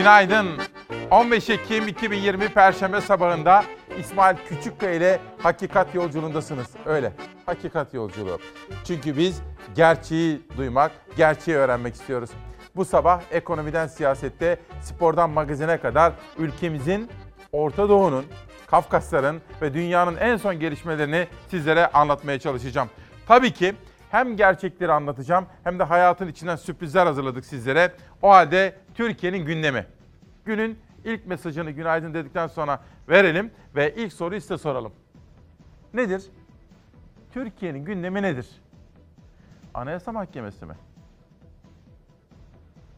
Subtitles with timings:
[0.00, 0.46] Günaydın.
[1.10, 3.64] 15 Ekim 2020 Perşembe sabahında
[3.98, 6.66] İsmail Küçükkaya ile Hakikat Yolculuğundasınız.
[6.86, 7.12] Öyle,
[7.46, 8.38] Hakikat Yolculuğu.
[8.84, 9.42] Çünkü biz
[9.74, 12.30] gerçeği duymak, gerçeği öğrenmek istiyoruz.
[12.76, 17.10] Bu sabah ekonomiden siyasette, spordan magazine kadar ülkemizin,
[17.52, 18.24] Orta Doğu'nun,
[18.66, 22.88] Kafkasların ve dünyanın en son gelişmelerini sizlere anlatmaya çalışacağım.
[23.26, 23.74] Tabii ki
[24.10, 27.92] hem gerçekleri anlatacağım hem de hayatın içinden sürprizler hazırladık sizlere.
[28.22, 29.86] O halde Türkiye'nin gündemi.
[30.44, 34.92] Günün ilk mesajını günaydın dedikten sonra verelim ve ilk soruyu size soralım.
[35.94, 36.22] Nedir?
[37.32, 38.48] Türkiye'nin gündemi nedir?
[39.74, 40.74] Anayasa Mahkemesi mi?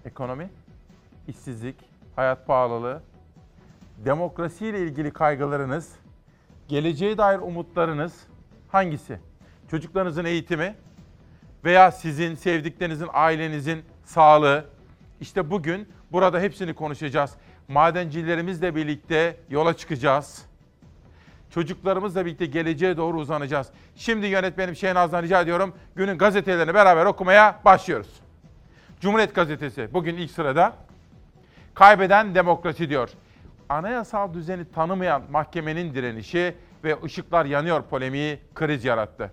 [0.04, 0.50] Ekonomi,
[1.28, 1.76] işsizlik,
[2.16, 3.02] hayat pahalılığı,
[4.04, 5.92] demokrasiyle ilgili kaygılarınız,
[6.68, 8.26] geleceğe dair umutlarınız
[8.68, 9.20] hangisi?
[9.70, 10.74] Çocuklarınızın eğitimi
[11.64, 14.71] veya sizin, sevdiklerinizin, ailenizin sağlığı.
[15.22, 17.34] İşte bugün burada hepsini konuşacağız.
[17.68, 20.44] Madencilerimizle birlikte yola çıkacağız.
[21.50, 23.68] Çocuklarımızla birlikte geleceğe doğru uzanacağız.
[23.96, 28.20] Şimdi yönetmenim Şehnaz'dan rica ediyorum günün gazetelerini beraber okumaya başlıyoruz.
[29.00, 30.72] Cumhuriyet Gazetesi bugün ilk sırada.
[31.74, 33.10] Kaybeden demokrasi diyor.
[33.68, 39.32] Anayasal düzeni tanımayan mahkemenin direnişi ve ışıklar yanıyor polemiği kriz yarattı.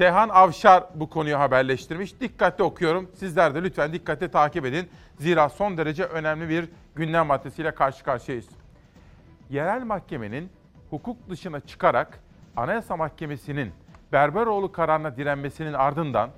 [0.00, 2.20] Sehan Avşar bu konuyu haberleştirmiş.
[2.20, 3.10] Dikkatli okuyorum.
[3.14, 4.88] Sizler de lütfen dikkatle takip edin.
[5.18, 8.48] Zira son derece önemli bir gündem maddesiyle karşı karşıyayız.
[9.50, 10.50] Yerel mahkemenin
[10.90, 12.20] hukuk dışına çıkarak
[12.56, 13.72] Anayasa Mahkemesi'nin
[14.12, 16.30] Berberoğlu kararına direnmesinin ardından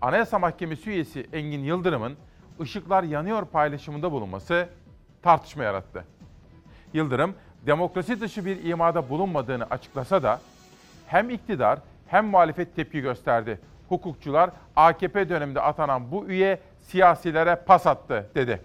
[0.00, 2.16] Anayasa Mahkemesi üyesi Engin Yıldırım'ın
[2.60, 4.68] ışıklar yanıyor paylaşımında bulunması
[5.22, 6.04] tartışma yarattı.
[6.92, 7.34] Yıldırım,
[7.66, 10.40] demokrasi dışı bir imada bulunmadığını açıklasa da
[11.06, 11.78] hem iktidar
[12.12, 13.58] hem muhalefet tepki gösterdi.
[13.88, 18.60] Hukukçular AKP döneminde atanan bu üye siyasilere pas attı dedi.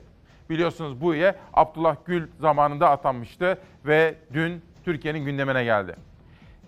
[0.50, 5.96] Biliyorsunuz bu üye Abdullah Gül zamanında atanmıştı ve dün Türkiye'nin gündemine geldi.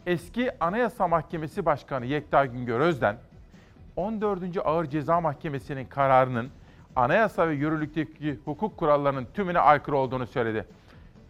[0.06, 3.16] Eski Anayasa Mahkemesi Başkanı Yekta Güngör Özden,
[3.96, 4.42] 14.
[4.66, 6.50] Ağır Ceza Mahkemesi'nin kararının
[6.96, 10.66] anayasa ve yürürlükteki hukuk kurallarının tümüne aykırı olduğunu söyledi.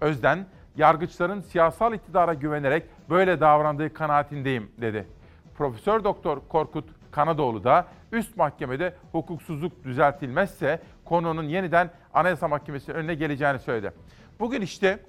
[0.01, 0.45] Özden,
[0.75, 5.18] yargıçların siyasal iktidara güvenerek böyle davrandığı kanaatindeyim dedi.
[5.59, 13.59] Profesör Doktor Korkut Kanadoğlu da üst mahkemede hukuksuzluk düzeltilmezse konunun yeniden Anayasa Mahkemesi'nin önüne geleceğini
[13.59, 13.93] söyledi.
[14.39, 14.99] Bugün işte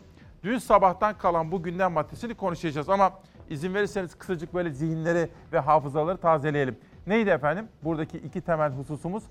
[0.42, 3.12] dün sabahtan kalan bu gündem maddesini konuşacağız ama
[3.50, 6.78] izin verirseniz kısacık böyle zihinleri ve hafızaları tazeleyelim.
[7.06, 7.68] Neydi efendim?
[7.82, 9.24] Buradaki iki temel hususumuz.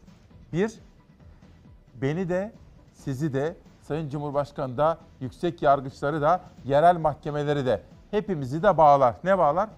[0.53, 0.73] Bir,
[2.01, 2.51] beni de
[2.93, 7.81] sizi de Sayın Cumhurbaşkanı da yüksek yargıçları da yerel mahkemeleri de
[8.11, 9.15] hepimizi de bağlar.
[9.23, 9.69] Ne bağlar?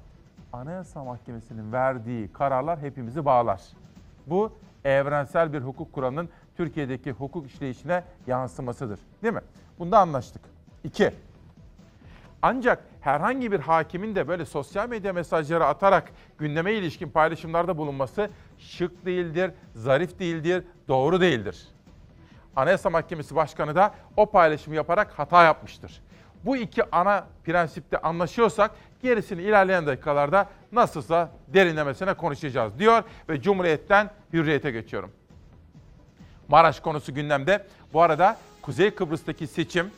[0.54, 3.62] Anayasa Mahkemesi'nin verdiği kararlar hepimizi bağlar.
[4.28, 4.54] Bu
[4.86, 9.00] evrensel bir hukuk kuralının Türkiye'deki hukuk işleyişine yansımasıdır.
[9.24, 9.42] Değil mi?
[9.80, 10.42] Bunda anlaştık.
[10.84, 11.12] İki,
[12.42, 19.06] ancak herhangi bir hakimin de böyle sosyal medya mesajları atarak gündeme ilişkin paylaşımlarda bulunması şık
[19.06, 21.68] değildir, zarif değildir, doğru değildir.
[22.56, 26.02] Anayasa Mahkemesi Başkanı da o paylaşımı yaparak hata yapmıştır.
[26.46, 34.72] Bu iki ana prensipte anlaşıyorsak gerisini ilerleyen dakikalarda nasılsa derinlemesine konuşacağız diyor ve Cumhuriyet'ten Hürriyet'e
[34.72, 35.12] geçiyorum.
[36.48, 37.66] Maraş konusu gündemde.
[37.94, 39.92] Bu arada Kuzey Kıbrıs'taki seçim,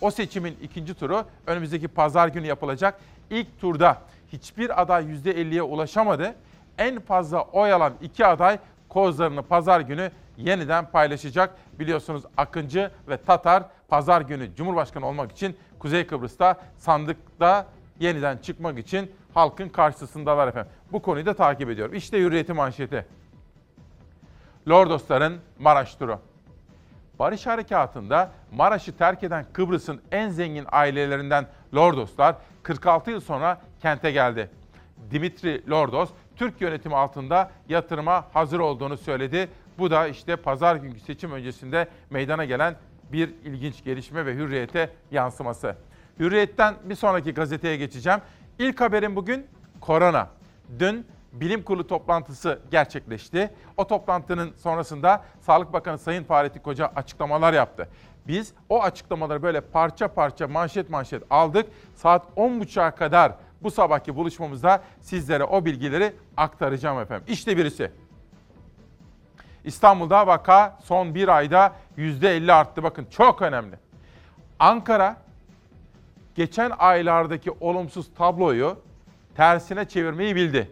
[0.00, 3.00] o seçimin ikinci turu önümüzdeki pazar günü yapılacak.
[3.30, 3.98] İlk turda
[4.32, 6.34] hiçbir aday %50'ye ulaşamadı.
[6.78, 8.58] En fazla oy alan iki aday
[8.88, 11.54] kozlarını pazar günü yeniden paylaşacak.
[11.78, 17.66] Biliyorsunuz Akıncı ve Tatar pazar günü Cumhurbaşkanı olmak için Kuzey Kıbrıs'ta sandıkta
[18.00, 20.72] yeniden çıkmak için halkın karşısındalar efendim.
[20.92, 21.94] Bu konuyu da takip ediyorum.
[21.94, 23.06] İşte hürriyeti manşeti.
[24.68, 26.18] Lordosların Maraş turu.
[27.18, 34.50] Barış Harekatı'nda Maraş'ı terk eden Kıbrıs'ın en zengin ailelerinden Lordoslar 46 yıl sonra kente geldi.
[35.10, 39.48] Dimitri Lordos, Türk yönetimi altında yatırıma hazır olduğunu söyledi.
[39.78, 42.76] Bu da işte pazar günkü seçim öncesinde meydana gelen
[43.12, 45.76] bir ilginç gelişme ve hürriyete yansıması.
[46.20, 48.20] Hürriyetten bir sonraki gazeteye geçeceğim.
[48.58, 49.46] İlk haberim bugün
[49.80, 50.28] korona.
[50.78, 53.50] Dün bilim kurulu toplantısı gerçekleşti.
[53.76, 57.88] O toplantının sonrasında Sağlık Bakanı Sayın Fahrettin Koca açıklamalar yaptı.
[58.26, 61.66] Biz o açıklamaları böyle parça parça manşet manşet aldık.
[61.94, 63.32] Saat 10.30'a kadar
[63.62, 67.24] bu sabahki buluşmamızda sizlere o bilgileri aktaracağım efendim.
[67.28, 67.92] İşte birisi.
[69.64, 72.82] İstanbul'da vaka son bir ayda %50 arttı.
[72.82, 73.76] Bakın çok önemli.
[74.58, 75.16] Ankara
[76.34, 78.76] geçen aylardaki olumsuz tabloyu
[79.36, 80.70] tersine çevirmeyi bildi.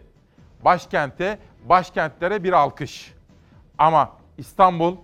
[0.65, 3.13] Başkente, başkentlere bir alkış.
[3.77, 4.95] Ama İstanbul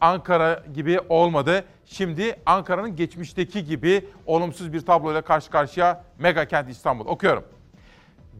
[0.00, 1.64] Ankara gibi olmadı.
[1.86, 7.06] Şimdi Ankara'nın geçmişteki gibi olumsuz bir tabloyla karşı karşıya mega kent İstanbul.
[7.06, 7.44] Okuyorum.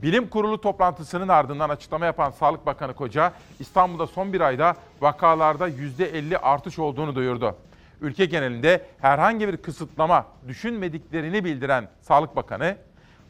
[0.03, 6.37] Bilim Kurulu toplantısının ardından açıklama yapan Sağlık Bakanı Koca, İstanbul'da son bir ayda vakalarda %50
[6.37, 7.57] artış olduğunu duyurdu.
[8.01, 12.77] Ülke genelinde herhangi bir kısıtlama düşünmediklerini bildiren Sağlık Bakanı,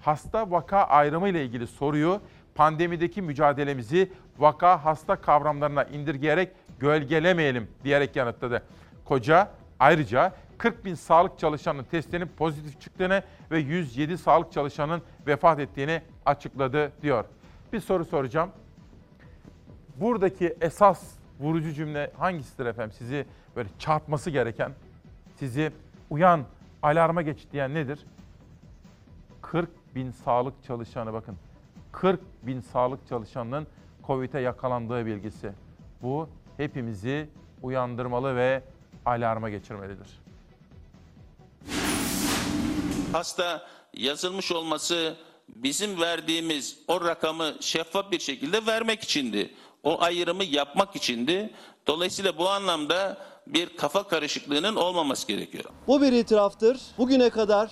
[0.00, 2.20] hasta vaka ayrımı ile ilgili soruyu
[2.54, 8.62] pandemideki mücadelemizi vaka hasta kavramlarına indirgeyerek gölgelemeyelim diyerek yanıtladı.
[9.04, 16.02] Koca ayrıca 40 bin sağlık çalışanının testinin pozitif çıktığını ve 107 sağlık çalışanının vefat ettiğini
[16.26, 17.24] açıkladı diyor.
[17.72, 18.50] Bir soru soracağım.
[19.96, 21.02] Buradaki esas
[21.40, 22.96] vurucu cümle hangisidir efendim?
[22.98, 24.72] Sizi böyle çarpması gereken,
[25.38, 25.72] sizi
[26.10, 26.44] uyan,
[26.82, 27.98] alarma geç diyen nedir?
[29.42, 31.36] 40 bin sağlık çalışanı bakın.
[31.92, 33.66] 40 bin sağlık çalışanının
[34.06, 35.52] COVID'e yakalandığı bilgisi.
[36.02, 37.28] Bu hepimizi
[37.62, 38.62] uyandırmalı ve
[39.06, 40.26] alarma geçirmelidir.
[43.16, 45.16] hasta yazılmış olması
[45.48, 49.54] bizim verdiğimiz o rakamı şeffaf bir şekilde vermek içindi.
[49.86, 51.50] O ayrımı yapmak içindi.
[51.86, 55.64] Dolayısıyla bu anlamda bir kafa karışıklığının olmaması gerekiyor.
[55.86, 56.80] Bu bir itiraftır.
[56.98, 57.70] Bugüne kadar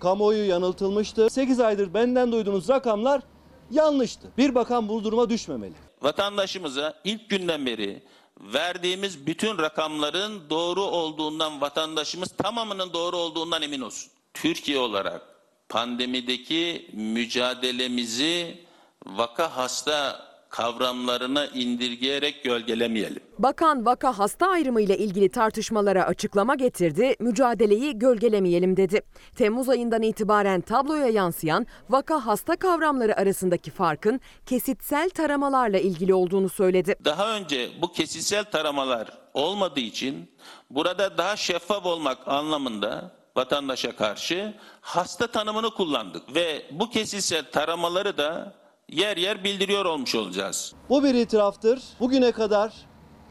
[0.00, 1.30] kamuoyu yanıltılmıştı.
[1.30, 3.22] 8 aydır benden duyduğunuz rakamlar
[3.70, 4.28] yanlıştı.
[4.38, 5.74] Bir bakan bu duruma düşmemeli.
[6.02, 8.02] Vatandaşımıza ilk günden beri
[8.40, 14.10] verdiğimiz bütün rakamların doğru olduğundan vatandaşımız tamamının doğru olduğundan emin olsun.
[14.34, 15.22] Türkiye olarak
[15.68, 18.64] pandemideki mücadelemizi
[19.06, 20.26] vaka hasta
[20.56, 23.22] kavramlarına indirgeyerek gölgelemeyelim.
[23.38, 29.02] Bakan vaka hasta ayrımı ile ilgili tartışmalara açıklama getirdi, mücadeleyi gölgelemeyelim dedi.
[29.36, 36.96] Temmuz ayından itibaren tabloya yansıyan vaka hasta kavramları arasındaki farkın kesitsel taramalarla ilgili olduğunu söyledi.
[37.04, 40.30] Daha önce bu kesitsel taramalar olmadığı için
[40.70, 48.54] burada daha şeffaf olmak anlamında vatandaşa karşı hasta tanımını kullandık ve bu kesitsel taramaları da
[48.92, 50.74] yer yer bildiriyor olmuş olacağız.
[50.88, 51.82] Bu bir itiraftır.
[52.00, 52.72] Bugüne kadar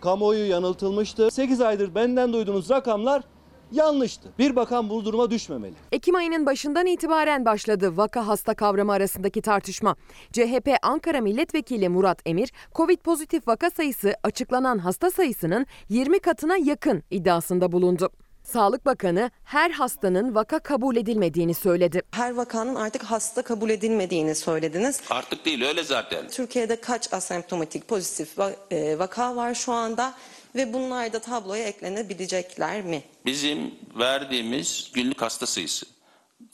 [0.01, 1.31] kamuoyu yanıltılmıştı.
[1.31, 3.23] 8 aydır benden duyduğunuz rakamlar
[3.71, 4.29] yanlıştı.
[4.39, 5.73] Bir bakan bu duruma düşmemeli.
[5.91, 9.95] Ekim ayının başından itibaren başladı vaka hasta kavramı arasındaki tartışma.
[10.31, 17.03] CHP Ankara Milletvekili Murat Emir, Covid pozitif vaka sayısı açıklanan hasta sayısının 20 katına yakın
[17.11, 18.09] iddiasında bulundu.
[18.45, 22.01] Sağlık Bakanı her hastanın vaka kabul edilmediğini söyledi.
[22.11, 25.01] Her vakanın artık hasta kabul edilmediğini söylediniz.
[25.09, 26.27] Artık değil öyle zaten.
[26.27, 28.39] Türkiye'de kaç asemptomatik pozitif
[28.71, 30.13] e, vaka var şu anda
[30.55, 33.03] ve bunlar da tabloya eklenebilecekler mi?
[33.25, 35.85] Bizim verdiğimiz günlük hasta sayısı.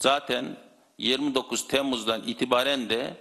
[0.00, 0.56] Zaten
[0.98, 3.16] 29 Temmuz'dan itibaren de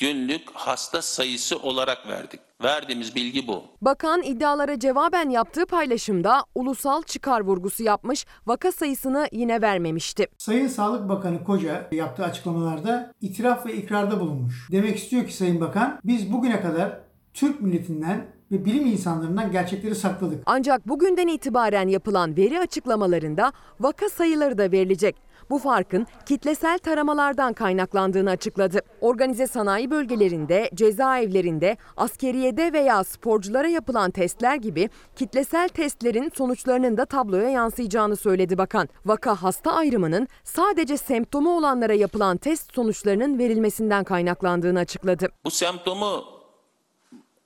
[0.00, 2.40] günlük hasta sayısı olarak verdik.
[2.62, 3.62] Verdiğimiz bilgi bu.
[3.82, 10.26] Bakan iddialara cevaben yaptığı paylaşımda ulusal çıkar vurgusu yapmış, vaka sayısını yine vermemişti.
[10.38, 14.68] Sayın Sağlık Bakanı Koca yaptığı açıklamalarda itiraf ve ikrarda bulunmuş.
[14.72, 17.00] Demek istiyor ki Sayın Bakan biz bugüne kadar
[17.34, 20.42] Türk milletinden ve bilim insanlarından gerçekleri sakladık.
[20.46, 25.16] Ancak bugünden itibaren yapılan veri açıklamalarında vaka sayıları da verilecek.
[25.50, 28.80] Bu farkın kitlesel taramalardan kaynaklandığını açıkladı.
[29.00, 37.48] Organize sanayi bölgelerinde, cezaevlerinde, askeriyede veya sporculara yapılan testler gibi kitlesel testlerin sonuçlarının da tabloya
[37.48, 38.88] yansıyacağını söyledi bakan.
[39.04, 45.28] Vaka hasta ayrımının sadece semptomu olanlara yapılan test sonuçlarının verilmesinden kaynaklandığını açıkladı.
[45.44, 46.24] Bu semptomu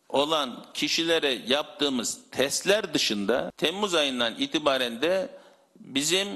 [0.09, 5.29] olan kişilere yaptığımız testler dışında Temmuz ayından itibaren de
[5.77, 6.29] bizim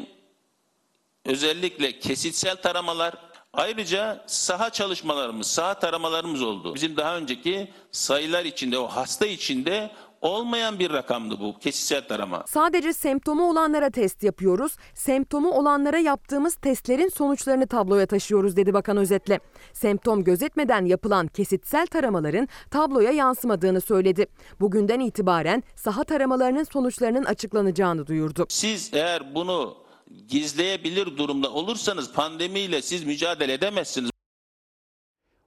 [1.28, 3.14] özellikle kesitsel taramalar
[3.52, 6.74] ayrıca saha çalışmalarımız, saha taramalarımız oldu.
[6.74, 12.44] Bizim daha önceki sayılar içinde o hasta içinde olmayan bir rakamdı bu kesitsel tarama.
[12.46, 14.76] Sadece semptomu olanlara test yapıyoruz.
[14.94, 19.40] Semptomu olanlara yaptığımız testlerin sonuçlarını tabloya taşıyoruz dedi bakan özetle.
[19.72, 24.26] Semptom gözetmeden yapılan kesitsel taramaların tabloya yansımadığını söyledi.
[24.60, 28.46] Bugünden itibaren saha taramalarının sonuçlarının açıklanacağını duyurdu.
[28.48, 29.87] Siz eğer bunu
[30.28, 34.10] gizleyebilir durumda olursanız pandemiyle siz mücadele edemezsiniz.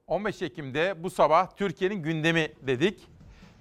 [0.07, 3.07] 15 Ekim'de bu sabah Türkiye'nin gündemi dedik.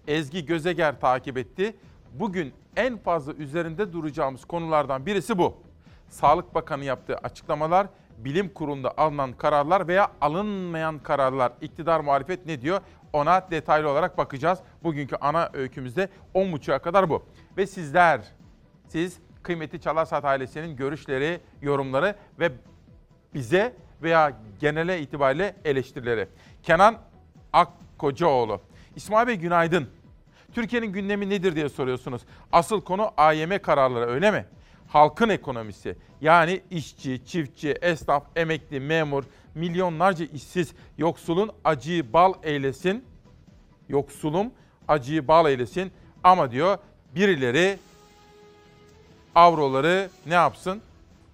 [0.06, 1.76] Ezgi Gözeger takip etti.
[2.12, 5.62] Bugün en fazla üzerinde duracağımız konulardan birisi bu.
[6.08, 7.86] Sağlık Bakanı yaptığı açıklamalar,
[8.18, 11.52] bilim kurulunda alınan kararlar veya alınmayan kararlar.
[11.60, 12.80] İktidar muhalefet ne diyor?
[13.12, 14.58] Ona detaylı olarak bakacağız.
[14.82, 17.22] Bugünkü ana öykümüzde 10.30'a kadar bu.
[17.56, 18.20] Ve sizler,
[18.88, 22.52] siz kıymetli Çalarsat ailesinin görüşleri, yorumları ve
[23.34, 26.28] bize veya genele itibariyle eleştirileri.
[26.62, 26.98] Kenan
[27.52, 28.60] Akkocaoğlu.
[28.96, 29.88] İsmail Bey günaydın.
[30.54, 32.22] Türkiye'nin gündemi nedir diye soruyorsunuz.
[32.52, 34.46] Asıl konu AYM kararları öyle mi?
[34.88, 43.04] Halkın ekonomisi yani işçi, çiftçi, esnaf, emekli, memur, milyonlarca işsiz, yoksulun acıyı bal eylesin.
[43.88, 44.52] Yoksulum
[44.88, 45.92] acıyı bal eylesin
[46.24, 46.78] ama diyor
[47.14, 47.78] birileri
[49.34, 50.82] avroları ne yapsın?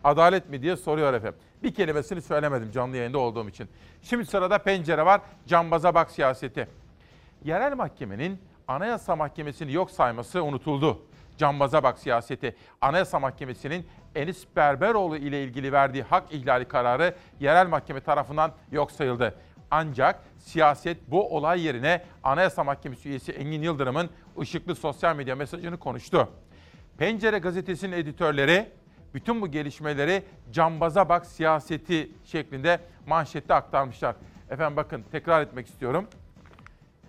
[0.04, 1.38] Adalet mi diye soruyor efendim.
[1.62, 3.68] Bir kelimesini söylemedim canlı yayında olduğum için.
[4.02, 5.20] Şimdi sırada pencere var.
[5.46, 6.68] Cambaza bak siyaseti.
[7.44, 8.38] Yerel mahkemenin
[8.68, 11.02] Anayasa Mahkemesi'ni yok sayması unutuldu.
[11.38, 12.56] Cambaza bak siyaseti.
[12.80, 19.34] Anayasa Mahkemesi'nin Enis Berberoğlu ile ilgili verdiği hak ihlali kararı yerel mahkeme tarafından yok sayıldı.
[19.70, 24.10] Ancak siyaset bu olay yerine Anayasa Mahkemesi üyesi Engin Yıldırım'ın
[24.40, 26.28] ışıklı sosyal medya mesajını konuştu.
[26.98, 28.68] Pencere gazetesinin editörleri
[29.14, 30.22] bütün bu gelişmeleri
[30.52, 34.16] cambaza bak siyaseti şeklinde manşette aktarmışlar.
[34.50, 36.06] Efendim bakın tekrar etmek istiyorum.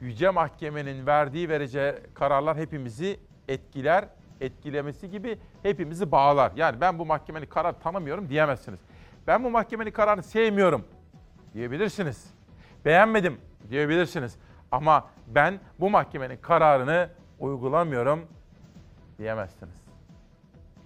[0.02, 4.06] Yüce Mahkemenin verdiği vereceği kararlar hepimizi etkiler,
[4.42, 6.52] etkilemesi gibi hepimizi bağlar.
[6.56, 8.80] Yani ben bu mahkemenin karar tanımıyorum diyemezsiniz.
[9.28, 10.86] Ben bu mahkemenin kararını sevmiyorum
[11.54, 12.26] diyebilirsiniz.
[12.86, 13.38] Beğenmedim
[13.70, 14.36] diyebilirsiniz.
[14.72, 18.28] Ama ben bu mahkemenin kararını uygulamıyorum
[19.20, 19.74] diyemezsiniz.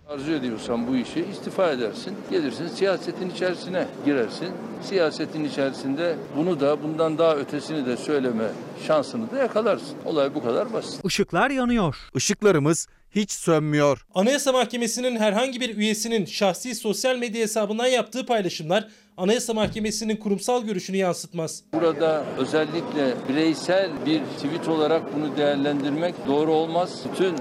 [0.10, 2.18] Arzu ediyorsan bu işi istifa edersin.
[2.32, 4.50] Gelirsin siyasetin içerisine girersin.
[4.82, 8.48] Siyasetin içerisinde bunu da bundan daha ötesini de söyleme
[8.88, 9.98] şansını da yakalarsın.
[10.06, 11.06] Olay bu kadar basit.
[11.06, 11.96] Işıklar yanıyor.
[12.16, 14.06] Işıklarımız hiç sönmüyor.
[14.16, 20.98] Anayasa Mahkemesi'nin herhangi bir üyesinin şahsi sosyal medya hesabından yaptığı paylaşımlar Anayasa Mahkemesi'nin kurumsal görüşünü
[20.98, 21.64] yansıtmaz.
[21.74, 27.04] Burada özellikle bireysel bir tweet olarak bunu değerlendirmek doğru olmaz.
[27.14, 27.36] Bütün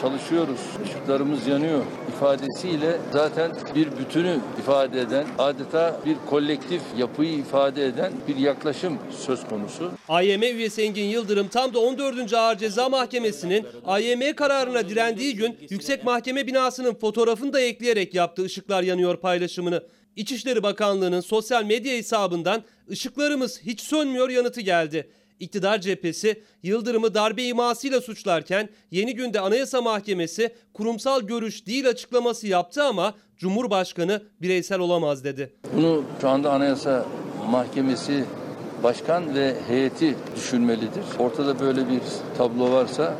[0.00, 8.12] çalışıyoruz, ışıklarımız yanıyor ifadesiyle zaten bir bütünü ifade eden, adeta bir kolektif yapıyı ifade eden
[8.28, 9.90] bir yaklaşım söz konusu.
[10.08, 12.34] AYM üyesi Engin Yıldırım tam da 14.
[12.34, 18.82] Ağır Ceza Mahkemesi'nin AYM kararına direndiği gün Yüksek Mahkeme binasının fotoğrafını da ekleyerek yaptığı ışıklar
[18.82, 19.82] yanıyor paylaşımını.
[20.16, 25.10] İçişleri Bakanlığı'nın sosyal medya hesabından ışıklarımız hiç sönmüyor yanıtı geldi.
[25.40, 32.82] İktidar cephesi Yıldırım'ı darbe imasıyla suçlarken Yeni Günde Anayasa Mahkemesi kurumsal görüş değil açıklaması yaptı
[32.82, 35.52] ama Cumhurbaşkanı bireysel olamaz dedi.
[35.76, 37.06] Bunu şu anda Anayasa
[37.50, 38.24] Mahkemesi
[38.82, 41.04] Başkan ve heyeti düşünmelidir.
[41.18, 42.00] Ortada böyle bir
[42.38, 43.14] tablo varsa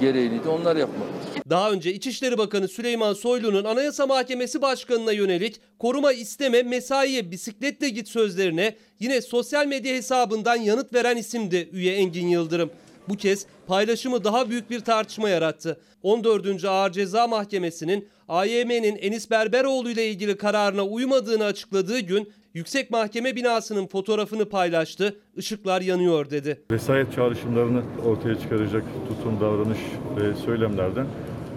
[0.00, 1.23] gereğini de onlar yapmalıdır.
[1.50, 8.08] Daha önce İçişleri Bakanı Süleyman Soylu'nun Anayasa Mahkemesi Başkanı'na yönelik koruma isteme mesaiye bisikletle git
[8.08, 12.70] sözlerine yine sosyal medya hesabından yanıt veren isimdi üye Engin Yıldırım.
[13.08, 15.80] Bu kez paylaşımı daha büyük bir tartışma yarattı.
[16.02, 16.64] 14.
[16.64, 23.86] Ağır Ceza Mahkemesi'nin AYM'nin Enis Berberoğlu ile ilgili kararına uymadığını açıkladığı gün Yüksek Mahkeme binasının
[23.86, 25.16] fotoğrafını paylaştı.
[25.36, 26.62] Işıklar yanıyor dedi.
[26.70, 29.78] vesayet çağrışımlarını ortaya çıkaracak tutum, davranış
[30.16, 31.06] ve söylemlerden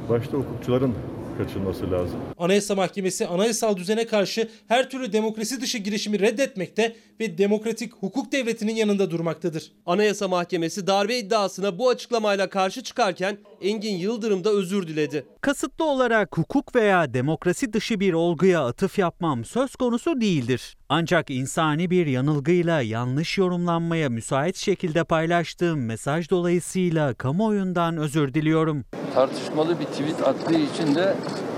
[0.10, 0.94] başta hukukçuların
[1.38, 2.20] kaçınması lazım.
[2.38, 8.76] Anayasa Mahkemesi anayasal düzene karşı her türlü demokrasi dışı girişimi reddetmekte ve demokratik hukuk devletinin
[8.76, 9.72] yanında durmaktadır.
[9.86, 15.26] Anayasa Mahkemesi darbe iddiasına bu açıklamayla karşı çıkarken Engin Yıldırım da özür diledi.
[15.42, 20.77] Kasıtlı olarak hukuk veya demokrasi dışı bir olguya atıf yapmam söz konusu değildir.
[20.90, 28.86] Ancak insani bir yanılgıyla yanlış yorumlanmaya müsait şekilde paylaştığım mesaj dolayısıyla kamuoyundan özür diliyorum.
[29.14, 31.16] Tartışmalı bir tweet attığı için de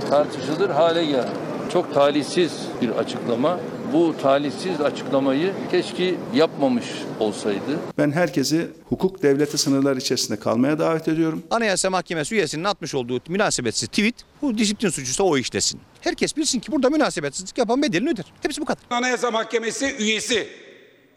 [0.09, 1.27] tartışılır hale geldi.
[1.73, 3.59] Çok talihsiz bir açıklama.
[3.93, 6.85] Bu talihsiz açıklamayı keşke yapmamış
[7.19, 7.79] olsaydı.
[7.97, 11.43] Ben herkesi hukuk devleti sınırları içerisinde kalmaya davet ediyorum.
[11.51, 15.81] Anayasa Mahkemesi üyesinin atmış olduğu münasebetsiz tweet bu disiplin suçuysa o işlesin.
[16.01, 18.25] Herkes bilsin ki burada münasebetsizlik yapan bedelini öder.
[18.41, 18.83] Hepsi bu kadar.
[18.89, 20.47] Anayasa Mahkemesi üyesi.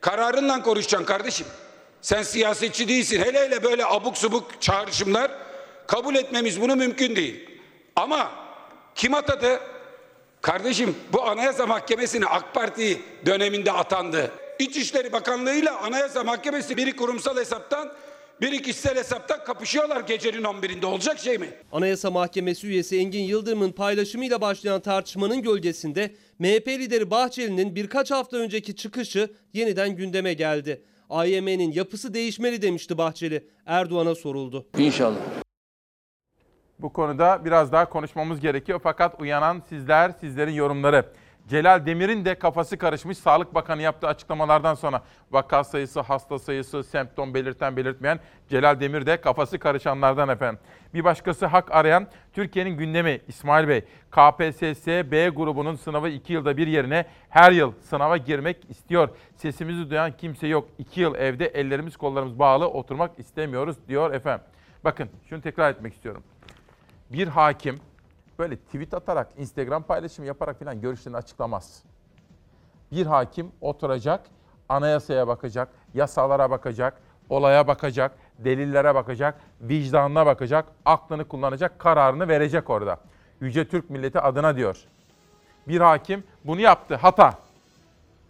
[0.01, 1.47] Kararınla konuşacaksın kardeşim.
[2.03, 3.21] Sen siyasetçi değilsin.
[3.21, 5.31] Hele hele böyle abuk subuk çağrışımlar
[5.87, 7.49] kabul etmemiz bunu mümkün değil.
[7.97, 8.31] Ama
[8.95, 9.61] kim atadı?
[10.43, 14.31] Kardeşim bu Anayasa Mahkemesi'ni AK Parti döneminde atandı.
[14.59, 17.93] İçişleri Bakanlığı ile Anayasa Mahkemesi biri kurumsal hesaptan
[18.41, 21.49] biri kişisel hesaptan kapışıyorlar gecenin 11'inde olacak şey mi?
[21.73, 28.77] Anayasa Mahkemesi üyesi Engin Yıldırım'ın paylaşımıyla başlayan tartışmanın gölgesinde MHP lideri Bahçeli'nin birkaç hafta önceki
[28.77, 30.83] çıkışı yeniden gündeme geldi.
[31.11, 33.49] AYM'nin yapısı değişmeli demişti Bahçeli.
[33.67, 34.67] Erdoğan'a soruldu.
[34.79, 35.42] İnşallah.
[36.83, 41.05] Bu konuda biraz daha konuşmamız gerekiyor fakat uyanan sizler, sizlerin yorumları.
[41.49, 47.35] Celal Demir'in de kafası karışmış Sağlık Bakanı yaptığı açıklamalardan sonra vaka sayısı, hasta sayısı, semptom
[47.35, 50.61] belirten belirtmeyen Celal Demir de kafası karışanlardan efendim.
[50.95, 53.81] Bir başkası hak arayan Türkiye'nin gündemi İsmail Bey.
[54.11, 59.09] KPSS B grubunun sınavı 2 yılda bir yerine her yıl sınava girmek istiyor.
[59.37, 60.69] Sesimizi duyan kimse yok.
[60.79, 64.45] 2 yıl evde ellerimiz kollarımız bağlı oturmak istemiyoruz diyor efendim.
[64.85, 66.23] Bakın şunu tekrar etmek istiyorum.
[67.13, 67.81] Bir hakim
[68.39, 71.83] böyle tweet atarak, Instagram paylaşımı yaparak falan görüşlerini açıklamaz.
[72.93, 74.21] Bir hakim oturacak,
[74.69, 82.97] anayasaya bakacak, yasalara bakacak, olaya bakacak, delillere bakacak, vicdanına bakacak, aklını kullanacak, kararını verecek orada.
[83.41, 84.77] Yüce Türk milleti adına diyor.
[85.69, 87.35] Bir hakim bunu yaptı, hata.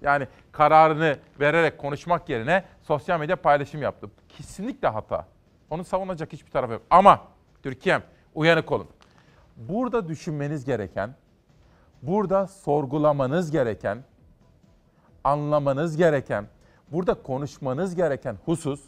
[0.01, 4.11] Yani kararını vererek konuşmak yerine sosyal medya paylaşım yaptı.
[4.29, 5.27] Kesinlikle hata.
[5.71, 6.83] Onu savunacak hiçbir taraf yok.
[6.91, 7.21] Ama
[7.62, 8.03] Türkiye'm
[8.35, 8.89] uyanık olun.
[9.57, 11.15] Burada düşünmeniz gereken,
[12.03, 14.05] burada sorgulamanız gereken,
[15.25, 16.47] anlamanız gereken,
[16.93, 18.81] burada konuşmanız gereken husus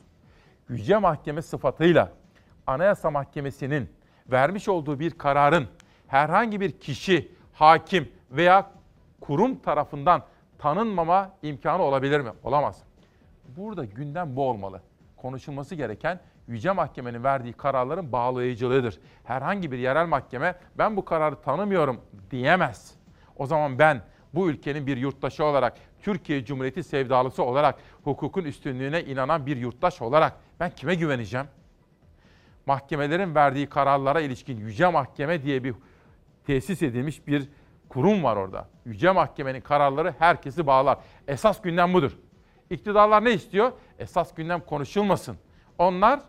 [0.68, 2.12] Yüce Mahkeme sıfatıyla
[2.66, 3.88] Anayasa Mahkemesi'nin
[4.30, 5.68] vermiş olduğu bir kararın
[6.06, 8.70] herhangi bir kişi, hakim veya
[9.20, 10.22] kurum tarafından
[10.58, 12.30] tanınmama imkanı olabilir mi?
[12.42, 12.82] Olamaz.
[13.56, 14.80] Burada gündem bu olmalı.
[15.16, 19.00] Konuşulması gereken Yüce Mahkemenin verdiği kararların bağlayıcılığıdır.
[19.24, 22.94] Herhangi bir yerel mahkeme ben bu kararı tanımıyorum diyemez.
[23.36, 24.02] O zaman ben
[24.34, 30.36] bu ülkenin bir yurttaşı olarak, Türkiye Cumhuriyeti sevdalısı olarak, hukukun üstünlüğüne inanan bir yurttaş olarak
[30.60, 31.46] ben kime güveneceğim?
[32.66, 35.74] Mahkemelerin verdiği kararlara ilişkin Yüce Mahkeme diye bir
[36.46, 37.48] tesis edilmiş bir
[37.88, 38.68] kurum var orada.
[38.86, 40.98] Yüce Mahkemenin kararları herkesi bağlar.
[41.28, 42.18] Esas gündem budur.
[42.70, 43.72] İktidarlar ne istiyor?
[43.98, 45.36] Esas gündem konuşulmasın.
[45.78, 46.20] Onlar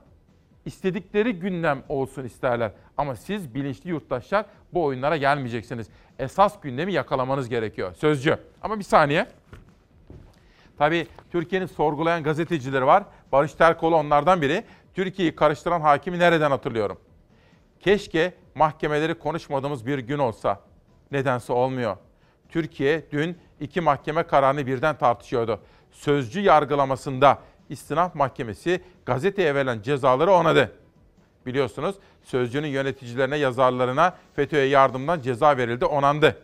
[0.65, 2.71] istedikleri gündem olsun isterler.
[2.97, 5.87] Ama siz bilinçli yurttaşlar bu oyunlara gelmeyeceksiniz.
[6.19, 7.93] Esas gündemi yakalamanız gerekiyor.
[7.93, 8.37] Sözcü.
[8.61, 9.27] Ama bir saniye.
[10.77, 13.03] Tabii Türkiye'nin sorgulayan gazetecileri var.
[13.31, 14.63] Barış Terkoğlu onlardan biri.
[14.93, 16.97] Türkiye'yi karıştıran hakimi nereden hatırlıyorum?
[17.79, 20.59] Keşke mahkemeleri konuşmadığımız bir gün olsa.
[21.11, 21.97] Nedense olmuyor.
[22.49, 25.59] Türkiye dün iki mahkeme kararını birden tartışıyordu.
[25.91, 30.71] Sözcü yargılamasında istinaf mahkemesi gazeteye verilen cezaları onadı.
[31.45, 36.41] Biliyorsunuz Sözcü'nün yöneticilerine, yazarlarına FETÖ'ye yardımdan ceza verildi, onandı.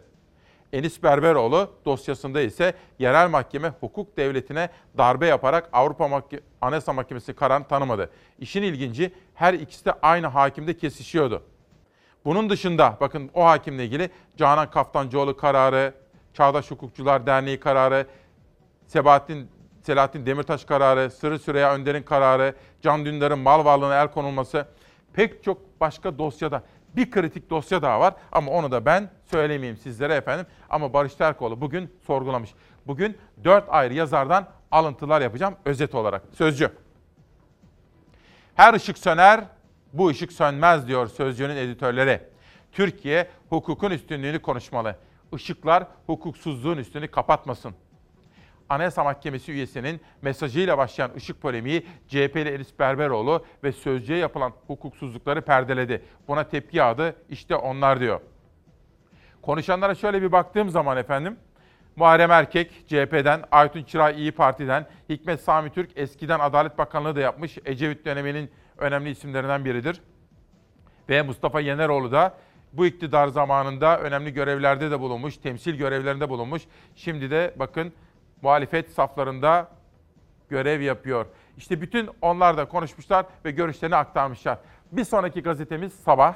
[0.74, 7.68] Enis Berberoğlu dosyasında ise yerel mahkeme hukuk devletine darbe yaparak Avrupa Mahke- Anayasa Mahkemesi kararını
[7.68, 8.10] tanımadı.
[8.40, 11.44] İşin ilginci her ikisi de aynı hakimde kesişiyordu.
[12.26, 15.94] Bunun dışında bakın o hakimle ilgili Canan Kaftancıoğlu kararı,
[16.34, 18.08] Çağdaş Hukukçular Derneği kararı,
[18.88, 19.50] Sebahattin
[19.84, 24.67] Selahattin Demirtaş kararı, Sırrı Süreyya Önder'in kararı, Can Dündar'ın mal varlığına el konulması
[25.13, 26.63] pek çok başka dosyada
[26.96, 30.46] bir kritik dosya daha var ama onu da ben söylemeyeyim sizlere efendim.
[30.70, 32.54] Ama Barış Terkoğlu bugün sorgulamış.
[32.88, 36.24] Bugün dört ayrı yazardan alıntılar yapacağım özet olarak.
[36.34, 36.72] Sözcü.
[38.56, 39.44] Her ışık söner,
[39.94, 42.22] bu ışık sönmez diyor Sözcü'nün editörleri.
[42.72, 44.96] Türkiye hukukun üstünlüğünü konuşmalı.
[45.36, 47.76] Işıklar hukuksuzluğun üstünü kapatmasın.
[48.72, 56.06] Anayasa Mahkemesi üyesinin mesajıyla başlayan ışık polemiği CHP'li Elis Berberoğlu ve Sözcü'ye yapılan hukuksuzlukları perdeledi.
[56.28, 58.22] Buna tepki yağdı, işte onlar diyor.
[59.42, 61.38] Konuşanlara şöyle bir baktığım zaman efendim,
[61.96, 67.58] Muharrem Erkek CHP'den, Aytun Çıray İyi Parti'den, Hikmet Sami Türk eskiden Adalet Bakanlığı da yapmış,
[67.66, 70.02] Ecevit döneminin önemli isimlerinden biridir.
[71.10, 72.38] Ve Mustafa Yeneroğlu da
[72.74, 76.62] bu iktidar zamanında önemli görevlerde de bulunmuş, temsil görevlerinde bulunmuş.
[76.96, 77.94] Şimdi de bakın
[78.42, 79.68] muhalefet saflarında
[80.50, 81.26] görev yapıyor.
[81.58, 84.58] İşte bütün onlar da konuşmuşlar ve görüşlerini aktarmışlar.
[84.92, 86.36] Bir sonraki gazetemiz Sabah.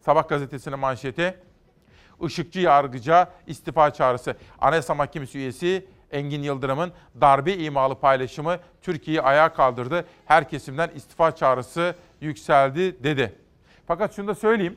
[0.00, 1.38] Sabah gazetesinin manşeti.
[2.22, 4.36] Işıkçı yargıca istifa çağrısı.
[4.60, 10.06] Anayasa Mahkemesi üyesi Engin Yıldırım'ın darbe imalı paylaşımı Türkiye'yi ayağa kaldırdı.
[10.26, 13.38] Her kesimden istifa çağrısı yükseldi dedi.
[13.86, 14.76] Fakat şunu da söyleyeyim.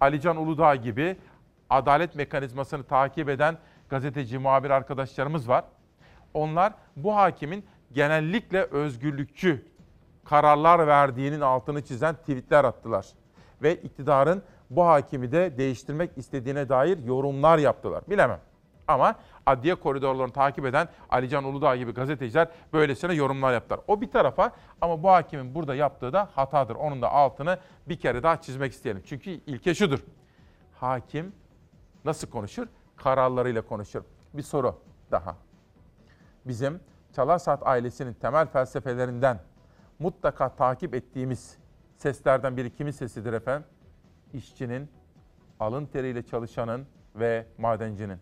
[0.00, 1.16] Alican Uludağ gibi
[1.70, 3.58] adalet mekanizmasını takip eden
[3.94, 5.64] gazeteci, muhabir arkadaşlarımız var.
[6.34, 9.64] Onlar bu hakimin genellikle özgürlükçü
[10.24, 13.06] kararlar verdiğinin altını çizen tweetler attılar.
[13.62, 18.04] Ve iktidarın bu hakimi de değiştirmek istediğine dair yorumlar yaptılar.
[18.10, 18.40] Bilemem.
[18.88, 19.14] Ama
[19.46, 23.80] adliye koridorlarını takip eden Alican Uludağ gibi gazeteciler böylesine yorumlar yaptılar.
[23.88, 26.74] O bir tarafa ama bu hakimin burada yaptığı da hatadır.
[26.74, 29.02] Onun da altını bir kere daha çizmek isteyelim.
[29.06, 29.98] Çünkü ilke şudur.
[30.80, 31.32] Hakim
[32.04, 32.66] nasıl konuşur?
[33.04, 34.02] Kararlarıyla konuşur.
[34.34, 35.36] Bir soru daha.
[36.44, 36.80] Bizim
[37.16, 39.40] Çalarsat ailesinin temel felsefelerinden
[39.98, 41.56] mutlaka takip ettiğimiz
[41.96, 43.68] seslerden biri kimin sesidir efendim?
[44.32, 44.88] İşçinin,
[45.60, 46.86] alın teriyle çalışanın
[47.16, 48.18] ve madencinin.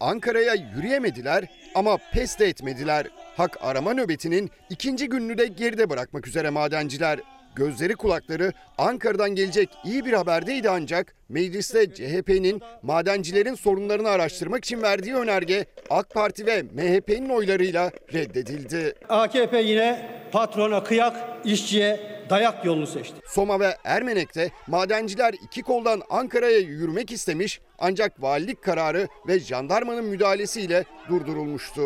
[0.00, 3.06] Ankara'ya yürüyemediler ama pes de etmediler.
[3.38, 7.20] Hak arama nöbetinin ikinci gününü de geride bırakmak üzere madenciler.
[7.56, 15.14] gözleri kulakları Ankara'dan gelecek iyi bir haberdeydi ancak mecliste CHP'nin madencilerin sorunlarını araştırmak için verdiği
[15.14, 18.94] önerge AK Parti ve MHP'nin oylarıyla reddedildi.
[19.08, 23.16] AKP yine patrona kıyak, işçiye dayak yolunu seçti.
[23.26, 30.84] Soma ve Ermenek'te madenciler iki koldan Ankara'ya yürümek istemiş ancak valilik kararı ve jandarmanın müdahalesiyle
[31.08, 31.82] durdurulmuştu.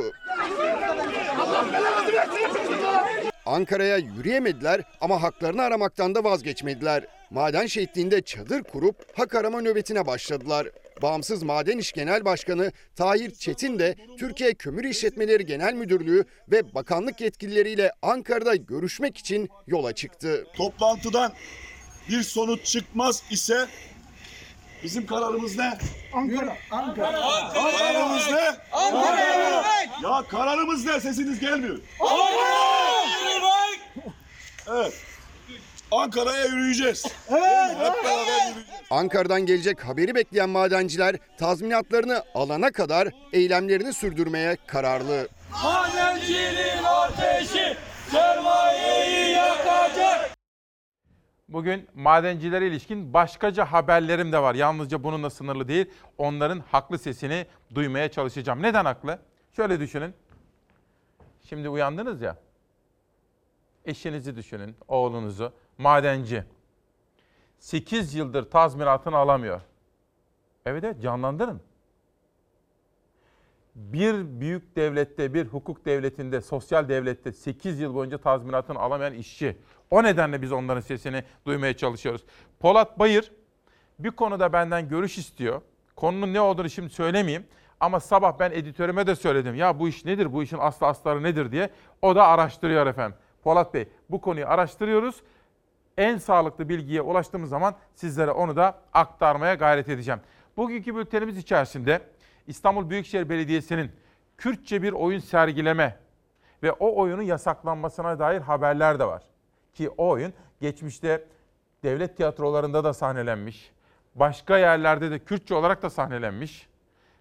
[3.46, 7.04] Ankara'ya yürüyemediler ama haklarını aramaktan da vazgeçmediler.
[7.32, 10.68] Maden şehitliğinde çadır kurup hak arama nöbetine başladılar.
[11.02, 17.20] Bağımsız Maden İş Genel Başkanı Tahir Çetin de Türkiye Kömür İşletmeleri Genel Müdürlüğü ve bakanlık
[17.20, 20.46] yetkilileriyle Ankara'da görüşmek için yola çıktı.
[20.56, 21.32] Toplantıdan
[22.08, 23.66] bir sonuç çıkmaz ise
[24.82, 25.78] bizim kararımız ne?
[26.12, 26.56] Ankara.
[26.70, 27.20] Ankara.
[27.52, 28.56] Kararımız ne?
[28.72, 29.64] Ankara.
[30.02, 31.00] Ya kararımız ne?
[31.00, 31.78] Sesiniz gelmiyor.
[34.70, 35.11] Evet.
[35.92, 37.06] Ankara'ya yürüyeceğiz.
[37.30, 37.76] Evet.
[37.76, 38.82] Hep beraber yürüyeceğiz.
[38.90, 45.28] Ankara'dan gelecek haberi bekleyen madenciler tazminatlarını alana kadar eylemlerini sürdürmeye kararlı.
[45.64, 47.76] Madencinin ateşi
[48.10, 50.30] sermayeyi yakacak.
[51.48, 54.54] Bugün madencilere ilişkin başkaca haberlerim de var.
[54.54, 55.86] Yalnızca bununla sınırlı değil.
[56.18, 58.62] Onların haklı sesini duymaya çalışacağım.
[58.62, 59.18] Neden haklı?
[59.56, 60.14] Şöyle düşünün.
[61.48, 62.36] Şimdi uyandınız ya.
[63.84, 65.52] Eşinizi düşünün, oğlunuzu.
[65.78, 66.44] Madenci.
[67.58, 69.60] 8 yıldır tazminatını alamıyor.
[70.66, 71.60] Evet evet canlandırın.
[73.74, 79.56] Bir büyük devlette, bir hukuk devletinde, sosyal devlette 8 yıl boyunca tazminatını alamayan işçi.
[79.90, 82.24] O nedenle biz onların sesini duymaya çalışıyoruz.
[82.60, 83.32] Polat Bayır
[83.98, 85.62] bir konuda benden görüş istiyor.
[85.96, 87.46] Konunun ne olduğunu şimdi söylemeyeyim.
[87.80, 89.54] Ama sabah ben editörüme de söyledim.
[89.54, 91.70] Ya bu iş nedir, bu işin aslı astarı nedir diye.
[92.02, 93.18] O da araştırıyor efendim.
[93.42, 95.22] Polat Bey bu konuyu araştırıyoruz.
[95.96, 100.20] En sağlıklı bilgiye ulaştığımız zaman sizlere onu da aktarmaya gayret edeceğim.
[100.56, 102.02] Bugünkü bültenimiz içerisinde
[102.46, 103.92] İstanbul Büyükşehir Belediyesi'nin
[104.38, 105.98] Kürtçe bir oyun sergileme
[106.62, 109.22] ve o oyunun yasaklanmasına dair haberler de var.
[109.74, 111.24] Ki o oyun geçmişte
[111.82, 113.72] devlet tiyatrolarında da sahnelenmiş.
[114.14, 116.68] Başka yerlerde de Kürtçe olarak da sahnelenmiş.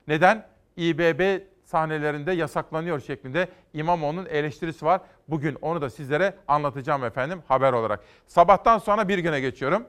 [0.07, 0.47] Neden?
[0.77, 5.01] İBB sahnelerinde yasaklanıyor şeklinde İmamoğlu'nun eleştirisi var.
[5.27, 8.03] Bugün onu da sizlere anlatacağım efendim haber olarak.
[8.27, 9.87] Sabahtan sonra bir güne geçiyorum.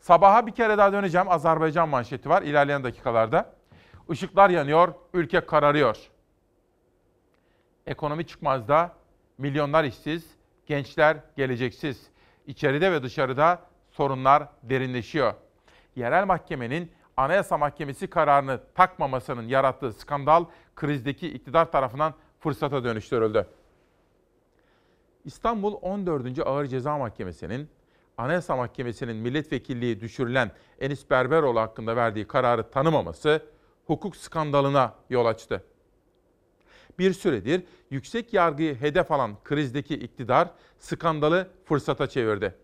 [0.00, 1.28] Sabaha bir kere daha döneceğim.
[1.28, 3.52] Azerbaycan manşeti var ilerleyen dakikalarda.
[4.10, 5.96] Işıklar yanıyor, ülke kararıyor.
[7.86, 8.92] Ekonomi çıkmazda,
[9.38, 10.30] milyonlar işsiz,
[10.66, 12.10] gençler geleceksiz.
[12.46, 13.60] İçeride ve dışarıda
[13.90, 15.34] sorunlar derinleşiyor.
[15.96, 20.44] Yerel mahkemenin Anayasa Mahkemesi kararını takmamasının yarattığı skandal
[20.76, 23.46] krizdeki iktidar tarafından fırsata dönüştürüldü.
[25.24, 26.38] İstanbul 14.
[26.38, 27.68] Ağır Ceza Mahkemesi'nin
[28.18, 33.42] Anayasa Mahkemesi'nin milletvekilliği düşürülen Enis Berberoğlu hakkında verdiği kararı tanımaması
[33.86, 35.64] hukuk skandalına yol açtı.
[36.98, 42.54] Bir süredir yüksek yargıyı hedef alan krizdeki iktidar skandalı fırsata çevirdi.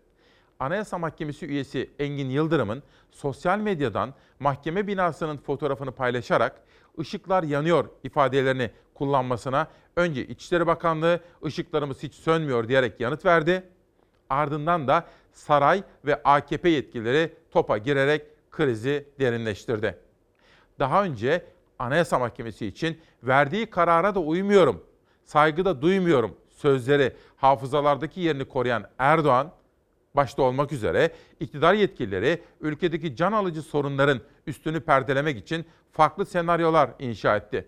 [0.59, 6.61] Anayasa Mahkemesi üyesi Engin Yıldırım'ın sosyal medyadan mahkeme binasının fotoğrafını paylaşarak
[6.99, 13.63] ışıklar yanıyor ifadelerini kullanmasına önce İçişleri Bakanlığı ışıklarımız hiç sönmüyor diyerek yanıt verdi.
[14.29, 19.97] Ardından da saray ve AKP yetkilileri topa girerek krizi derinleştirdi.
[20.79, 21.45] Daha önce
[21.79, 24.83] Anayasa Mahkemesi için verdiği karara da uymuyorum,
[25.23, 29.51] saygı da duymuyorum sözleri hafızalardaki yerini koruyan Erdoğan,
[30.15, 37.35] başta olmak üzere iktidar yetkilileri ülkedeki can alıcı sorunların üstünü perdelemek için farklı senaryolar inşa
[37.35, 37.67] etti.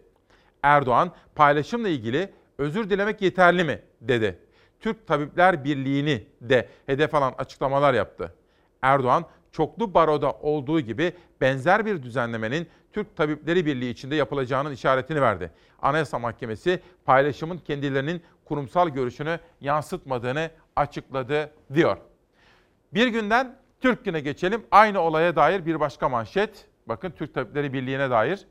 [0.63, 4.39] Erdoğan paylaşımla ilgili özür dilemek yeterli mi dedi.
[4.79, 8.33] Türk Tabipler Birliği'ni de hedef alan açıklamalar yaptı.
[8.81, 15.51] Erdoğan çoklu baroda olduğu gibi benzer bir düzenlemenin Türk Tabipleri Birliği içinde yapılacağının işaretini verdi.
[15.81, 21.97] Anayasa Mahkemesi paylaşımın kendilerinin kurumsal görüşünü yansıtmadığını açıkladı diyor.
[22.93, 24.65] Bir günden Türk Günü'ne geçelim.
[24.71, 26.67] Aynı olaya dair bir başka manşet.
[26.87, 28.47] Bakın Türk Tabipleri Birliği'ne dair.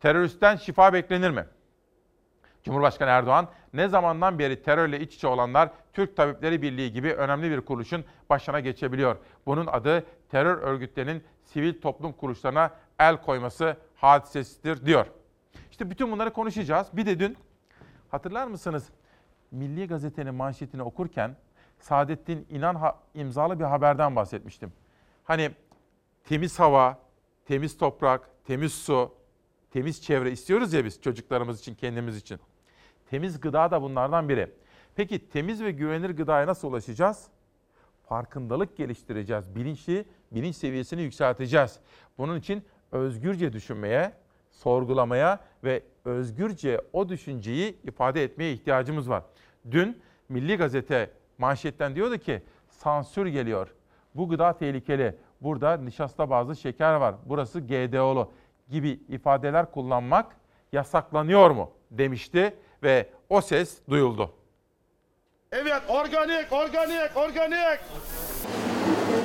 [0.00, 1.46] Teröristten şifa beklenir mi?
[2.62, 7.60] Cumhurbaşkanı Erdoğan ne zamandan beri terörle iç içe olanlar Türk Tabipleri Birliği gibi önemli bir
[7.60, 9.16] kuruluşun başına geçebiliyor.
[9.46, 15.06] Bunun adı terör örgütlerinin sivil toplum kuruluşlarına el koyması hadisesidir diyor.
[15.70, 16.86] İşte bütün bunları konuşacağız.
[16.92, 17.36] Bir de dün
[18.08, 18.88] hatırlar mısınız?
[19.50, 21.36] Milli Gazete'nin manşetini okurken
[21.80, 24.72] Saadettin İnan imzalı bir haberden bahsetmiştim.
[25.24, 25.50] Hani
[26.24, 26.98] temiz hava,
[27.44, 29.14] temiz toprak, temiz su,
[29.70, 32.40] temiz çevre istiyoruz ya biz çocuklarımız için, kendimiz için.
[33.10, 34.50] Temiz gıda da bunlardan biri.
[34.96, 37.30] Peki temiz ve güvenilir gıdaya nasıl ulaşacağız?
[38.08, 39.54] farkındalık geliştireceğiz.
[39.54, 41.78] Bilinçli, bilinç seviyesini yükselteceğiz.
[42.18, 42.62] Bunun için
[42.92, 44.12] özgürce düşünmeye,
[44.50, 49.22] sorgulamaya ve özgürce o düşünceyi ifade etmeye ihtiyacımız var.
[49.70, 53.74] Dün Milli Gazete manşetten diyordu ki sansür geliyor.
[54.14, 55.14] Bu gıda tehlikeli.
[55.40, 57.14] Burada nişasta bazı şeker var.
[57.26, 58.32] Burası GDO'lu
[58.70, 60.36] gibi ifadeler kullanmak
[60.72, 64.32] yasaklanıyor mu demişti ve o ses duyuldu.
[65.52, 67.80] Evet organik organik organik.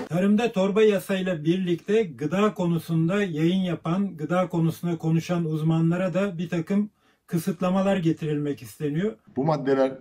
[0.09, 6.89] Tarımda torba yasayla birlikte gıda konusunda yayın yapan, gıda konusunda konuşan uzmanlara da bir takım
[7.27, 9.17] kısıtlamalar getirilmek isteniyor.
[9.35, 9.91] Bu maddeler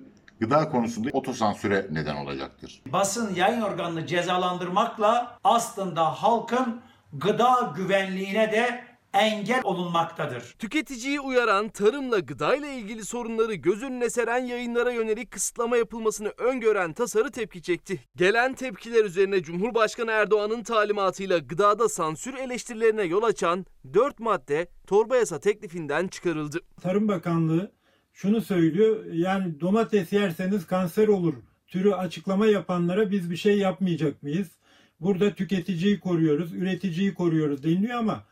[0.42, 2.82] gıda konusunda otosansüre neden olacaktır.
[2.86, 6.80] basın yayın organını cezalandırmakla aslında halkın
[7.12, 10.54] gıda güvenliğine de engel olunmaktadır.
[10.58, 17.30] Tüketiciyi uyaran, tarımla gıdayla ilgili sorunları göz önüne seren yayınlara yönelik kısıtlama yapılmasını öngören tasarı
[17.30, 18.00] tepki çekti.
[18.16, 25.40] Gelen tepkiler üzerine Cumhurbaşkanı Erdoğan'ın talimatıyla gıdada sansür eleştirilerine yol açan 4 madde torba yasa
[25.40, 26.60] teklifinden çıkarıldı.
[26.82, 27.72] Tarım Bakanlığı
[28.12, 31.34] şunu söylüyor, yani domates yerseniz kanser olur
[31.66, 34.48] türü açıklama yapanlara biz bir şey yapmayacak mıyız?
[35.00, 38.24] Burada tüketiciyi koruyoruz, üreticiyi koruyoruz deniliyor ama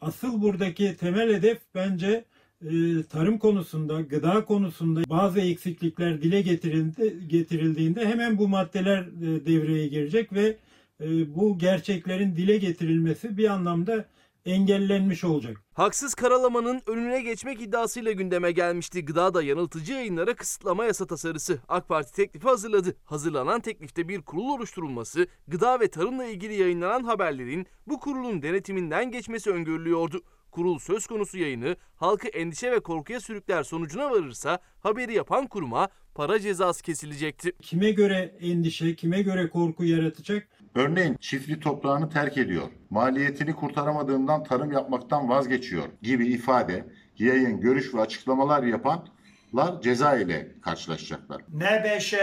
[0.00, 2.24] asıl buradaki temel hedef bence
[2.64, 2.70] e,
[3.10, 10.32] tarım konusunda, gıda konusunda bazı eksiklikler dile getirildi, getirildiğinde hemen bu maddeler e, devreye girecek
[10.32, 10.56] ve
[11.00, 14.04] e, bu gerçeklerin dile getirilmesi bir anlamda
[14.48, 15.62] engellenmiş olacak.
[15.72, 19.04] Haksız karalamanın önüne geçmek iddiasıyla gündeme gelmişti.
[19.04, 21.58] Gıdada yanıltıcı yayınlara kısıtlama yasa tasarısı.
[21.68, 22.96] AK Parti teklifi hazırladı.
[23.04, 29.50] Hazırlanan teklifte bir kurul oluşturulması, gıda ve tarımla ilgili yayınlanan haberlerin bu kurulun denetiminden geçmesi
[29.50, 30.22] öngörülüyordu.
[30.50, 36.40] Kurul söz konusu yayını halkı endişe ve korkuya sürükler sonucuna varırsa haberi yapan kuruma para
[36.40, 37.52] cezası kesilecekti.
[37.62, 40.48] Kime göre endişe, kime göre korku yaratacak?
[40.78, 46.84] Örneğin çiftli toprağını terk ediyor, maliyetini kurtaramadığından tarım yapmaktan vazgeçiyor gibi ifade,
[47.18, 51.42] yayın, görüş ve açıklamalar yapanlar ceza ile karşılaşacaklar.
[51.48, 52.14] NBŞ,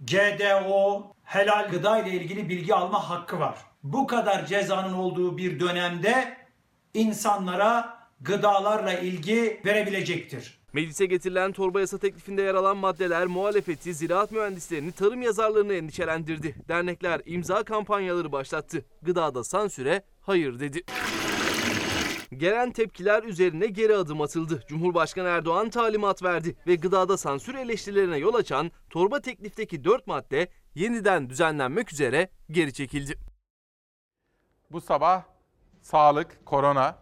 [0.00, 3.58] GDO, helal gıda ile ilgili bilgi alma hakkı var.
[3.82, 6.36] Bu kadar cezanın olduğu bir dönemde
[6.94, 10.59] insanlara gıdalarla ilgi verebilecektir.
[10.72, 16.54] Meclise getirilen torba yasa teklifinde yer alan maddeler muhalefeti, ziraat mühendislerini, tarım yazarlarını endişelendirdi.
[16.68, 18.84] Dernekler imza kampanyaları başlattı.
[19.02, 20.82] Gıdada sansüre hayır dedi.
[22.36, 24.64] Gelen tepkiler üzerine geri adım atıldı.
[24.68, 31.30] Cumhurbaşkanı Erdoğan talimat verdi ve gıdada sansür eleştirilerine yol açan torba teklifteki 4 madde yeniden
[31.30, 33.18] düzenlenmek üzere geri çekildi.
[34.70, 35.22] Bu sabah
[35.82, 36.98] sağlık, korona,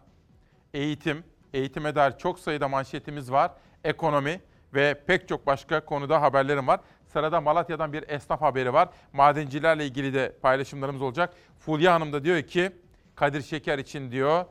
[0.73, 3.51] eğitim, eğitime dair çok sayıda manşetimiz var.
[3.83, 4.41] Ekonomi
[4.73, 6.79] ve pek çok başka konuda haberlerim var.
[7.05, 8.89] Sırada Malatya'dan bir esnaf haberi var.
[9.13, 11.33] Madencilerle ilgili de paylaşımlarımız olacak.
[11.59, 12.71] Fulya Hanım da diyor ki
[13.15, 14.45] Kadir Şeker için diyor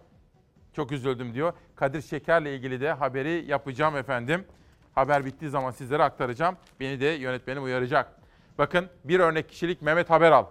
[0.72, 1.52] çok üzüldüm diyor.
[1.76, 4.44] Kadir Şeker'le ilgili de haberi yapacağım efendim.
[4.94, 6.56] Haber bittiği zaman sizlere aktaracağım.
[6.80, 8.12] Beni de yönetmenim uyaracak.
[8.58, 10.46] Bakın bir örnek kişilik Mehmet Haberal.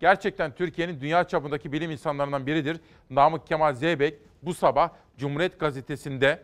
[0.00, 2.80] Gerçekten Türkiye'nin dünya çapındaki bilim insanlarından biridir.
[3.10, 6.42] Namık Kemal Zeybek bu sabah Cumhuriyet Gazetesi'nde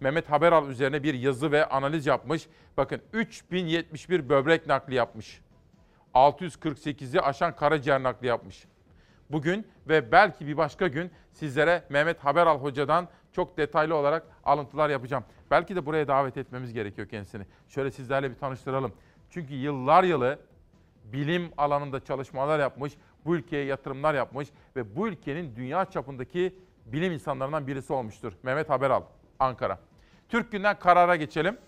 [0.00, 2.46] Mehmet Haberal üzerine bir yazı ve analiz yapmış.
[2.76, 5.40] Bakın 3071 böbrek nakli yapmış.
[6.14, 8.64] 648'i aşan karaciğer nakli yapmış.
[9.30, 15.24] Bugün ve belki bir başka gün sizlere Mehmet Haberal Hoca'dan çok detaylı olarak alıntılar yapacağım.
[15.50, 17.46] Belki de buraya davet etmemiz gerekiyor kendisini.
[17.68, 18.92] Şöyle sizlerle bir tanıştıralım.
[19.30, 20.38] Çünkü yıllar yılı
[21.04, 22.92] bilim alanında çalışmalar yapmış,
[23.24, 26.54] bu ülkeye yatırımlar yapmış ve bu ülkenin dünya çapındaki
[26.86, 28.32] bilim insanlarından birisi olmuştur.
[28.42, 29.02] Mehmet Haberal,
[29.38, 29.78] Ankara.
[30.28, 31.58] Türk Günden karara geçelim.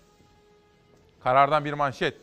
[1.23, 2.17] Karardan bir manşet.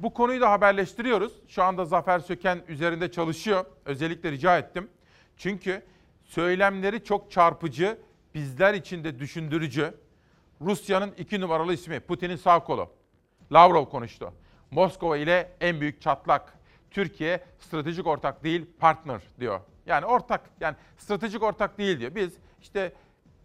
[0.00, 1.32] Bu konuyu da haberleştiriyoruz.
[1.48, 3.64] Şu anda Zafer Söken üzerinde çalışıyor.
[3.84, 4.90] Özellikle rica ettim.
[5.36, 5.82] Çünkü
[6.24, 7.98] söylemleri çok çarpıcı,
[8.34, 9.94] bizler için de düşündürücü.
[10.60, 12.90] Rusya'nın iki numaralı ismi Putin'in sağ kolu.
[13.52, 14.32] Lavrov konuştu.
[14.70, 16.58] Moskova ile en büyük çatlak.
[16.90, 19.60] Türkiye stratejik ortak değil, partner diyor.
[19.88, 22.14] Yani ortak, yani stratejik ortak değil diyor.
[22.14, 22.92] Biz işte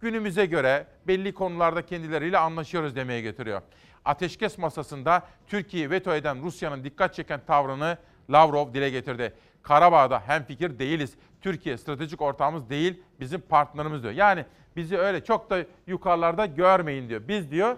[0.02, 3.62] günümüze göre belli konularda kendileriyle anlaşıyoruz demeye getiriyor.
[4.06, 7.98] Ateşkes masasında Türkiye'yi veto eden Rusya'nın dikkat çeken tavrını
[8.30, 9.34] Lavrov dile getirdi.
[9.62, 11.14] Karabağ'da hemfikir değiliz.
[11.42, 14.14] Türkiye stratejik ortağımız değil, bizim partnerimiz diyor.
[14.14, 17.22] Yani bizi öyle çok da yukarılarda görmeyin diyor.
[17.28, 17.78] Biz diyor,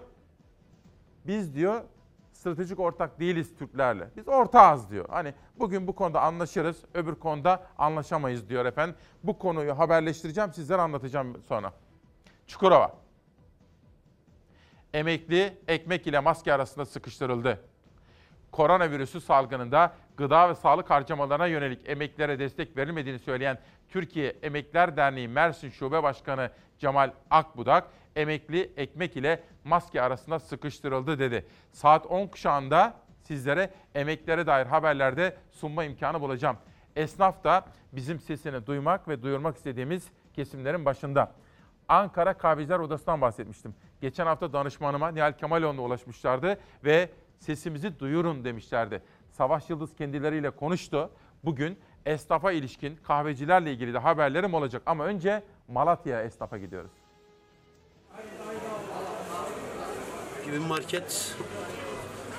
[1.26, 1.80] biz diyor
[2.36, 4.08] stratejik ortak değiliz Türklerle.
[4.16, 5.08] Biz ortağız diyor.
[5.10, 8.96] Hani bugün bu konuda anlaşırız, öbür konuda anlaşamayız diyor efendim.
[9.22, 11.72] Bu konuyu haberleştireceğim, sizlere anlatacağım sonra.
[12.46, 12.96] Çukurova.
[14.94, 17.60] Emekli ekmek ile maske arasında sıkıştırıldı.
[18.52, 25.70] Koronavirüsü salgınında gıda ve sağlık harcamalarına yönelik emeklilere destek verilmediğini söyleyen Türkiye Emekliler Derneği Mersin
[25.70, 27.84] Şube Başkanı Cemal Akbudak,
[28.16, 31.46] emekli ekmek ile maske arasında sıkıştırıldı dedi.
[31.72, 36.56] Saat 10 kuşağında sizlere emeklilere dair haberlerde sunma imkanı bulacağım.
[36.96, 41.32] Esnaf da bizim sesini duymak ve duyurmak istediğimiz kesimlerin başında.
[41.88, 43.74] Ankara Kahveciler Odası'ndan bahsetmiştim.
[44.00, 49.02] Geçen hafta danışmanıma Nihal Kemaloğlu'na ulaşmışlardı ve sesimizi duyurun demişlerdi.
[49.30, 51.10] Savaş Yıldız kendileriyle konuştu.
[51.44, 54.82] Bugün esnafa ilişkin kahvecilerle ilgili de haberlerim olacak.
[54.86, 57.05] Ama önce Malatya'ya esnafa gidiyoruz.
[60.46, 61.34] Gibi market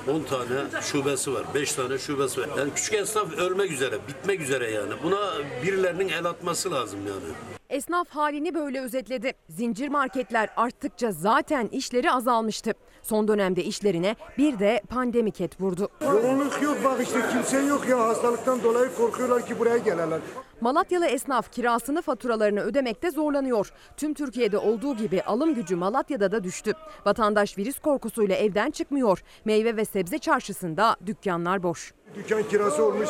[0.08, 2.50] 10 tane şubesi var, 5 tane şubesi var.
[2.58, 4.94] Yani küçük esnaf ölmek üzere, bitmek üzere yani.
[5.04, 7.34] Buna birilerinin el atması lazım yani.
[7.70, 9.34] Esnaf halini böyle özetledi.
[9.50, 12.74] Zincir marketler arttıkça zaten işleri azalmıştı.
[13.08, 15.90] Son dönemde işlerine bir de pandemi ket vurdu.
[16.02, 20.20] Yoğunluk yok bak işte kimse yok ya hastalıktan dolayı korkuyorlar ki buraya geleler.
[20.62, 23.72] Malatyalı esnaf kirasını faturalarını ödemekte zorlanıyor.
[23.98, 26.74] Tüm Türkiye'de olduğu gibi alım gücü Malatya'da da düştü.
[27.06, 29.24] Vatandaş virüs korkusuyla evden çıkmıyor.
[29.46, 31.94] Meyve ve sebze çarşısında dükkanlar boş.
[32.16, 33.10] Dükkan kirası olmuş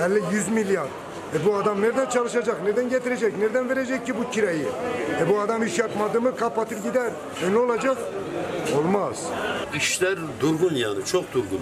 [0.00, 0.88] 50-100 milyar.
[1.34, 4.66] E bu adam nereden çalışacak, nereden getirecek, nereden verecek ki bu kirayı?
[5.20, 7.10] E bu adam iş yapmadı mı kapatır gider.
[7.46, 7.96] E ne olacak?
[8.78, 9.24] Olmaz.
[9.74, 11.60] İşler durgun yani, çok durgun.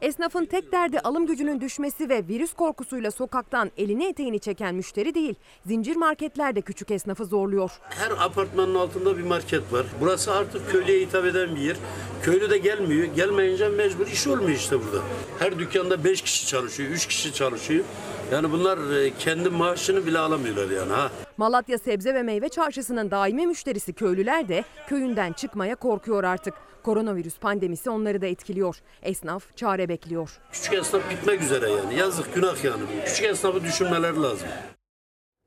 [0.00, 5.34] Esnafın tek derdi alım gücünün düşmesi ve virüs korkusuyla sokaktan elini eteğini çeken müşteri değil.
[5.66, 7.70] Zincir marketler de küçük esnafı zorluyor.
[7.90, 9.86] Her apartmanın altında bir market var.
[10.00, 11.76] Burası artık köylüye hitap eden bir yer.
[12.22, 13.04] Köylü de gelmiyor.
[13.04, 15.04] Gelmeyince mecbur iş olmuyor işte burada.
[15.38, 17.84] Her dükkanda 5 kişi çalışıyor, 3 kişi çalışıyor.
[18.32, 21.10] Yani bunlar e, kendi maaşını bile alamıyorlar yani ha.
[21.36, 26.54] Malatya Sebze ve Meyve Çarşısı'nın daimi müşterisi köylüler de köyünden çıkmaya korkuyor artık.
[26.86, 28.76] Koronavirüs pandemisi onları da etkiliyor.
[29.02, 30.40] Esnaf çare bekliyor.
[30.52, 31.94] Küçük esnaf bitmek üzere yani.
[31.94, 32.82] Yazık günah yani.
[33.04, 34.48] Küçük esnafı düşünmeleri lazım.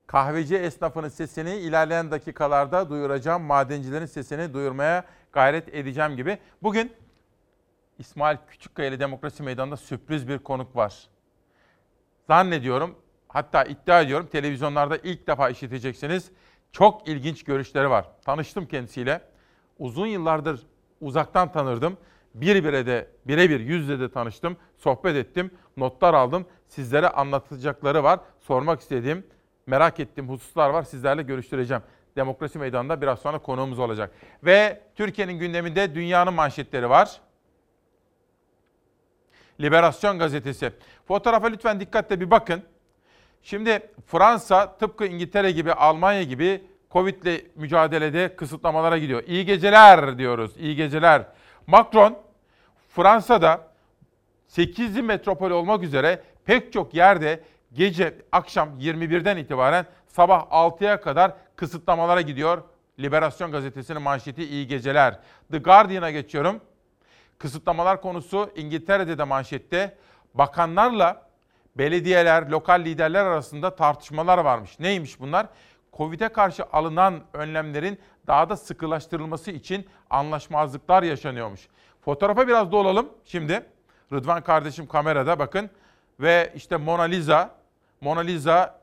[0.07, 3.43] Kahveci esnafının sesini ilerleyen dakikalarda duyuracağım.
[3.43, 6.37] Madencilerin sesini duyurmaya gayret edeceğim gibi.
[6.63, 6.91] Bugün
[7.99, 11.07] İsmail Küçükkaya ile Demokrasi Meydanı'nda sürpriz bir konuk var.
[12.27, 12.95] Zannediyorum,
[13.27, 16.31] hatta iddia ediyorum televizyonlarda ilk defa işiteceksiniz.
[16.71, 18.05] Çok ilginç görüşleri var.
[18.25, 19.21] Tanıştım kendisiyle.
[19.77, 20.65] Uzun yıllardır
[21.01, 21.97] uzaktan tanırdım.
[22.33, 24.57] Bir bire de, birebir yüzle de tanıştım.
[24.77, 26.45] Sohbet ettim, notlar aldım.
[26.67, 28.19] Sizlere anlatacakları var.
[28.39, 29.27] Sormak istediğim,
[29.67, 30.83] merak ettiğim hususlar var.
[30.83, 31.83] Sizlerle görüştüreceğim.
[32.15, 34.11] Demokrasi Meydanı'nda biraz sonra konuğumuz olacak.
[34.43, 37.21] Ve Türkiye'nin gündeminde dünyanın manşetleri var.
[39.61, 40.71] Liberasyon gazetesi.
[41.07, 42.63] Fotoğrafa lütfen dikkatle bir bakın.
[43.43, 49.23] Şimdi Fransa tıpkı İngiltere gibi, Almanya gibi Covid'le mücadelede kısıtlamalara gidiyor.
[49.27, 51.25] İyi geceler diyoruz, iyi geceler.
[51.67, 52.17] Macron
[52.89, 53.69] Fransa'da
[54.47, 62.21] 8 metropol olmak üzere pek çok yerde gece akşam 21'den itibaren sabah 6'ya kadar kısıtlamalara
[62.21, 62.63] gidiyor.
[62.99, 65.19] Liberasyon gazetesinin manşeti iyi geceler.
[65.51, 66.61] The Guardian'a geçiyorum.
[67.37, 69.97] Kısıtlamalar konusu İngiltere'de de manşette.
[70.33, 71.29] Bakanlarla
[71.75, 74.79] belediyeler, lokal liderler arasında tartışmalar varmış.
[74.79, 75.47] Neymiş bunlar?
[75.97, 81.67] Covid'e karşı alınan önlemlerin daha da sıkılaştırılması için anlaşmazlıklar yaşanıyormuş.
[82.01, 83.65] Fotoğrafa biraz dolalım şimdi.
[84.13, 85.69] Rıdvan kardeşim kamerada bakın.
[86.19, 87.55] Ve işte Mona Lisa,
[88.01, 88.79] Mona Lisa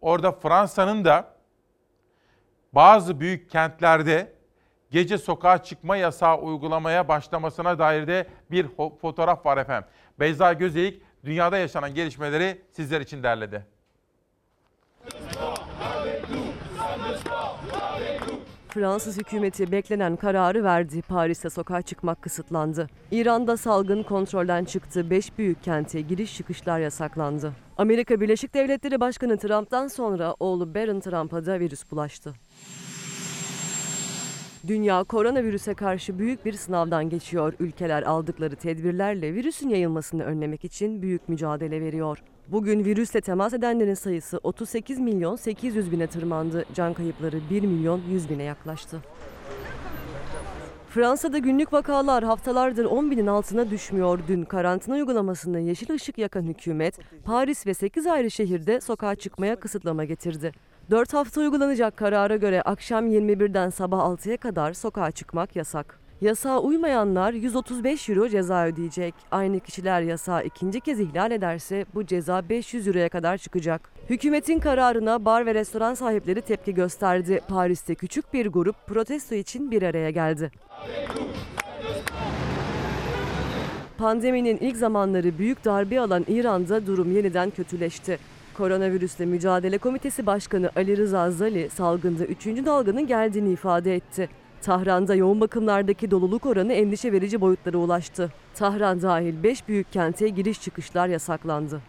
[0.00, 1.34] orada Fransa'nın da
[2.72, 4.32] bazı büyük kentlerde
[4.90, 8.66] gece sokağa çıkma yasağı uygulamaya başlamasına dair de bir
[9.00, 9.88] fotoğraf var efendim.
[10.20, 13.66] Beyza Gözeyik dünyada yaşanan gelişmeleri sizler için derledi.
[18.74, 21.02] Fransız hükümeti beklenen kararı verdi.
[21.02, 22.86] Paris'te sokağa çıkmak kısıtlandı.
[23.10, 25.10] İran'da salgın kontrolden çıktı.
[25.10, 27.52] Beş büyük kente giriş çıkışlar yasaklandı.
[27.76, 32.34] Amerika Birleşik Devletleri Başkanı Trump'tan sonra oğlu Barron Trump'a da virüs bulaştı.
[34.66, 37.52] Dünya koronavirüse karşı büyük bir sınavdan geçiyor.
[37.60, 42.18] Ülkeler aldıkları tedbirlerle virüsün yayılmasını önlemek için büyük mücadele veriyor.
[42.52, 46.64] Bugün virüsle temas edenlerin sayısı 38 milyon 800 bine tırmandı.
[46.74, 49.00] Can kayıpları 1 milyon 100 bine yaklaştı.
[50.88, 54.20] Fransa'da günlük vakalar haftalardır 10 binin altına düşmüyor.
[54.28, 60.04] Dün karantina uygulamasında yeşil ışık yakan hükümet, Paris ve 8 ayrı şehirde sokağa çıkmaya kısıtlama
[60.04, 60.52] getirdi.
[60.90, 66.01] 4 hafta uygulanacak karara göre akşam 21'den sabah 6'ya kadar sokağa çıkmak yasak.
[66.22, 69.14] Yasağa uymayanlar 135 euro ceza ödeyecek.
[69.30, 73.92] Aynı kişiler yasağı ikinci kez ihlal ederse bu ceza 500 euroya kadar çıkacak.
[74.10, 77.40] Hükümetin kararına bar ve restoran sahipleri tepki gösterdi.
[77.48, 80.50] Paris'te küçük bir grup protesto için bir araya geldi.
[83.98, 88.18] pandeminin ilk zamanları büyük darbe alan İran'da durum yeniden kötüleşti.
[88.54, 92.46] Koronavirüsle Mücadele Komitesi Başkanı Ali Rıza Zali salgında 3.
[92.46, 94.28] dalganın geldiğini ifade etti.
[94.62, 98.32] Tahran'da yoğun bakımlardaki doluluk oranı endişe verici boyutlara ulaştı.
[98.54, 101.80] Tahran dahil 5 büyük kente giriş çıkışlar yasaklandı.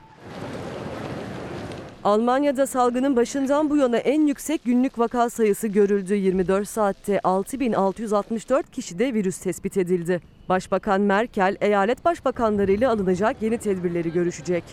[2.04, 6.16] Almanya'da salgının başından bu yana en yüksek günlük vaka sayısı görüldü.
[6.16, 10.22] 24 saatte 6664 kişide virüs tespit edildi.
[10.50, 14.64] Başbakan Merkel, eyalet başbakanlarıyla alınacak yeni tedbirleri görüşecek.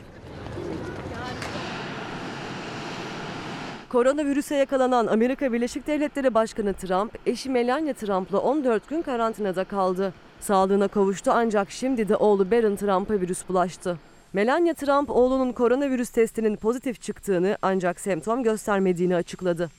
[3.91, 10.15] Koronavirüse yakalanan Amerika Birleşik Devletleri Başkanı Trump, eşi Melania Trump'la 14 gün karantinada kaldı.
[10.41, 13.99] Sağlığına kavuştu ancak şimdi de oğlu Barron Trump'a virüs bulaştı.
[14.33, 19.71] Melania Trump oğlunun koronavirüs testinin pozitif çıktığını ancak semptom göstermediğini açıkladı.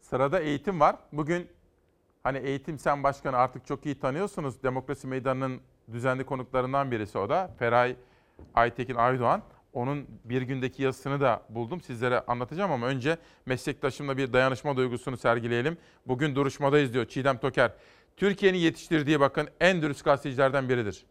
[0.00, 0.96] Sırada eğitim var.
[1.12, 1.46] Bugün
[2.22, 4.62] hani eğitim sen başkanı artık çok iyi tanıyorsunuz.
[4.62, 5.60] Demokrasi Meydanı'nın
[5.92, 7.50] düzenli konuklarından birisi o da.
[7.58, 7.96] Feray
[8.54, 9.42] Aytekin Aydoğan.
[9.72, 11.80] Onun bir gündeki yazısını da buldum.
[11.80, 13.16] Sizlere anlatacağım ama önce
[13.46, 15.76] meslektaşımla bir dayanışma duygusunu sergileyelim.
[16.06, 17.72] Bugün duruşmadayız diyor Çiğdem Toker.
[18.16, 21.04] Türkiye'nin yetiştirdiği bakın en dürüst gazetecilerden biridir.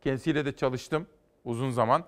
[0.00, 1.06] Kendisiyle de çalıştım
[1.44, 2.04] uzun zaman.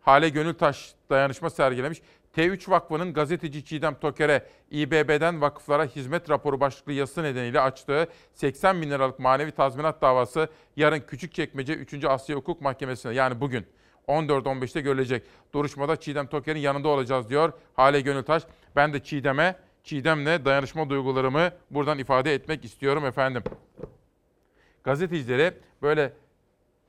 [0.00, 2.02] Hale Gönültaş dayanışma sergilemiş.
[2.36, 8.90] T3 Vakfı'nın gazeteci Çiğdem Toker'e İBB'den vakıflara hizmet raporu başlıklı yazısı nedeniyle açtığı 80 bin
[8.90, 12.04] liralık manevi tazminat davası yarın Küçükçekmece 3.
[12.04, 13.66] Asya Hukuk Mahkemesi'ne yani bugün
[14.08, 15.22] 14-15'te görülecek.
[15.54, 18.42] Duruşmada Çiğdem Toker'in yanında olacağız diyor Hale Gönültaş.
[18.76, 23.42] Ben de Çiğdem'e, Çiğdem'le dayanışma duygularımı buradan ifade etmek istiyorum efendim.
[24.84, 26.12] Gazetecileri böyle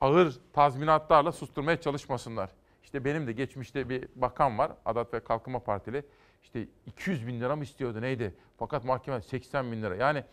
[0.00, 2.50] ağır tazminatlarla susturmaya çalışmasınlar.
[2.84, 6.04] İşte benim de geçmişte bir bakan var, Adalet ve Kalkınma Partili.
[6.42, 8.34] İşte 200 bin lira mı istiyordu neydi?
[8.58, 9.94] Fakat mahkeme 80 bin lira.
[9.94, 10.24] Yani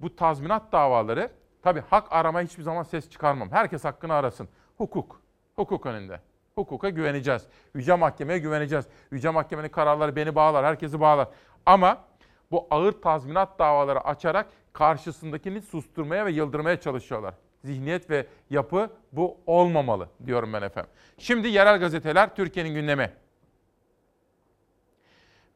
[0.00, 1.30] bu tazminat davaları
[1.62, 3.50] tabii hak aramaya hiçbir zaman ses çıkarmam.
[3.50, 4.48] Herkes hakkını arasın.
[4.78, 5.20] Hukuk,
[5.56, 6.20] hukuk önünde.
[6.54, 7.42] Hukuka güveneceğiz.
[7.74, 8.86] Yüce Mahkeme'ye güveneceğiz.
[9.10, 11.28] Yüce Mahkemenin kararları beni bağlar, herkesi bağlar.
[11.66, 12.04] Ama
[12.50, 17.34] bu ağır tazminat davaları açarak karşısındakini susturmaya ve yıldırmaya çalışıyorlar.
[17.64, 20.90] Zihniyet ve yapı bu olmamalı diyorum ben efendim.
[21.18, 23.12] Şimdi yerel gazeteler Türkiye'nin gündemi.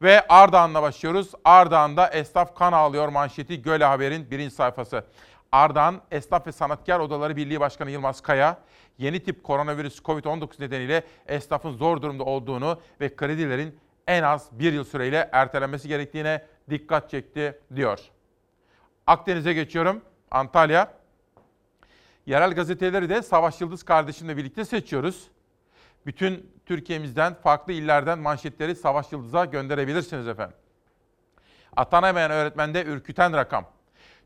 [0.01, 1.31] Ve Ardahan'la başlıyoruz.
[1.45, 5.03] Ardahan'da esnaf kan ağlıyor manşeti Göle Haber'in birinci sayfası.
[5.51, 8.59] Ardahan Esnaf ve Sanatkar Odaları Birliği Başkanı Yılmaz Kaya,
[8.97, 14.83] yeni tip koronavirüs COVID-19 nedeniyle esnafın zor durumda olduğunu ve kredilerin en az bir yıl
[14.83, 17.99] süreyle ertelenmesi gerektiğine dikkat çekti diyor.
[19.07, 20.01] Akdeniz'e geçiyorum.
[20.31, 20.93] Antalya.
[22.25, 25.27] Yerel gazeteleri de Savaş Yıldız kardeşimle birlikte seçiyoruz.
[26.05, 30.57] Bütün Türkiye'mizden, farklı illerden manşetleri Savaş Yıldız'a gönderebilirsiniz efendim.
[31.75, 33.65] Atanamayan öğretmende ürküten rakam.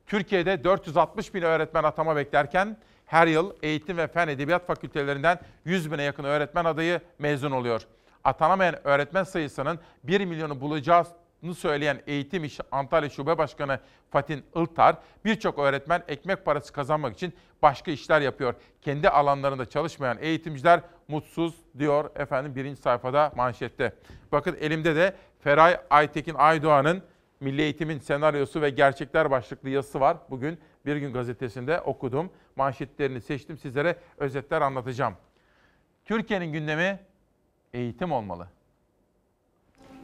[0.08, 6.04] Türkiye'de 460 bin öğretmen atama beklerken her yıl eğitim ve fen edebiyat fakültelerinden 100 bine
[6.04, 7.82] yakın öğretmen adayı mezun oluyor.
[8.24, 13.80] Atanamayan öğretmen sayısının 1 milyonu bulacağını söyleyen Eğitim İş Antalya Şube Başkanı
[14.12, 14.96] Fatin Iltar,
[15.26, 18.54] birçok öğretmen ekmek parası kazanmak için başka işler yapıyor.
[18.82, 23.94] Kendi alanlarında çalışmayan eğitimciler mutsuz diyor efendim birinci sayfada manşette.
[24.32, 27.04] Bakın elimde de Feray Aytekin Aydoğan'ın
[27.46, 30.18] Milli Eğitim'in senaryosu ve gerçekler başlıklı yazısı var.
[30.30, 32.32] Bugün Bir Gün Gazetesi'nde okudum.
[32.56, 33.58] Manşetlerini seçtim.
[33.58, 35.16] Sizlere özetler anlatacağım.
[36.06, 37.00] Türkiye'nin gündemi
[37.74, 38.48] eğitim olmalı.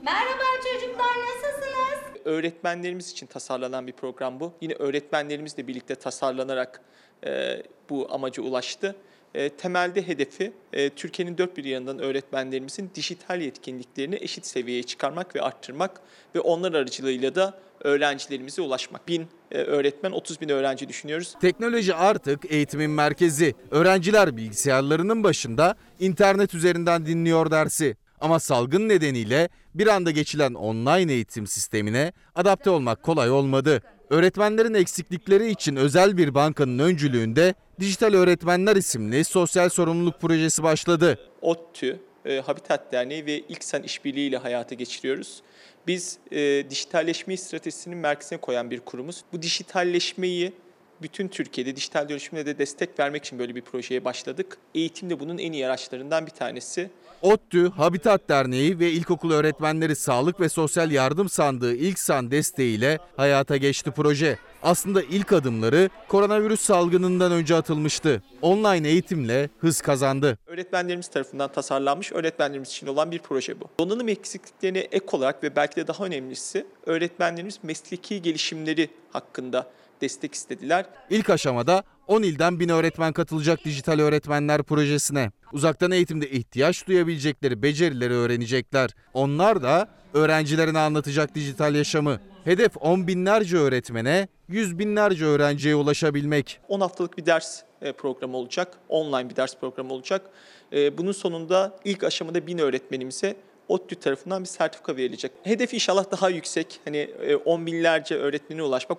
[0.04, 2.26] Merhaba çocuklar nasılsınız?
[2.26, 4.54] Öğretmenlerimiz için tasarlanan bir program bu.
[4.62, 6.82] Yine öğretmenlerimizle birlikte tasarlanarak
[7.26, 8.96] e, bu amaca ulaştı.
[9.36, 15.42] E, temelde hedefi e, Türkiye'nin dört bir yanından öğretmenlerimizin dijital yetkinliklerini eşit seviyeye çıkarmak ve
[15.42, 16.02] arttırmak
[16.36, 19.08] ve onlar aracılığıyla da öğrencilerimize ulaşmak.
[19.08, 21.36] Bin e, öğretmen, 30 bin öğrenci düşünüyoruz.
[21.42, 23.56] Teknoloji artık eğitimin merkezi.
[23.72, 27.96] Öğrenciler bilgisayarlarının başında internet üzerinden dinliyor dersi.
[28.22, 33.82] Ama salgın nedeniyle bir anda geçilen online eğitim sistemine adapte olmak kolay olmadı.
[34.12, 41.20] Öğretmenlerin eksiklikleri için özel bir bankanın öncülüğünde Dijital Öğretmenler isimli sosyal sorumluluk projesi başladı.
[41.42, 45.42] ODTÜ, e, Habitat Derneği ve İlksen İşbirliği ile hayata geçiriyoruz.
[45.88, 49.24] Biz e, dijitalleşmeyi stratejisinin merkezine koyan bir kurumuz.
[49.34, 50.54] Bu dijitalleşmeyi
[51.02, 54.58] bütün Türkiye'de dijital dönüşümüne de destek vermek için böyle bir projeye başladık.
[54.76, 56.90] Eğitim de bunun en iyi araçlarından bir tanesi.
[57.22, 63.92] ODTÜ, Habitat Derneği ve İlkokul Öğretmenleri Sağlık ve Sosyal Yardım Sandığı İlksan desteğiyle hayata geçti
[63.96, 64.38] proje.
[64.64, 68.24] Aslında ilk adımları koronavirüs salgınından önce atılmıştı.
[68.42, 70.38] Online eğitimle hız kazandı.
[70.48, 73.66] Öğretmenlerimiz tarafından tasarlanmış, öğretmenlerimiz için olan bir proje bu.
[73.80, 80.86] Donanım eksikliklerine ek olarak ve belki de daha önemlisi öğretmenlerimiz mesleki gelişimleri hakkında destek istediler.
[81.10, 85.32] İlk aşamada 10 ilden 1000 öğretmen katılacak dijital öğretmenler projesine.
[85.54, 88.90] Uzaktan eğitimde ihtiyaç duyabilecekleri becerileri öğrenecekler.
[89.14, 92.20] Onlar da öğrencilerine anlatacak dijital yaşamı.
[92.44, 96.60] Hedef 10 binlerce öğretmene, 100 binlerce öğrenciye ulaşabilmek.
[96.68, 98.78] 10 haftalık bir ders e, programı olacak.
[98.90, 100.30] Online bir ders programı olacak.
[100.74, 103.36] E, Bunun sonunda ilk aşamada 1000 öğretmenimize
[103.68, 105.32] ODTÜ tarafından bir sertifika verilecek.
[105.44, 106.80] Hedef inşallah daha yüksek.
[106.86, 108.98] Hani e, 10 binlerce öğretmene ulaşmak.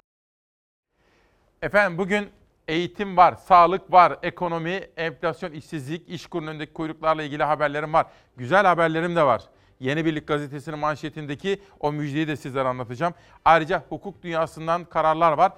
[1.63, 2.29] Efendim bugün
[2.69, 8.07] eğitim var, sağlık var, ekonomi, enflasyon, işsizlik, iş kurunun önündeki kuyruklarla ilgili haberlerim var.
[8.37, 9.43] Güzel haberlerim de var.
[9.81, 13.15] Yeni Birlik gazetesinin manşetindeki o müjdeyi de sizlere anlatacağım.
[13.45, 15.53] Ayrıca hukuk dünyasından kararlar var.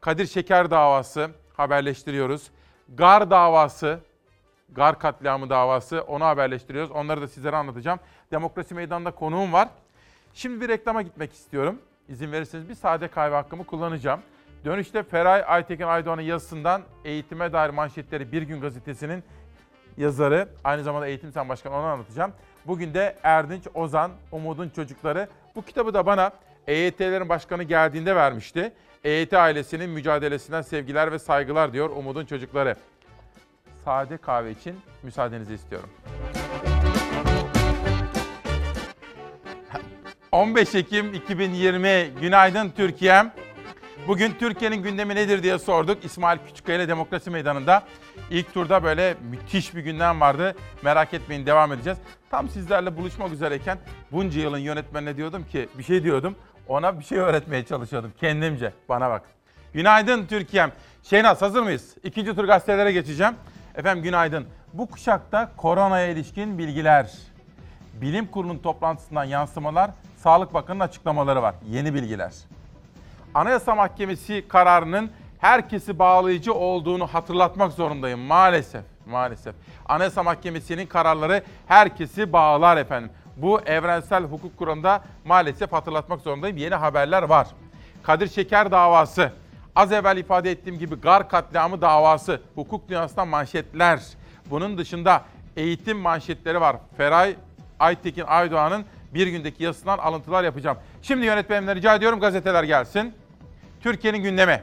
[0.00, 2.50] Kadir Şeker davası haberleştiriyoruz.
[2.96, 4.00] Gar davası,
[4.74, 6.90] Gar katliamı davası onu haberleştiriyoruz.
[6.90, 8.00] Onları da sizlere anlatacağım.
[8.30, 9.68] Demokrasi Meydanı'nda konuğum var.
[10.34, 11.78] Şimdi bir reklama gitmek istiyorum.
[12.08, 14.20] İzin verirseniz bir sade kahve hakkımı kullanacağım.
[14.64, 19.24] Dönüşte Feray Aytekin Aydoğan'ın yazısından eğitime dair manşetleri Bir Gün Gazetesi'nin
[19.96, 20.48] yazarı.
[20.64, 22.32] Aynı zamanda Eğitim Sen Başkanı onu anlatacağım.
[22.66, 25.28] Bugün de Erdinç Ozan, Umud'un Çocukları.
[25.54, 26.30] Bu kitabı da bana
[26.66, 28.72] EYT'lerin başkanı geldiğinde vermişti.
[29.04, 32.76] EYT ailesinin mücadelesinden sevgiler ve saygılar diyor Umud'un Çocukları.
[33.84, 35.90] Sade kahve için müsaadenizi istiyorum.
[40.32, 43.43] 15 Ekim 2020 Günaydın Türkiye'm.
[44.08, 46.04] Bugün Türkiye'nin gündemi nedir diye sorduk.
[46.04, 47.82] İsmail Küçükkaya ile Demokrasi Meydanı'nda.
[48.30, 50.54] İlk turda böyle müthiş bir gündem vardı.
[50.82, 51.98] Merak etmeyin devam edeceğiz.
[52.30, 53.78] Tam sizlerle buluşmak üzereyken
[54.12, 56.36] bunca yılın yönetmenine diyordum ki bir şey diyordum.
[56.68, 58.72] Ona bir şey öğretmeye çalışıyordum kendimce.
[58.88, 59.22] Bana bak.
[59.72, 60.72] Günaydın Türkiye'm.
[61.02, 61.94] Şeynaz hazır mıyız?
[62.02, 63.34] İkinci tur gazetelere geçeceğim.
[63.74, 64.46] Efendim günaydın.
[64.72, 67.12] Bu kuşakta koronaya ilişkin bilgiler.
[68.00, 71.54] Bilim Kurulu'nun toplantısından yansımalar, Sağlık Bakanı'nın açıklamaları var.
[71.68, 72.32] Yeni bilgiler.
[73.34, 78.84] Anayasa Mahkemesi kararının herkesi bağlayıcı olduğunu hatırlatmak zorundayım maalesef.
[79.06, 79.54] Maalesef.
[79.88, 83.10] Anayasa Mahkemesi'nin kararları herkesi bağlar efendim.
[83.36, 86.56] Bu evrensel hukuk kuralında maalesef hatırlatmak zorundayım.
[86.56, 87.46] Yeni haberler var.
[88.02, 89.32] Kadir Şeker davası,
[89.76, 94.00] az evvel ifade ettiğim gibi Gar katliamı davası, hukuk dünyasından manşetler.
[94.50, 95.22] Bunun dışında
[95.56, 96.76] eğitim manşetleri var.
[96.96, 97.36] Feray
[97.80, 100.78] Aytekin Aydoğan'ın bir gündeki yazısından alıntılar yapacağım.
[101.02, 103.14] Şimdi yönetmenimden rica ediyorum gazeteler gelsin.
[103.84, 104.62] Türkiye'nin gündemi.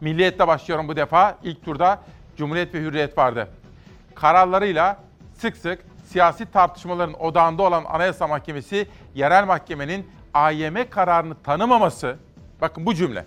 [0.00, 1.38] Milliyet'te başlıyorum bu defa.
[1.42, 2.02] İlk turda
[2.36, 3.48] Cumhuriyet ve Hürriyet vardı.
[4.14, 5.00] Kararlarıyla
[5.34, 12.16] sık sık siyasi tartışmaların odağında olan Anayasa Mahkemesi, yerel mahkemenin AYM kararını tanımaması,
[12.60, 13.24] bakın bu cümle.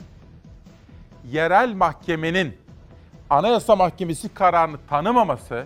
[1.32, 2.57] Yerel mahkemenin
[3.29, 5.65] Anayasa Mahkemesi kararını tanımaması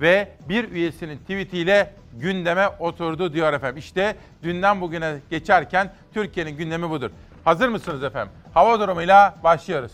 [0.00, 3.78] ve bir üyesinin tweetiyle gündeme oturdu diyor efendim.
[3.78, 7.10] İşte dünden bugüne geçerken Türkiye'nin gündemi budur.
[7.44, 8.32] Hazır mısınız efendim?
[8.54, 9.92] Hava durumuyla başlıyoruz.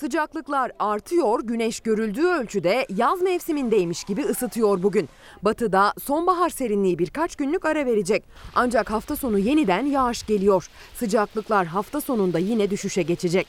[0.00, 5.08] Sıcaklıklar artıyor, güneş görüldüğü ölçüde yaz mevsimindeymiş gibi ısıtıyor bugün.
[5.42, 8.24] Batıda sonbahar serinliği birkaç günlük ara verecek.
[8.54, 10.68] Ancak hafta sonu yeniden yağış geliyor.
[10.94, 13.46] Sıcaklıklar hafta sonunda yine düşüşe geçecek.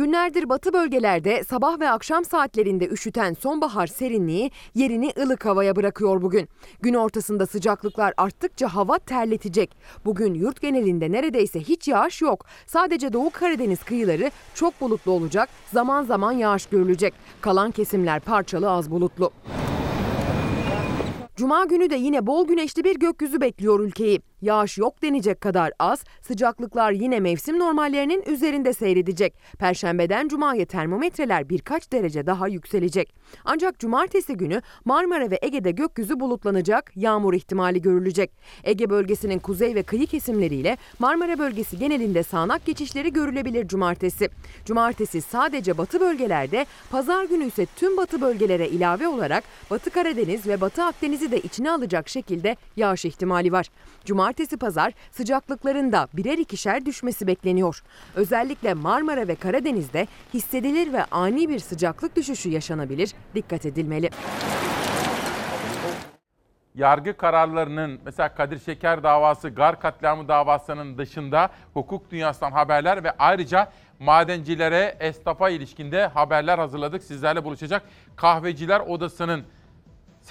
[0.00, 6.48] Günlerdir batı bölgelerde sabah ve akşam saatlerinde üşüten sonbahar serinliği yerini ılık havaya bırakıyor bugün.
[6.82, 9.76] Gün ortasında sıcaklıklar arttıkça hava terletecek.
[10.04, 12.46] Bugün yurt genelinde neredeyse hiç yağış yok.
[12.66, 17.14] Sadece Doğu Karadeniz kıyıları çok bulutlu olacak, zaman zaman yağış görülecek.
[17.40, 19.30] Kalan kesimler parçalı az bulutlu.
[21.36, 24.20] Cuma günü de yine bol güneşli bir gökyüzü bekliyor ülkeyi.
[24.42, 29.34] Yağış yok denecek kadar az, sıcaklıklar yine mevsim normallerinin üzerinde seyredecek.
[29.58, 33.14] Perşembeden cumaya termometreler birkaç derece daha yükselecek.
[33.44, 38.30] Ancak cumartesi günü Marmara ve Ege'de gökyüzü bulutlanacak, yağmur ihtimali görülecek.
[38.64, 44.28] Ege bölgesinin kuzey ve kıyı kesimleriyle Marmara bölgesi genelinde sağanak geçişleri görülebilir cumartesi.
[44.64, 50.60] Cumartesi sadece batı bölgelerde, pazar günü ise tüm batı bölgelere ilave olarak Batı Karadeniz ve
[50.60, 53.66] Batı Akdeniz'i de içine alacak şekilde yağış ihtimali var.
[54.04, 54.29] Cumartesi
[54.60, 57.82] pazar sıcaklıklarında birer ikişer düşmesi bekleniyor.
[58.14, 63.14] Özellikle Marmara ve Karadeniz'de hissedilir ve ani bir sıcaklık düşüşü yaşanabilir.
[63.34, 64.10] Dikkat edilmeli.
[66.74, 73.72] yargı kararlarının mesela Kadir Şeker davası, Gar katliamı davasının dışında hukuk dünyasından haberler ve ayrıca
[73.98, 77.02] madencilere, esnafa ilişkinde haberler hazırladık.
[77.02, 77.82] Sizlerle buluşacak
[78.16, 79.44] Kahveciler Odası'nın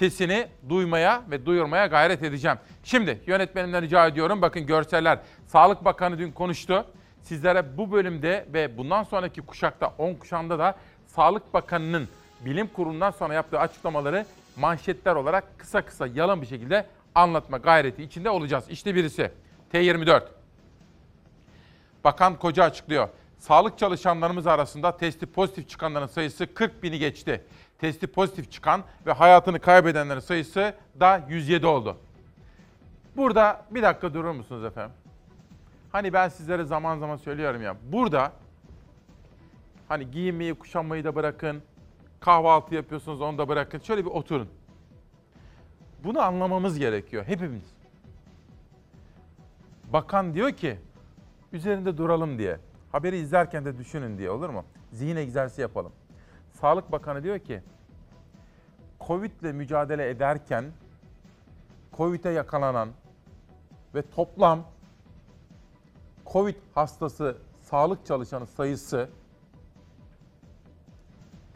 [0.00, 2.58] sesini duymaya ve duyurmaya gayret edeceğim.
[2.84, 5.18] Şimdi yönetmenimden rica ediyorum bakın görseller.
[5.46, 6.86] Sağlık Bakanı dün konuştu.
[7.22, 10.74] Sizlere bu bölümde ve bundan sonraki kuşakta 10 kuşağında da
[11.06, 12.08] Sağlık Bakanı'nın
[12.40, 14.26] bilim kurulundan sonra yaptığı açıklamaları
[14.56, 18.64] manşetler olarak kısa kısa yalın bir şekilde anlatma gayreti içinde olacağız.
[18.70, 19.32] İşte birisi
[19.72, 20.22] T24.
[22.04, 23.08] Bakan Koca açıklıyor.
[23.40, 27.44] Sağlık çalışanlarımız arasında testi pozitif çıkanların sayısı 40 bini geçti.
[27.78, 31.96] Testi pozitif çıkan ve hayatını kaybedenlerin sayısı da 107 oldu.
[33.16, 34.92] Burada bir dakika durur musunuz efendim?
[35.92, 37.76] Hani ben sizlere zaman zaman söylüyorum ya.
[37.92, 38.32] Burada
[39.88, 41.62] hani giyinmeyi, kuşanmayı da bırakın.
[42.20, 43.78] Kahvaltı yapıyorsunuz onu da bırakın.
[43.78, 44.48] Şöyle bir oturun.
[46.04, 47.64] Bunu anlamamız gerekiyor hepimiz.
[49.92, 50.78] Bakan diyor ki
[51.52, 52.58] üzerinde duralım diye.
[52.92, 54.64] Haberi izlerken de düşünün diye olur mu?
[54.92, 55.92] Zihin egzersizi yapalım.
[56.60, 57.62] Sağlık Bakanı diyor ki
[59.06, 60.64] Covid ile mücadele ederken
[61.96, 62.88] Covid'e yakalanan
[63.94, 64.64] ve toplam
[66.26, 69.08] Covid hastası sağlık çalışanı sayısı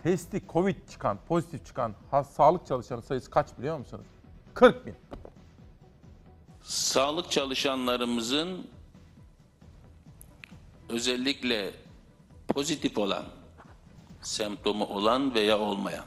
[0.03, 4.07] testi Covid çıkan, pozitif çıkan has, sağlık çalışanı sayısı kaç biliyor musunuz?
[4.55, 4.95] 40 bin.
[6.62, 8.66] Sağlık çalışanlarımızın
[10.89, 11.70] özellikle
[12.49, 13.24] pozitif olan,
[14.22, 16.05] semptomu olan veya olmayan.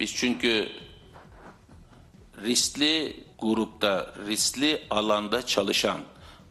[0.00, 0.68] Biz çünkü
[2.42, 6.00] riskli grupta, riskli alanda çalışan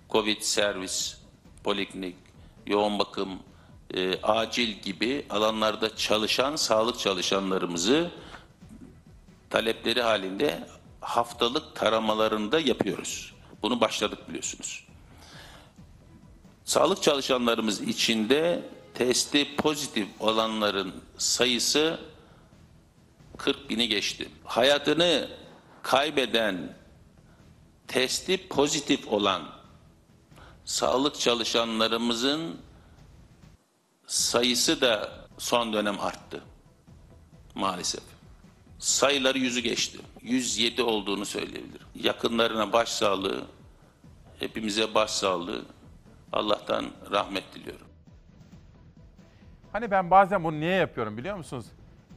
[0.10, 1.18] COVID servis,
[1.64, 2.16] poliklinik,
[2.68, 3.40] yoğun bakım,
[3.94, 8.12] e, acil gibi alanlarda çalışan sağlık çalışanlarımızı
[9.50, 10.68] talepleri halinde
[11.02, 13.34] haftalık taramalarında yapıyoruz.
[13.62, 14.85] Bunu başladık biliyorsunuz.
[16.66, 22.00] Sağlık çalışanlarımız içinde testi pozitif olanların sayısı
[23.38, 24.30] 40 bini geçti.
[24.44, 25.30] Hayatını
[25.84, 26.78] kaybeden
[27.88, 29.42] testi pozitif olan
[30.66, 32.58] sağlık çalışanlarımızın
[34.08, 36.44] sayısı da son dönem arttı.
[37.56, 38.04] Maalesef.
[38.80, 40.00] Sayıları yüzü geçti.
[40.22, 41.88] 107 olduğunu söyleyebilirim.
[41.96, 43.46] Yakınlarına başsağlığı,
[44.40, 45.66] hepimize başsağlığı,
[46.36, 47.88] Allah'tan rahmet diliyorum.
[49.72, 51.66] Hani ben bazen bunu niye yapıyorum biliyor musunuz?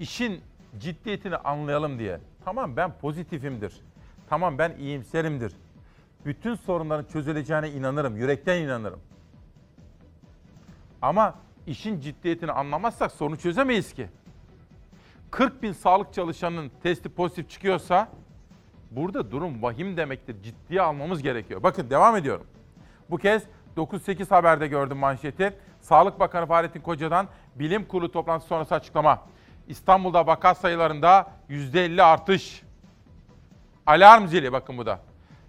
[0.01, 0.41] İşin
[0.79, 2.21] ciddiyetini anlayalım diye.
[2.45, 3.81] Tamam ben pozitifimdir.
[4.29, 5.53] Tamam ben iyimserimdir.
[6.27, 8.17] Bütün sorunların çözüleceğine inanırım.
[8.17, 9.01] Yürekten inanırım.
[11.03, 11.35] Ama
[11.67, 14.09] işin ciddiyetini anlamazsak sorunu çözemeyiz ki.
[15.31, 18.09] 40 bin sağlık çalışanının testi pozitif çıkıyorsa
[18.91, 20.43] burada durum vahim demektir.
[20.43, 21.63] Ciddiye almamız gerekiyor.
[21.63, 22.47] Bakın devam ediyorum.
[23.11, 23.43] Bu kez
[23.79, 25.57] 9-8 haberde gördüm manşeti.
[25.81, 29.23] Sağlık Bakanı Fahrettin Koca'dan bilim kurulu toplantısı sonrası açıklama.
[29.69, 32.63] İstanbul'da vaka sayılarında %50 artış.
[33.87, 35.01] Alarm zili bakın bu da.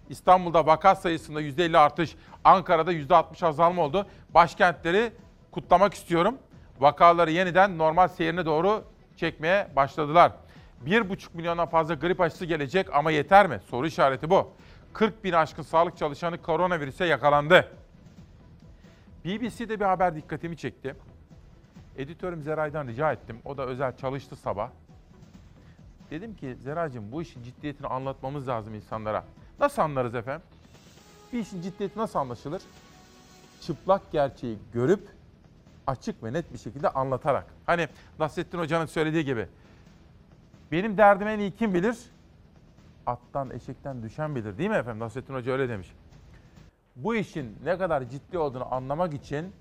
[0.09, 4.07] İstanbul'da vaka sayısında %50 artış, Ankara'da %60 azalma oldu.
[4.33, 5.11] Başkentleri
[5.51, 6.37] kutlamak istiyorum.
[6.79, 8.83] Vakaları yeniden normal seyrine doğru
[9.17, 10.31] çekmeye başladılar.
[10.85, 13.59] 1,5 milyondan fazla grip aşısı gelecek ama yeter mi?
[13.69, 14.51] Soru işareti bu.
[14.93, 17.71] 40 bin aşkın sağlık çalışanı koronavirüse yakalandı.
[19.25, 20.95] BBC'de bir haber dikkatimi çekti.
[21.97, 23.39] Editörüm Zeray'dan rica ettim.
[23.45, 24.69] O da özel çalıştı sabah.
[26.11, 29.25] Dedim ki Zeray'cığım bu işin ciddiyetini anlatmamız lazım insanlara.
[29.59, 30.47] Nasıl anlarız efendim?
[31.33, 32.61] Bir işin ciddiyeti nasıl anlaşılır?
[33.61, 35.07] Çıplak gerçeği görüp
[35.87, 37.45] açık ve net bir şekilde anlatarak.
[37.65, 37.87] Hani
[38.19, 39.47] Nasrettin Hoca'nın söylediği gibi.
[40.71, 41.97] Benim derdimi en iyi kim bilir?
[43.05, 44.99] Attan, eşekten düşen bilir değil mi efendim?
[44.99, 45.93] Nasrettin Hoca öyle demiş.
[47.03, 49.53] Bu işin ne kadar ciddi olduğunu anlamak için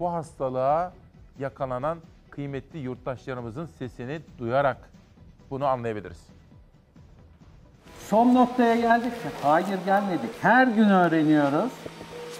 [0.00, 0.92] bu hastalığa
[1.38, 1.98] yakalanan
[2.30, 4.90] kıymetli yurttaşlarımızın sesini duyarak
[5.50, 6.26] bunu anlayabiliriz.
[8.08, 9.30] Son noktaya geldik mi?
[9.42, 10.30] Hayır gelmedik.
[10.42, 11.72] Her gün öğreniyoruz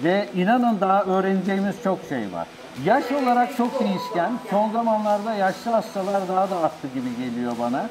[0.05, 2.47] ve inanın daha öğreneceğimiz çok şey var.
[2.85, 4.33] Yaş olarak çok değişken.
[4.51, 7.89] Son zamanlarda yaşlı hastalar daha da arttı gibi geliyor bana.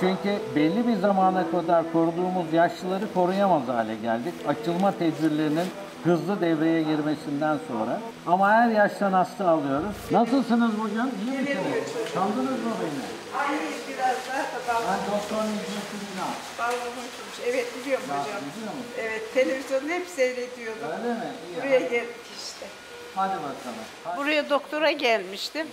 [0.00, 4.34] Çünkü belli bir zamana kadar koruduğumuz yaşlıları koruyamaz hale geldik.
[4.48, 5.66] Açılma tedbirlerinin
[6.04, 8.00] hızlı devreye girmesinden sonra.
[8.26, 9.96] Ama her yaştan hasta alıyoruz.
[10.10, 10.94] Nasılsınız bugün?
[10.96, 11.84] İyi misiniz?
[12.14, 13.04] Kandınız mı beni?
[13.32, 16.34] Hayır biraz daha da Ben doktor Necmettin Ünal.
[16.58, 17.38] Balgamıymış.
[17.46, 18.26] Evet biliyorum Ya, hocam.
[18.56, 18.92] biliyor musun?
[18.98, 20.82] Evet televizyonu hep seyrediyordum.
[20.98, 21.24] Öyle mi?
[21.50, 21.90] İyi, Buraya hadi.
[21.90, 22.66] geldik işte.
[23.14, 23.84] Hadi bakalım.
[24.04, 24.16] Hadi.
[24.18, 25.66] Buraya doktora gelmiştim.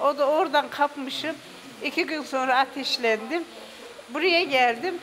[0.00, 1.36] O da oradan kapmışım.
[1.82, 3.44] İki gün sonra ateşlendim.
[4.08, 4.98] Buraya geldim.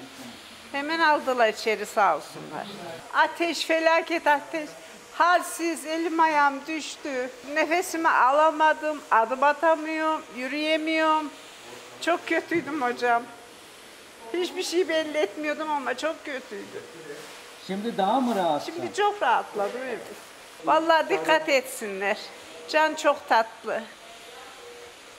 [0.72, 2.68] Hemen aldılar içeri sağ olsunlar.
[3.14, 4.70] Ateş, felaket ateş.
[5.14, 7.30] Halsiz, elim ayağım düştü.
[7.54, 11.32] Nefesimi alamadım, adım atamıyorum, yürüyemiyorum.
[12.02, 13.24] Çok kötüydüm hocam.
[14.34, 16.82] Hiçbir şey belli etmiyordum ama çok kötüydü.
[17.68, 18.74] Şimdi daha mı rahatsın?
[18.74, 20.00] Şimdi çok rahatladım evet.
[20.66, 22.18] Vallahi dikkat etsinler.
[22.70, 23.84] Can çok tatlı.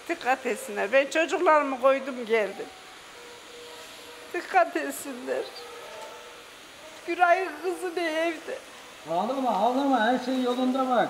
[0.09, 0.93] Dikkat etsinler.
[0.93, 2.67] Ben çocuklarımı koydum geldim.
[4.35, 5.43] Dikkat etsinler.
[7.07, 8.59] Güray'ın kızı ne evde?
[9.11, 11.09] Ağlama ağlama her şey yolunda bak.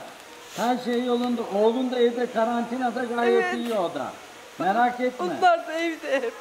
[0.57, 1.43] Her şey yolunda.
[1.59, 3.55] Oğlun da evde karantinada gayet Evet.
[3.55, 4.13] iyi o da.
[4.59, 5.27] Merak etme.
[5.27, 6.33] Onlar da evde hep.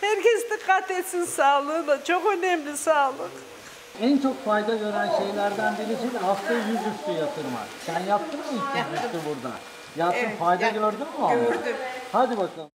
[0.00, 2.04] Herkes dikkat etsin sağlığına.
[2.04, 3.30] Çok önemli sağlık.
[4.00, 7.66] En çok fayda gören şeylerden birisi de hafta yüzüstü yatırmak.
[7.86, 9.54] Sen yaptın mı ilk yüzüstü burada?
[9.96, 11.44] Yaptın Evet, fayda yap- gördün mü?
[11.46, 11.76] gördüm.
[12.12, 12.70] Hadi bakalım.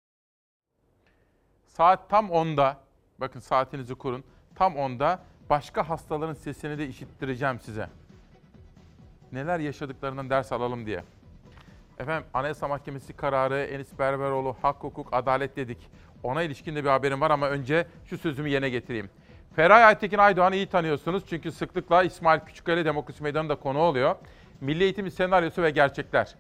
[1.67, 2.77] Saat tam 10'da,
[3.19, 5.19] bakın saatinizi kurun, tam 10'da
[5.51, 7.89] başka hastaların sesini de işittireceğim size.
[9.33, 11.05] Neler yaşadıklarından ders alalım diye.
[11.99, 15.79] Efendim Anayasa Mahkemesi kararı, Enis Berberoğlu, hak, hukuk, adalet dedik.
[16.23, 19.11] Ona ilişkin de bir haberim var ama önce şu sözümü yerine getireyim.
[19.57, 24.17] Feray Aytekin Aydoğan'ı iyi tanıyorsunuz çünkü sıklıkla İsmail Küçükkaya Demokrasi Meydanı'nda konu oluyor.
[24.61, 26.35] Milli Eğitim senaryosu ve gerçekler.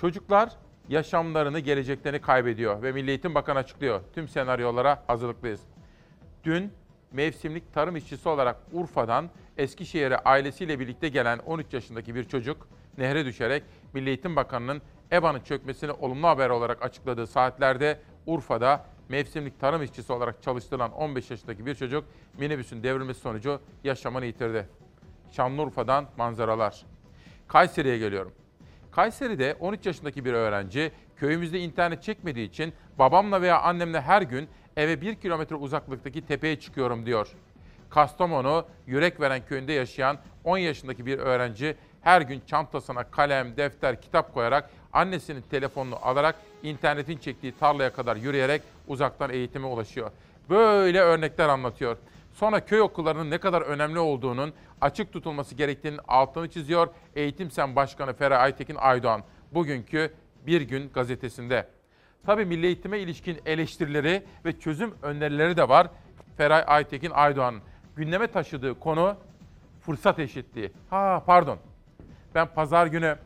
[0.00, 0.52] Çocuklar
[0.88, 4.00] yaşamlarını, geleceklerini kaybediyor ve Milli Eğitim Bakanı açıklıyor.
[4.14, 5.60] Tüm senaryolara hazırlıklıyız.
[6.44, 6.72] Dün
[7.12, 12.68] mevsimlik tarım işçisi olarak Urfa'dan Eskişehir'e ailesiyle birlikte gelen 13 yaşındaki bir çocuk
[12.98, 14.82] nehre düşerek Milli Eğitim Bakanı'nın
[15.12, 21.66] EBA'nın çökmesini olumlu haber olarak açıkladığı saatlerde Urfa'da mevsimlik tarım işçisi olarak çalıştırılan 15 yaşındaki
[21.66, 22.04] bir çocuk
[22.38, 24.68] minibüsün devrilmesi sonucu yaşamını yitirdi.
[25.30, 26.86] Şanlıurfa'dan manzaralar.
[27.48, 28.32] Kayseri'ye geliyorum.
[28.96, 35.00] Kayseri'de 13 yaşındaki bir öğrenci köyümüzde internet çekmediği için babamla veya annemle her gün eve
[35.00, 37.28] 1 kilometre uzaklıktaki tepeye çıkıyorum diyor.
[37.90, 44.34] Kastamonu, Yürek Veren köyünde yaşayan 10 yaşındaki bir öğrenci her gün çantasına kalem, defter, kitap
[44.34, 50.10] koyarak annesinin telefonunu alarak internetin çektiği tarlaya kadar yürüyerek uzaktan eğitime ulaşıyor.
[50.50, 51.96] Böyle örnekler anlatıyor.
[52.36, 58.14] Sonra köy okullarının ne kadar önemli olduğunun açık tutulması gerektiğinin altını çiziyor Eğitim Sen Başkanı
[58.14, 59.22] Feray Aytekin Aydoğan.
[59.52, 60.14] Bugünkü
[60.46, 61.68] Bir Gün gazetesinde.
[62.26, 65.86] Tabii milli eğitime ilişkin eleştirileri ve çözüm önerileri de var
[66.36, 67.60] Feray Aytekin Aydoğan'ın.
[67.96, 69.16] Gündeme taşıdığı konu
[69.80, 70.72] fırsat eşitliği.
[70.90, 71.58] Ha pardon.
[72.34, 73.16] Ben pazar günü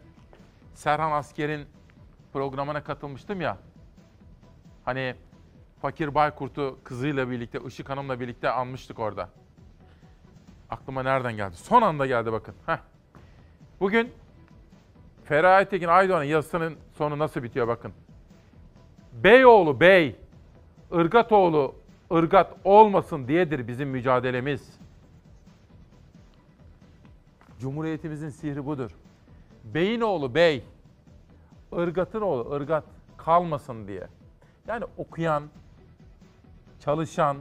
[0.74, 1.66] Serhan Asker'in
[2.32, 3.58] programına katılmıştım ya.
[4.84, 5.14] Hani
[5.82, 9.28] Fakir Baykurt'u kızıyla birlikte, Işık Hanım'la birlikte anmıştık orada.
[10.70, 11.56] Aklıma nereden geldi?
[11.56, 12.54] Son anda geldi bakın.
[12.66, 12.78] Heh.
[13.80, 14.12] Bugün
[15.24, 17.92] Feray Aytekin Aydoğan'ın yazısının sonu nasıl bitiyor bakın.
[19.12, 20.16] Beyoğlu bey,
[20.92, 21.74] Irgatoğlu
[22.12, 24.78] ırgat olmasın diyedir bizim mücadelemiz.
[27.60, 28.90] Cumhuriyetimizin sihri budur.
[29.64, 30.64] Beyinoğlu bey,
[31.72, 32.84] ırgatın oğlu ırgat
[33.16, 34.06] kalmasın diye.
[34.68, 35.42] Yani okuyan,
[36.80, 37.36] çalışan,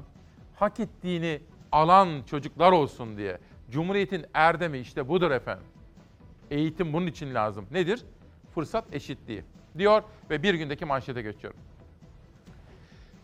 [0.56, 3.38] hak ettiğini alan çocuklar olsun diye.
[3.72, 5.66] Cumhuriyetin erdemi işte budur efendim.
[6.52, 7.66] Eğitim bunun için lazım.
[7.72, 8.06] Nedir?
[8.56, 9.44] Fırsat eşitliği
[9.78, 11.60] diyor ve bir gündeki manşete geçiyorum.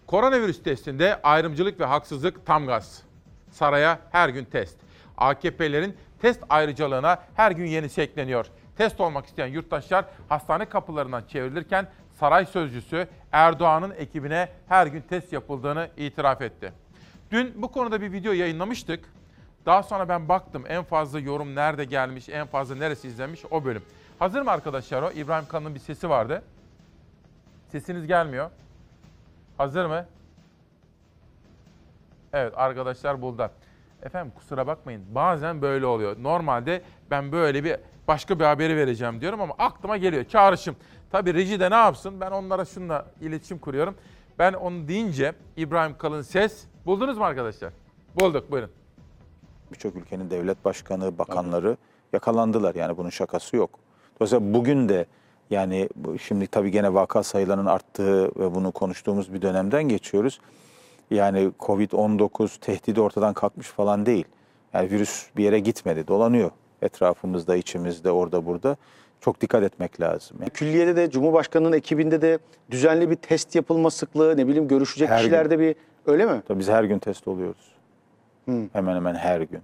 [0.07, 3.03] Koronavirüs testinde ayrımcılık ve haksızlık tam gaz.
[3.51, 4.78] Saraya her gün test.
[5.18, 8.45] AKP'lerin test ayrıcalığına her gün yenisi ekleniyor.
[8.78, 11.88] Test olmak isteyen yurttaşlar hastane kapılarından çevrilirken
[12.20, 16.74] saray sözcüsü Erdoğan'ın ekibine her gün test yapıldığını itiraf etti.
[17.32, 19.09] Dün bu konuda bir video yayınlamıştık.
[19.66, 23.84] Daha sonra ben baktım en fazla yorum nerede gelmiş, en fazla neresi izlenmiş o bölüm.
[24.20, 25.11] Hazır mı arkadaşlar o?
[25.11, 26.43] İbrahim Kalın'ın bir sesi vardı.
[27.72, 28.49] Sesiniz gelmiyor.
[29.57, 30.05] Hazır mı?
[32.34, 33.51] Evet arkadaşlar burada.
[34.03, 36.16] Efendim kusura bakmayın bazen böyle oluyor.
[36.24, 40.24] Normalde ben böyle bir başka bir haberi vereceğim diyorum ama aklıma geliyor.
[40.24, 40.76] Çağrışım.
[41.11, 42.21] Tabii reji de ne yapsın?
[42.21, 43.95] Ben onlara şunla iletişim kuruyorum.
[44.39, 47.73] Ben onu deyince İbrahim Kalın ses buldunuz mu arkadaşlar?
[48.19, 48.69] Bulduk buyurun.
[49.71, 51.77] Birçok ülkenin devlet başkanı, bakanları
[52.13, 52.75] yakalandılar.
[52.75, 53.79] Yani bunun şakası yok.
[54.19, 55.05] Dolayısıyla bugün de
[55.49, 55.89] yani
[56.21, 60.39] şimdi tabii gene vaka sayılarının arttığı ve bunu konuştuğumuz bir dönemden geçiyoruz.
[61.11, 64.25] Yani Covid-19 tehdidi ortadan kalkmış falan değil.
[64.73, 66.51] Yani virüs bir yere gitmedi, dolanıyor
[66.81, 68.77] etrafımızda, içimizde, orada burada.
[69.26, 70.38] Çok dikkat etmek lazım.
[70.39, 72.39] Yani Külliyede de Cumhurbaşkanı'nın ekibinde de
[72.71, 76.41] düzenli bir test yapılma sıklığı, ne bileyim görüşecek Her kişilerde bir öyle mi?
[76.47, 77.76] Tabii biz her gün test oluyoruz.
[78.73, 79.59] Hemen hemen her gün.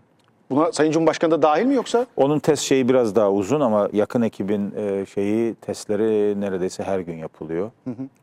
[0.50, 2.06] Buna Sayın Cumhurbaşkanı da dahil mi yoksa?
[2.18, 7.18] Onun test şeyi biraz daha uzun ama yakın ekibin e, şeyi testleri neredeyse her gün
[7.18, 7.72] yapılıyor.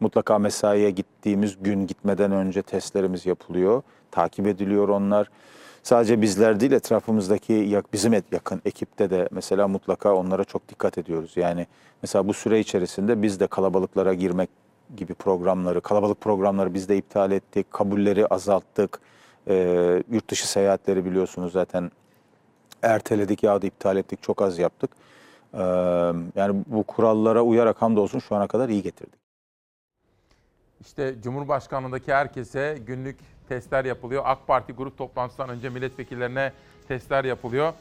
[0.00, 3.82] Mutlaka mesaiye gittiğimiz gün gitmeden önce testlerimiz yapılıyor.
[4.10, 5.30] Takip ediliyor onlar.
[5.82, 11.32] Sadece bizler değil etrafımızdaki bizim et- yakın ekipte de mesela mutlaka onlara çok dikkat ediyoruz.
[11.36, 11.66] Yani
[12.02, 14.50] mesela bu süre içerisinde biz de kalabalıklara girmek
[14.96, 19.00] gibi programları, kalabalık programları biz de iptal ettik, kabulleri azalttık.
[19.48, 21.90] Ee, yurt dışı seyahatleri biliyorsunuz zaten
[22.82, 24.90] erteledik ya da iptal ettik, çok az yaptık.
[25.54, 25.58] Ee,
[26.36, 29.18] yani bu kurallara uyarak hamdolsun şu ana kadar iyi getirdik.
[30.80, 33.16] İşte Cumhurbaşkanlığındaki herkese günlük
[33.48, 34.22] testler yapılıyor.
[34.26, 36.52] AK Parti grup toplantısından önce milletvekillerine
[36.88, 37.72] testler yapılıyor.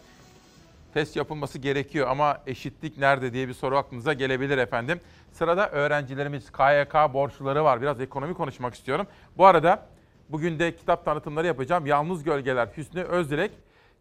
[0.94, 5.00] Test yapılması gerekiyor ama eşitlik nerede diye bir soru aklınıza gelebilir efendim.
[5.32, 7.82] Sırada öğrencilerimiz KYK borçluları var.
[7.82, 9.08] Biraz ekonomi konuşmak istiyorum.
[9.38, 9.86] Bu arada
[10.30, 11.86] bugün de kitap tanıtımları yapacağım.
[11.86, 13.52] Yalnız Gölgeler Hüsnü Özdilek.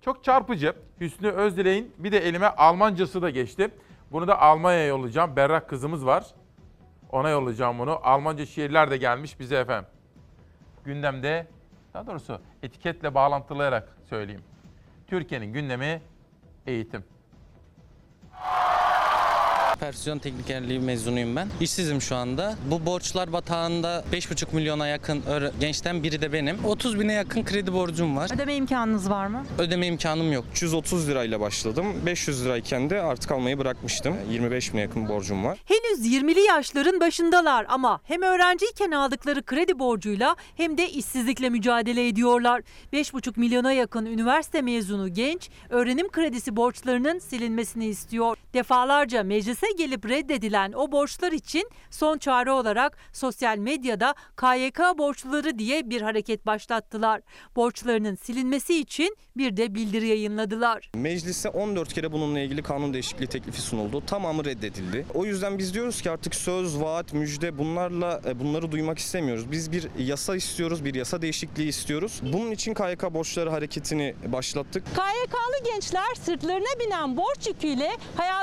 [0.00, 0.72] Çok çarpıcı.
[1.00, 3.70] Hüsnü Özdilek'in bir de elime Almancası da geçti.
[4.12, 5.36] Bunu da Almanya'ya yollayacağım.
[5.36, 6.26] Berrak kızımız var.
[7.12, 8.00] Ona yollayacağım bunu.
[8.02, 9.88] Almanca şiirler de gelmiş bize efendim.
[10.84, 11.46] Gündemde,
[11.96, 14.42] daha doğrusu etiketle bağlantılayarak söyleyeyim.
[15.06, 16.02] Türkiye'nin gündemi
[16.66, 17.04] eğitim.
[19.76, 21.48] Operasyon teknikerliği mezunuyum ben.
[21.60, 22.54] İşsizim şu anda.
[22.70, 25.22] Bu borçlar batağında 5,5 milyona yakın
[25.60, 26.64] gençten biri de benim.
[26.64, 28.30] 30 bine yakın kredi borcum var.
[28.34, 29.46] Ödeme imkanınız var mı?
[29.58, 30.44] Ödeme imkanım yok.
[30.52, 31.86] 330 lirayla başladım.
[32.06, 34.16] 500 lirayken de artık almayı bırakmıştım.
[34.30, 35.58] 25 bine yakın borcum var.
[35.64, 42.62] Henüz 20'li yaşların başındalar ama hem öğrenciyken aldıkları kredi borcuyla hem de işsizlikle mücadele ediyorlar.
[42.92, 48.36] 5,5 milyona yakın üniversite mezunu genç öğrenim kredisi borçlarının silinmesini istiyor.
[48.56, 55.90] Defalarca meclise gelip reddedilen o borçlar için son çare olarak sosyal medyada KYK borçluları diye
[55.90, 57.20] bir hareket başlattılar.
[57.56, 60.90] Borçlarının silinmesi için bir de bildiri yayınladılar.
[60.94, 64.02] Meclise 14 kere bununla ilgili kanun değişikliği teklifi sunuldu.
[64.06, 65.06] Tamamı reddedildi.
[65.14, 69.50] O yüzden biz diyoruz ki artık söz, vaat, müjde bunlarla e, bunları duymak istemiyoruz.
[69.50, 72.20] Biz bir yasa istiyoruz, bir yasa değişikliği istiyoruz.
[72.32, 74.84] Bunun için KYK borçları hareketini başlattık.
[74.86, 77.90] KYK'lı gençler sırtlarına binen borç yüküyle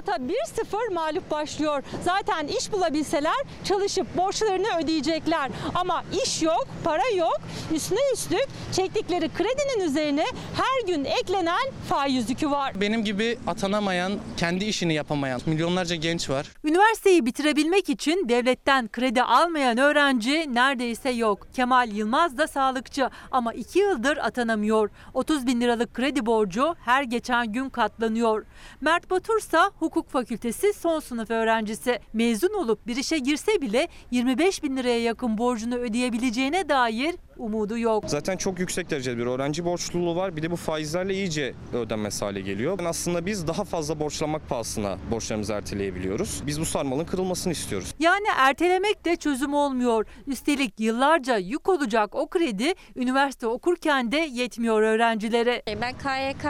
[0.08, 1.84] hayata 1-0 mağlup başlıyor.
[2.04, 5.51] Zaten iş bulabilseler çalışıp borçlarını ödeyecekler.
[5.76, 7.39] Ama iş yok, para yok.
[7.74, 10.26] Üstüne üstlük çektikleri kredinin üzerine
[10.56, 12.82] her gün eklenen faiz yükü var.
[12.82, 16.51] Benim gibi atanamayan, kendi işini yapamayan milyonlarca genç var.
[16.64, 21.47] Üniversiteyi bitirebilmek için devletten kredi almayan öğrenci neredeyse yok.
[21.56, 24.89] Kemal Yılmaz da sağlıkçı ama iki yıldır atanamıyor.
[25.14, 28.45] 30 bin liralık kredi borcu her geçen gün katlanıyor.
[28.82, 31.99] Mert Batur ise hukuk fakültesi son sınıf öğrencisi.
[32.13, 38.03] Mezun olup bir işe girse bile 25 bin liraya yakın borcunu ödeyebileceğine dair umudu yok.
[38.07, 40.36] Zaten çok yüksek derecede bir öğrenci borçluluğu var.
[40.36, 42.79] Bir de bu faizlerle iyice ödenmez hale geliyor.
[42.79, 46.41] Yani aslında biz daha fazla borçlanmak pahasına borçlarımızı erteleyebiliyoruz.
[46.47, 47.93] Biz bu sarmalın kırılmasını istiyoruz.
[47.99, 50.05] Yani ertelemek de çözüm olmuyor.
[50.27, 55.63] Üstelik yıllarca yük olacak o kredi üniversite okurken de yetmiyor öğrencilere.
[55.81, 56.45] Ben KYK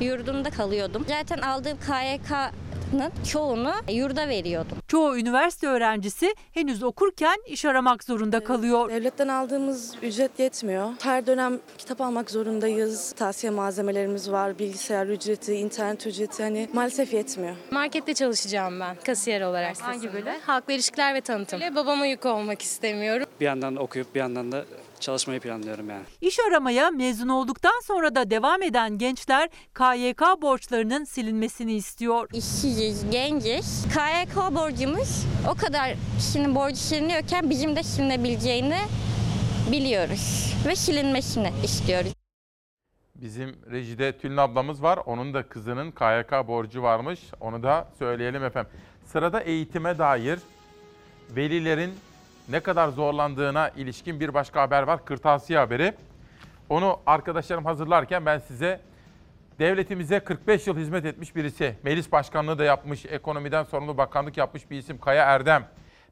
[0.00, 1.04] yurdunda kalıyordum.
[1.08, 4.78] Zaten aldığım KYK'nın çoğunu yurda veriyordum.
[4.88, 8.88] Çoğu üniversite öğrencisi henüz okurken iş aramak zorunda kalıyor.
[8.90, 10.90] Devletten aldığımız ücret yetmiyor.
[11.02, 13.12] Her dönem kitap almak zorundayız.
[13.12, 17.56] Tavsiye malzemelerimiz var, bilgisayar ücreti, internet ücreti hani maalesef yetmiyor.
[17.70, 19.80] Markette çalışacağım ben kasiyer olarak.
[19.82, 20.26] Hangi bölüm?
[20.46, 21.60] Halkla ilişkiler ve tanıtım.
[21.76, 23.26] Babama yük olmak istemiyorum.
[23.40, 24.64] Bir yandan okuyup bir yandan da
[25.00, 26.02] çalışmayı planlıyorum yani.
[26.20, 32.28] İş aramaya mezun olduktan sonra da devam eden gençler KYK borçlarının silinmesini istiyor.
[32.32, 33.84] İşsiziz, genciz.
[33.94, 38.78] KYK borcumuz o kadar kişinin borcu siliniyorken bizim de silinebileceğini
[39.72, 40.54] biliyoruz.
[40.66, 42.12] Ve silinmesini istiyoruz.
[43.14, 44.98] Bizim rejide Tülin ablamız var.
[45.06, 47.20] Onun da kızının KYK borcu varmış.
[47.40, 48.72] Onu da söyleyelim efendim.
[49.04, 50.38] Sırada eğitime dair
[51.30, 51.94] velilerin
[52.48, 55.04] ne kadar zorlandığına ilişkin bir başka haber var.
[55.04, 55.94] Kırtasiye haberi.
[56.68, 58.80] Onu arkadaşlarım hazırlarken ben size
[59.58, 64.78] devletimize 45 yıl hizmet etmiş birisi, meclis başkanlığı da yapmış, ekonomiden sorumlu bakanlık yapmış bir
[64.78, 65.64] isim Kaya Erdem.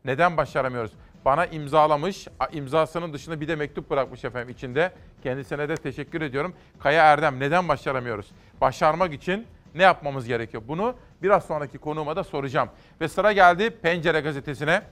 [0.05, 0.93] Neden başaramıyoruz?
[1.27, 4.93] Bana imzalamış, imzasının dışında bir de mektup bırakmış efendim içinde.
[5.23, 6.55] Kendisine de teşekkür ediyorum.
[6.79, 8.27] Kaya Erdem neden başaramıyoruz?
[8.61, 10.63] Başarmak için ne yapmamız gerekiyor?
[10.69, 12.69] Bunu biraz sonraki konuğuma da soracağım.
[13.01, 14.83] Ve sıra geldi Pencere gazetesine.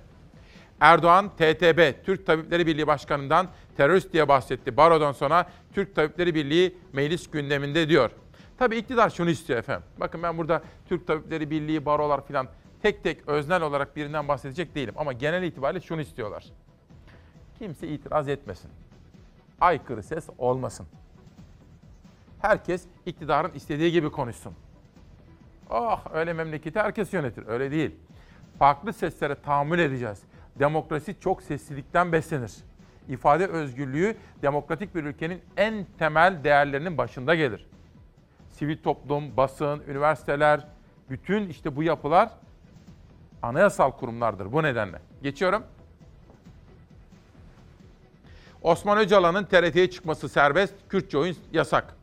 [0.81, 4.77] Erdoğan TTB, Türk Tabipleri Birliği Başkanı'ndan terörist diye bahsetti.
[4.77, 8.11] Baro'dan sonra Türk Tabipleri Birliği meclis gündeminde diyor.
[8.59, 9.85] Tabii iktidar şunu istiyor efendim.
[10.01, 12.49] Bakın ben burada Türk Tabipleri Birliği, barolar filan
[12.85, 14.95] tek tek öznel olarak birinden bahsedecek değilim.
[14.97, 16.45] Ama genel itibariyle şunu istiyorlar.
[17.59, 18.71] Kimse itiraz etmesin.
[19.61, 20.87] Aykırı ses olmasın.
[22.41, 24.53] Herkes iktidarın istediği gibi konuşsun.
[25.71, 27.47] Oh öyle memleketi herkes yönetir.
[27.47, 27.95] Öyle değil.
[28.59, 30.23] Farklı seslere tahammül edeceğiz.
[30.59, 32.53] Demokrasi çok seslilikten beslenir.
[33.09, 37.67] İfade özgürlüğü demokratik bir ülkenin en temel değerlerinin başında gelir.
[38.51, 40.67] Sivil toplum, basın, üniversiteler,
[41.11, 42.31] bütün işte bu yapılar
[43.45, 44.99] anayasal kurumlardır bu nedenle.
[45.23, 45.63] Geçiyorum.
[48.63, 51.95] Osman Öcalan'ın TRT'ye çıkması serbest, Kürtçe oyun yasak.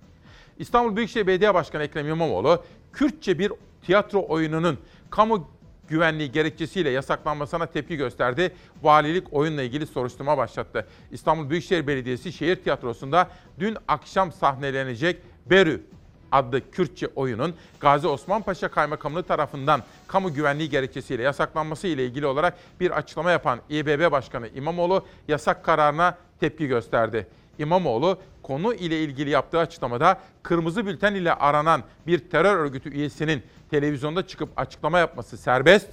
[0.59, 2.63] İstanbul Büyükşehir Belediye Başkanı Ekrem İmamoğlu,
[2.93, 3.51] Kürtçe bir
[3.85, 4.79] tiyatro oyununun
[5.09, 5.47] kamu
[5.87, 8.55] güvenliği gerekçesiyle yasaklanmasına tepki gösterdi.
[8.83, 10.87] Valilik oyunla ilgili soruşturma başlattı.
[11.11, 13.29] İstanbul Büyükşehir Belediyesi Şehir Tiyatrosu'nda
[13.59, 15.83] dün akşam sahnelenecek Berü
[16.31, 22.57] adlı Kürtçe oyunun Gazi Osman Paşa Kaymakamlığı tarafından kamu güvenliği gerekçesiyle yasaklanması ile ilgili olarak
[22.79, 27.27] bir açıklama yapan İBB Başkanı İmamoğlu yasak kararına tepki gösterdi.
[27.59, 34.27] İmamoğlu konu ile ilgili yaptığı açıklamada kırmızı bülten ile aranan bir terör örgütü üyesinin televizyonda
[34.27, 35.89] çıkıp açıklama yapması serbest.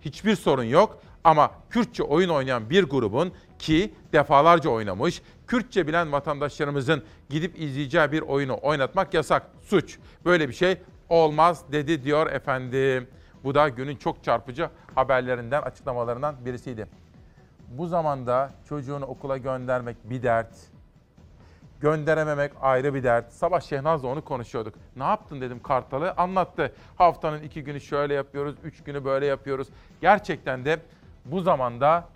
[0.00, 7.04] Hiçbir sorun yok ama Kürtçe oyun oynayan bir grubun ki defalarca oynamış, Kürtçe bilen vatandaşlarımızın
[7.30, 9.98] gidip izleyeceği bir oyunu oynatmak yasak, suç.
[10.24, 13.08] Böyle bir şey olmaz dedi diyor efendim.
[13.44, 16.86] Bu da günün çok çarpıcı haberlerinden, açıklamalarından birisiydi.
[17.68, 20.54] Bu zamanda çocuğunu okula göndermek bir dert.
[21.80, 23.32] Gönderememek ayrı bir dert.
[23.32, 24.74] Sabah Şehnaz'la onu konuşuyorduk.
[24.96, 26.14] Ne yaptın dedim Kartal'ı.
[26.16, 26.72] Anlattı.
[26.96, 29.68] Haftanın iki günü şöyle yapıyoruz, üç günü böyle yapıyoruz.
[30.00, 30.78] Gerçekten de
[31.24, 32.08] bu zamanda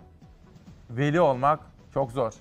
[0.89, 1.59] veli olmak
[1.93, 2.33] çok zor.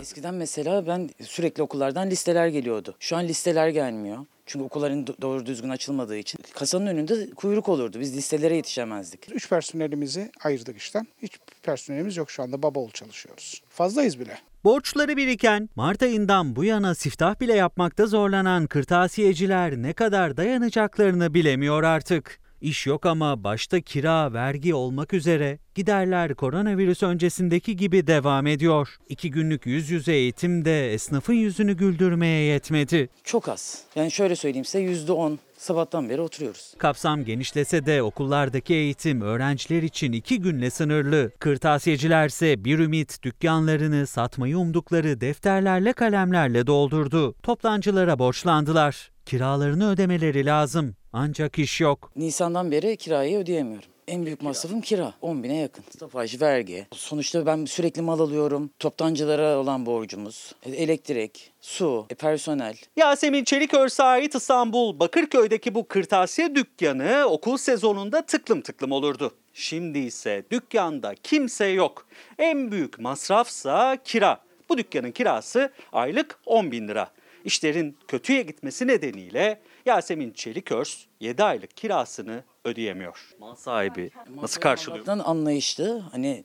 [0.00, 2.94] Eskiden mesela ben sürekli okullardan listeler geliyordu.
[3.00, 4.18] Şu an listeler gelmiyor.
[4.46, 6.40] Çünkü okulların do- doğru düzgün açılmadığı için.
[6.54, 8.00] Kasanın önünde kuyruk olurdu.
[8.00, 9.32] Biz listelere yetişemezdik.
[9.34, 11.06] Üç personelimizi ayırdık işten.
[11.22, 13.62] Hiç personelimiz yok şu anda baba oğul çalışıyoruz.
[13.68, 14.38] Fazlayız bile.
[14.64, 21.82] Borçları biriken, Mart ayından bu yana siftah bile yapmakta zorlanan kırtasiyeciler ne kadar dayanacaklarını bilemiyor
[21.82, 22.39] artık.
[22.60, 28.96] İş yok ama başta kira, vergi olmak üzere giderler koronavirüs öncesindeki gibi devam ediyor.
[29.08, 33.08] İki günlük yüz yüze eğitim de esnafın yüzünü güldürmeye yetmedi.
[33.24, 33.84] Çok az.
[33.94, 36.74] Yani şöyle söyleyeyim size yüzde on sabahtan beri oturuyoruz.
[36.78, 41.30] Kapsam genişlese de okullardaki eğitim öğrenciler için iki günle sınırlı.
[41.38, 47.34] Kırtasiyecilerse bir ümit dükkanlarını satmayı umdukları defterlerle kalemlerle doldurdu.
[47.42, 49.10] Toptancılara borçlandılar.
[49.26, 50.96] Kiralarını ödemeleri lazım.
[51.12, 52.10] Ancak iş yok.
[52.16, 53.88] Nisan'dan beri kirayı ödeyemiyorum.
[54.08, 55.14] En büyük masrafım kira.
[55.22, 55.84] 10 bine yakın.
[55.90, 56.86] Stopaj, vergi.
[56.92, 58.70] Sonuçta ben sürekli mal alıyorum.
[58.78, 60.52] Toptancılara olan borcumuz.
[60.66, 62.76] Elektrik, su, e, personel.
[62.96, 69.34] Yasemin Çelikörse ait İstanbul Bakırköy'deki bu kırtasiye dükkanı okul sezonunda tıklım tıklım olurdu.
[69.54, 72.06] Şimdi ise dükkanda kimse yok.
[72.38, 74.40] En büyük masrafsa kira.
[74.68, 77.10] Bu dükkanın kirası aylık 10 bin lira.
[77.44, 83.34] İşlerin kötüye gitmesi nedeniyle Yasemin Çelikörs 7 aylık kirasını ödeyemiyor.
[83.38, 84.10] Mal sahibi
[84.42, 84.98] nasıl karşılıyor?
[84.98, 85.98] Allah'tan anlayışlı.
[86.12, 86.44] Hani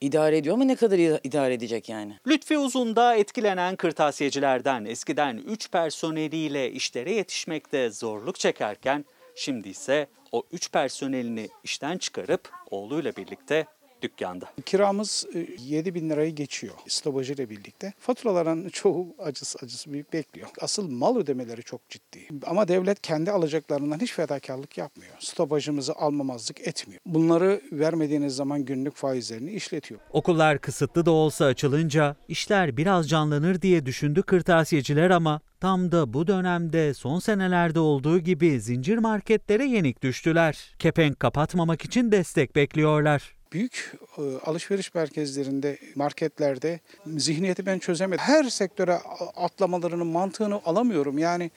[0.00, 2.18] idare ediyor ama ne kadar ida- idare edecek yani?
[2.26, 9.04] Lütfi Uzun'da etkilenen kırtasiyecilerden eskiden 3 personeliyle işlere yetişmekte zorluk çekerken
[9.36, 13.66] şimdi ise o 3 personelini işten çıkarıp oğluyla birlikte
[14.02, 14.46] dükkanda.
[14.64, 15.26] Kiramız
[15.58, 17.92] 7 bin lirayı geçiyor stopajı ile birlikte.
[17.98, 20.48] Faturaların çoğu acısı acısı büyük bekliyor.
[20.60, 22.28] Asıl mal ödemeleri çok ciddi.
[22.46, 25.12] Ama devlet kendi alacaklarından hiç fedakarlık yapmıyor.
[25.18, 27.00] Stopajımızı almamazlık etmiyor.
[27.06, 30.00] Bunları vermediğiniz zaman günlük faizlerini işletiyor.
[30.12, 36.26] Okullar kısıtlı da olsa açılınca işler biraz canlanır diye düşündü kırtasiyeciler ama tam da bu
[36.26, 40.74] dönemde son senelerde olduğu gibi zincir marketlere yenik düştüler.
[40.78, 43.41] Kepenk kapatmamak için destek bekliyorlar.
[43.52, 48.24] Büyük e, alışveriş merkezlerinde, marketlerde zihniyeti ben çözemedim.
[48.24, 48.94] Her sektöre
[49.36, 51.18] atlamalarının mantığını alamıyorum.
[51.18, 51.50] Yani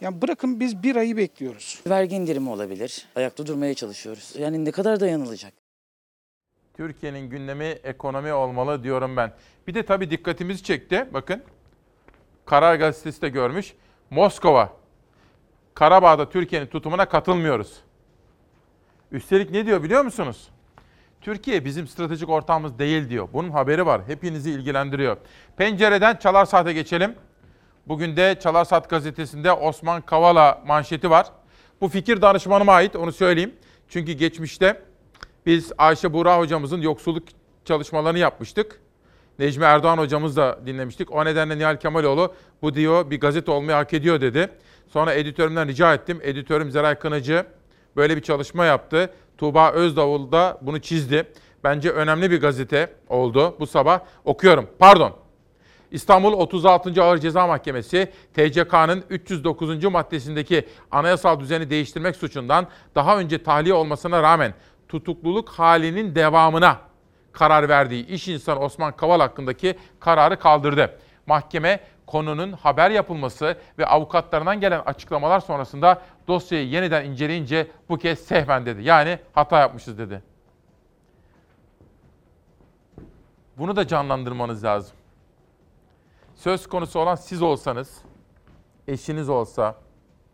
[0.00, 1.80] yani bırakın biz bir ayı bekliyoruz.
[1.86, 3.06] Vergi indirimi olabilir.
[3.16, 4.34] Ayakta durmaya çalışıyoruz.
[4.38, 5.52] Yani ne kadar dayanılacak?
[6.76, 9.32] Türkiye'nin gündemi ekonomi olmalı diyorum ben.
[9.66, 11.08] Bir de tabii dikkatimizi çekti.
[11.12, 11.42] Bakın
[12.46, 13.74] Karar Gazetesi de görmüş.
[14.10, 14.76] Moskova,
[15.74, 17.80] Karabağ'da Türkiye'nin tutumuna katılmıyoruz.
[19.12, 20.48] Üstelik ne diyor biliyor musunuz?
[21.20, 23.28] Türkiye bizim stratejik ortağımız değil diyor.
[23.32, 24.00] Bunun haberi var.
[24.06, 25.16] Hepinizi ilgilendiriyor.
[25.56, 27.14] Pencereden Çalar Saat'e geçelim.
[27.86, 31.26] Bugün de Çalar Saat gazetesinde Osman Kavala manşeti var.
[31.80, 33.54] Bu fikir danışmanıma ait onu söyleyeyim.
[33.88, 34.82] Çünkü geçmişte
[35.46, 37.28] biz Ayşe Buğra hocamızın yoksulluk
[37.64, 38.80] çalışmalarını yapmıştık.
[39.38, 41.12] Necmi Erdoğan hocamız da dinlemiştik.
[41.12, 44.48] O nedenle Nihal Kemaloğlu bu diyor bir gazete olmayı hak ediyor dedi.
[44.88, 46.20] Sonra editörümden rica ettim.
[46.22, 47.46] Editörüm Zeray Kınacı
[47.96, 49.10] böyle bir çalışma yaptı.
[49.40, 51.32] Tuğba Özdavul da bunu çizdi.
[51.64, 54.00] Bence önemli bir gazete oldu bu sabah.
[54.24, 54.66] Okuyorum.
[54.78, 55.16] Pardon.
[55.90, 57.02] İstanbul 36.
[57.02, 59.84] Ağır Ceza Mahkemesi TCK'nın 309.
[59.84, 64.54] maddesindeki anayasal düzeni değiştirmek suçundan daha önce tahliye olmasına rağmen
[64.88, 66.78] tutukluluk halinin devamına
[67.32, 70.98] karar verdiği iş insanı Osman Kaval hakkındaki kararı kaldırdı.
[71.26, 71.80] Mahkeme
[72.10, 78.82] konunun haber yapılması ve avukatlarından gelen açıklamalar sonrasında dosyayı yeniden inceleyince bu kez sehven dedi.
[78.82, 80.22] Yani hata yapmışız dedi.
[83.58, 84.96] Bunu da canlandırmanız lazım.
[86.34, 88.02] Söz konusu olan siz olsanız,
[88.88, 89.74] eşiniz olsa,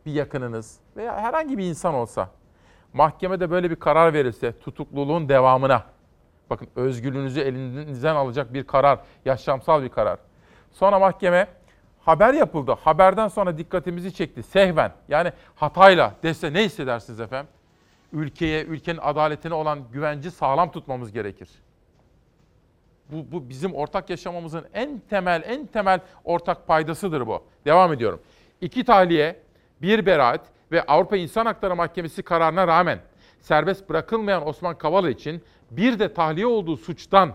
[0.06, 2.30] bir yakınınız veya herhangi bir insan olsa
[2.92, 5.84] mahkemede böyle bir karar verilse tutukluluğun devamına
[6.50, 10.18] bakın özgürlüğünüzü elinizden alacak bir karar, yaşamsal bir karar.
[10.72, 11.48] Sonra mahkeme
[12.06, 12.76] haber yapıldı.
[12.80, 14.42] Haberden sonra dikkatimizi çekti.
[14.42, 17.50] Sehven yani hatayla dese ne hissedersiniz efendim?
[18.12, 21.48] Ülkeye, ülkenin adaletine olan güvenci sağlam tutmamız gerekir.
[23.12, 27.42] Bu, bu bizim ortak yaşamamızın en temel, en temel ortak paydasıdır bu.
[27.64, 28.20] Devam ediyorum.
[28.60, 29.40] İki tahliye,
[29.82, 30.40] bir beraat
[30.72, 32.98] ve Avrupa İnsan Hakları Mahkemesi kararına rağmen
[33.40, 37.34] serbest bırakılmayan Osman Kavala için bir de tahliye olduğu suçtan,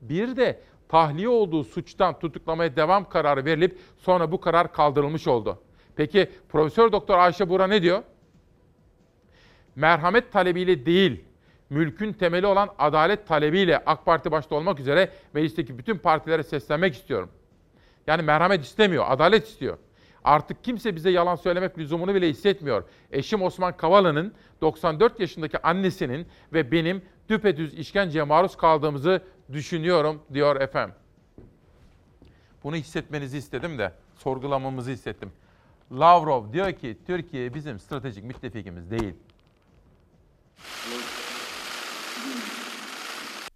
[0.00, 5.62] bir de tahliye olduğu suçtan tutuklamaya devam kararı verilip sonra bu karar kaldırılmış oldu.
[5.96, 8.02] Peki Profesör Doktor Ayşe Bura ne diyor?
[9.76, 11.24] Merhamet talebiyle değil,
[11.70, 17.30] mülkün temeli olan adalet talebiyle AK Parti başta olmak üzere meclisteki bütün partilere seslenmek istiyorum.
[18.06, 19.78] Yani merhamet istemiyor, adalet istiyor.
[20.24, 22.84] Artık kimse bize yalan söylemek lüzumunu bile hissetmiyor.
[23.12, 29.22] Eşim Osman Kavala'nın 94 yaşındaki annesinin ve benim düpedüz işkenceye maruz kaldığımızı
[29.52, 30.94] düşünüyorum diyor efendim.
[32.64, 35.32] Bunu hissetmenizi istedim de sorgulamamızı hissettim.
[35.92, 39.14] Lavrov diyor ki Türkiye bizim stratejik müttefikimiz değil.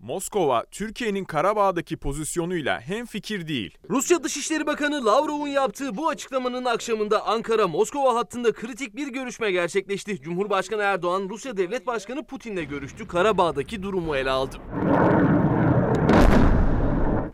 [0.03, 3.79] Moskova, Türkiye'nin Karabağ'daki pozisyonuyla hemfikir değil.
[3.91, 10.21] Rusya Dışişleri Bakanı Lavrov'un yaptığı bu açıklamanın akşamında Ankara-Moskova hattında kritik bir görüşme gerçekleşti.
[10.21, 13.09] Cumhurbaşkanı Erdoğan, Rusya Devlet Başkanı Putin'le görüştü.
[13.09, 14.57] Karabağ'daki durumu ele aldı.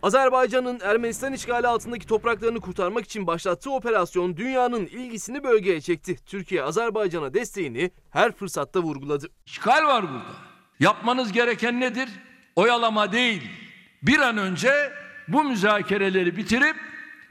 [0.09, 6.17] Azerbaycan'ın Ermenistan işgali altındaki topraklarını kurtarmak için başlattığı operasyon dünyanın ilgisini bölgeye çekti.
[6.27, 9.29] Türkiye Azerbaycan'a desteğini her fırsatta vurguladı.
[9.47, 10.37] İşgal var burada.
[10.81, 12.09] Yapmanız gereken nedir?
[12.57, 13.43] Oyalama değil.
[14.03, 14.93] Bir an önce
[15.29, 16.77] bu müzakereleri bitirip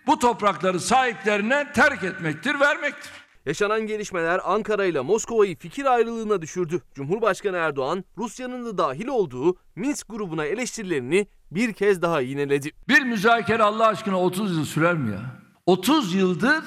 [0.07, 3.11] bu toprakları sahiplerine terk etmektir, vermektir.
[3.45, 6.82] Yaşanan gelişmeler Ankara ile Moskova'yı fikir ayrılığına düşürdü.
[6.95, 12.72] Cumhurbaşkanı Erdoğan, Rusya'nın da dahil olduğu Minsk grubuna eleştirilerini bir kez daha yineledi.
[12.89, 15.22] Bir müzakere Allah aşkına 30 yıl sürer mi ya?
[15.66, 16.64] 30 yıldır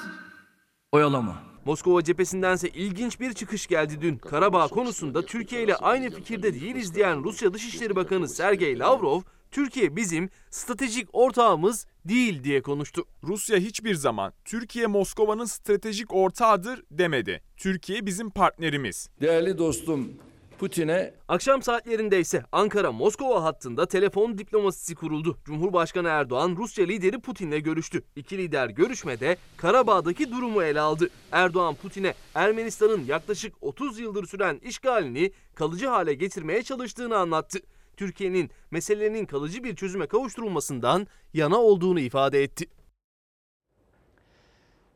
[0.91, 1.51] oyalama.
[1.65, 4.17] Moskova cephesindense ilginç bir çıkış geldi dün.
[4.17, 9.21] Karabağ konusunda Türkiye ile aynı fikirde değiliz diyen Rusya Dışişleri Bakanı Sergey Lavrov,
[9.51, 13.05] Türkiye bizim stratejik ortağımız değil diye konuştu.
[13.23, 17.41] Rusya hiçbir zaman Türkiye Moskova'nın stratejik ortağıdır demedi.
[17.57, 19.09] Türkiye bizim partnerimiz.
[19.21, 20.13] Değerli dostum
[20.61, 25.37] Putin'e Akşam saatlerinde ise Ankara-Moskova hattında telefon diplomasisi kuruldu.
[25.45, 28.03] Cumhurbaşkanı Erdoğan Rusya lideri Putin'le görüştü.
[28.15, 31.09] İki lider görüşmede Karabağ'daki durumu ele aldı.
[31.31, 37.59] Erdoğan Putin'e Ermenistan'ın yaklaşık 30 yıldır süren işgalini kalıcı hale getirmeye çalıştığını anlattı.
[37.97, 42.65] Türkiye'nin meselenin kalıcı bir çözüme kavuşturulmasından yana olduğunu ifade etti.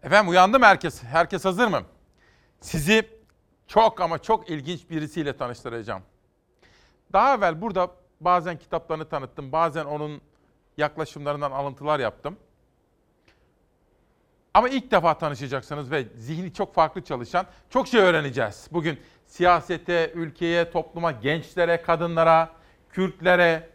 [0.04, 1.04] Efendim uyandı mı herkes?
[1.04, 1.84] Herkes hazır mı?
[2.62, 3.15] Sizi
[3.68, 6.02] çok ama çok ilginç birisiyle tanıştıracağım.
[7.14, 7.92] Daha evvel burada
[8.22, 10.22] bazen kitaplarını tanıttım, bazen onun
[10.78, 12.38] yaklaşımlarından alıntılar yaptım.
[14.54, 18.68] Ama ilk defa tanışacaksınız ve zihni çok farklı çalışan çok şey öğreneceğiz.
[18.72, 22.50] Bugün siyasete, ülkeye, topluma, gençlere, kadınlara,
[22.90, 23.70] Kürtlere,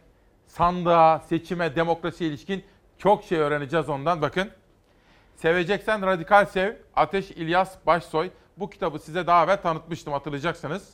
[0.47, 2.63] sandığa, seçime, demokrasiye ilişkin
[2.97, 4.21] çok şey öğreneceğiz ondan.
[4.21, 4.51] Bakın,
[5.35, 8.29] Seveceksen Radikal Sev, Ateş İlyas Başsoy.
[8.57, 10.89] Bu kitabı size daha evvel tanıtmıştım hatırlayacaksınız.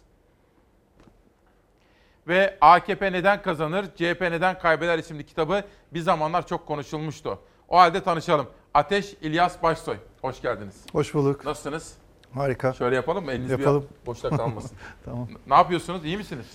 [2.27, 5.63] Ve AKP neden kazanır, CHP neden kaybeder isimli kitabı
[5.93, 7.39] bir zamanlar çok konuşulmuştu.
[7.69, 8.47] O halde tanışalım.
[8.73, 9.97] Ateş İlyas Başsoy.
[10.21, 10.75] Hoş geldiniz.
[10.91, 11.45] Hoş bulduk.
[11.45, 11.93] Nasılsınız?
[12.33, 12.73] Harika.
[12.73, 13.31] Şöyle yapalım mı?
[13.31, 13.87] Eliniz Yapalım.
[14.01, 14.77] bir boşta kalmasın.
[15.05, 15.27] tamam.
[15.47, 16.05] Ne yapıyorsunuz?
[16.05, 16.45] İyi misiniz?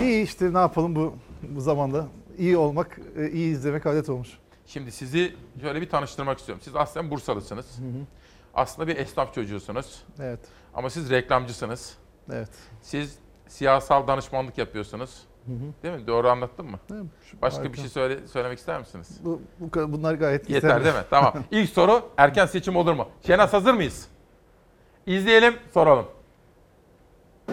[0.00, 2.06] İyi işte ne yapalım bu bu zamanda.
[2.38, 4.28] iyi olmak, e, iyi izlemek adet olmuş.
[4.66, 6.62] Şimdi sizi şöyle bir tanıştırmak istiyorum.
[6.64, 7.66] Siz aslen Bursalısınız.
[8.56, 10.02] Aslında bir esnaf çocuğusunuz.
[10.20, 10.40] Evet.
[10.74, 11.94] Ama siz reklamcısınız.
[12.32, 12.48] Evet.
[12.82, 13.18] Siz
[13.48, 15.20] siyasal danışmanlık yapıyorsunuz.
[15.46, 15.82] Hı hı.
[15.82, 16.06] Değil mi?
[16.06, 16.78] Doğru anlattım mı?
[16.92, 17.04] Evet,
[17.42, 17.72] Başka harika.
[17.72, 19.20] bir şey söyle, söylemek ister misiniz?
[19.24, 20.84] Bu, bu bunlar gayet Yeter yeterli.
[20.84, 21.02] değil mi?
[21.10, 21.34] Tamam.
[21.50, 23.08] İlk soru erken seçim olur mu?
[23.26, 24.08] Şenaz hazır mıyız?
[25.06, 26.06] İzleyelim, soralım.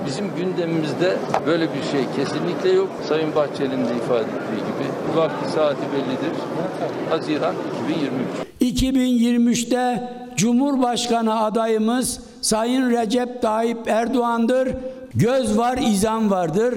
[0.05, 2.89] Bizim gündemimizde böyle bir şey kesinlikle yok.
[3.07, 6.37] Sayın Bahçeli'nin de ifade ettiği gibi vakti saati bellidir.
[7.09, 7.55] Haziran
[8.61, 8.81] 2023.
[8.83, 14.69] 2023'te Cumhurbaşkanı adayımız Sayın Recep Tayyip Erdoğan'dır.
[15.15, 16.73] Göz var, izan vardır.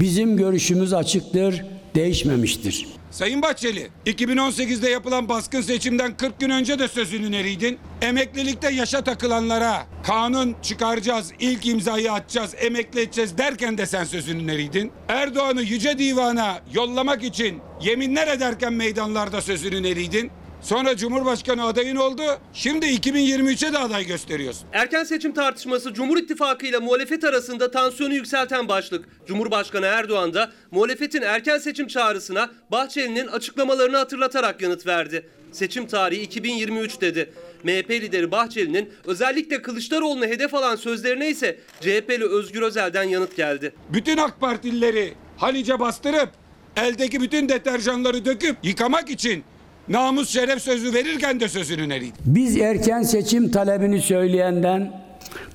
[0.00, 1.64] Bizim görüşümüz açıktır,
[1.94, 2.86] değişmemiştir.
[3.10, 7.78] Sayın Bahçeli, 2018'de yapılan baskın seçimden 40 gün önce de sözünün eriydin.
[8.02, 14.92] Emeklilikte yaşa takılanlara kanun çıkaracağız, ilk imzayı atacağız, emekli edeceğiz derken de sen sözünün eriydin.
[15.08, 20.30] Erdoğan'ı Yüce Divan'a yollamak için yeminler ederken meydanlarda sözünün eriydin.
[20.62, 22.22] Sonra Cumhurbaşkanı adayın oldu.
[22.52, 24.68] Şimdi 2023'e de aday gösteriyorsun.
[24.72, 29.08] Erken seçim tartışması Cumhur İttifakı ile muhalefet arasında tansiyonu yükselten başlık.
[29.26, 35.26] Cumhurbaşkanı Erdoğan da muhalefetin erken seçim çağrısına Bahçeli'nin açıklamalarını hatırlatarak yanıt verdi.
[35.52, 37.32] Seçim tarihi 2023 dedi.
[37.64, 43.74] MHP lideri Bahçeli'nin özellikle Kılıçdaroğlu'nu hedef alan sözlerine ise CHP'li Özgür Özel'den yanıt geldi.
[43.88, 46.30] Bütün AK Partilileri Halice bastırıp
[46.76, 49.44] eldeki bütün deterjanları döküp yıkamak için
[49.90, 52.12] namus şeref sözü verirken de sözünün eriydi.
[52.26, 54.92] Biz erken seçim talebini söyleyenden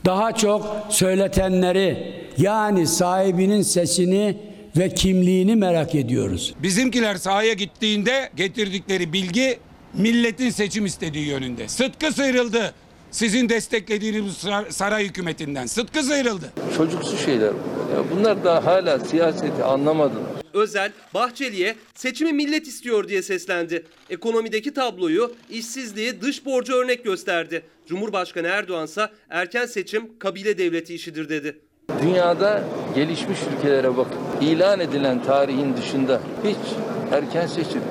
[0.06, 4.38] daha çok söyletenleri yani sahibinin sesini
[4.78, 6.53] ve kimliğini merak ediyoruz.
[6.64, 9.57] Bizimkiler sahaya gittiğinde getirdikleri bilgi
[9.94, 11.68] milletin seçim istediği yönünde.
[11.68, 12.74] Sıtkı sıyrıldı.
[13.15, 15.65] Sizin desteklediğiniz sar- saray hükümetinden.
[15.65, 16.53] Sıtkı sıyrıldı.
[16.77, 17.53] Çocuksu şeyler
[18.15, 18.43] bunlar.
[18.43, 20.23] Daha hala siyaseti anlamadılar.
[20.53, 23.85] Özel, Bahçeli'ye seçimi millet istiyor diye seslendi.
[24.09, 27.61] Ekonomideki tabloyu, işsizliği, dış borcu örnek gösterdi.
[27.87, 31.59] Cumhurbaşkanı Erdoğan ise erken seçim kabile devleti işidir dedi.
[32.01, 32.63] Dünyada
[32.95, 34.17] gelişmiş ülkelere bakın.
[34.41, 36.57] İlan edilen tarihin dışında hiç
[37.11, 37.81] erken seçim,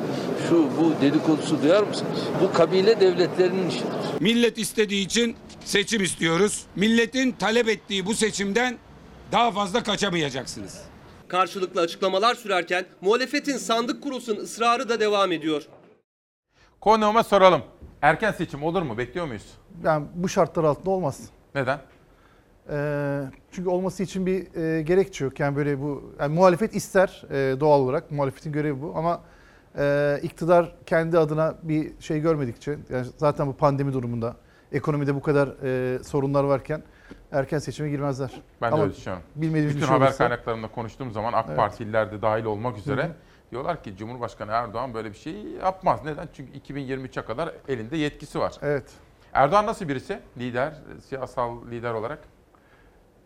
[0.48, 2.18] şu bu dedikodusu duyar mısınız?
[2.42, 4.03] Bu kabile devletlerinin işidir.
[4.20, 6.66] Millet istediği için seçim istiyoruz.
[6.76, 8.76] Milletin talep ettiği bu seçimden
[9.32, 10.82] daha fazla kaçamayacaksınız.
[11.28, 15.62] Karşılıklı açıklamalar sürerken muhalefetin sandık kurusun ısrarı da devam ediyor.
[16.80, 17.62] Konuğuma soralım.
[18.02, 18.98] Erken seçim olur mu?
[18.98, 19.46] Bekliyor muyuz?
[19.84, 21.20] Yani bu şartlar altında olmaz.
[21.54, 21.80] Neden?
[22.70, 23.20] Ee,
[23.52, 25.40] çünkü olması için bir e, gerekçe yok.
[25.40, 28.10] Yani böyle bu yani muhalefet ister e, doğal olarak.
[28.10, 29.22] Muhalefetin görevi bu ama
[29.78, 34.36] e, iktidar kendi adına bir şey görmedikçe yani zaten bu pandemi durumunda
[34.72, 36.82] ekonomide bu kadar e, sorunlar varken
[37.32, 38.42] erken seçime girmezler.
[38.62, 39.22] Ben de Ama öyle düşünüyorum.
[39.36, 41.56] Bilmediğimiz Bütün bir şey haber olursa- kaynaklarımla konuştuğum zaman AK Evet.
[41.56, 43.12] Partililer de dahil olmak üzere Hı hı.
[43.50, 46.00] diyorlar ki Cumhurbaşkanı Erdoğan böyle bir şey yapmaz.
[46.04, 46.28] Neden?
[46.32, 48.52] Çünkü 2023'e kadar elinde yetkisi var.
[48.62, 48.84] Evet.
[49.32, 50.20] Erdoğan nasıl birisi?
[50.38, 50.74] Lider,
[51.08, 52.18] siyasal lider olarak.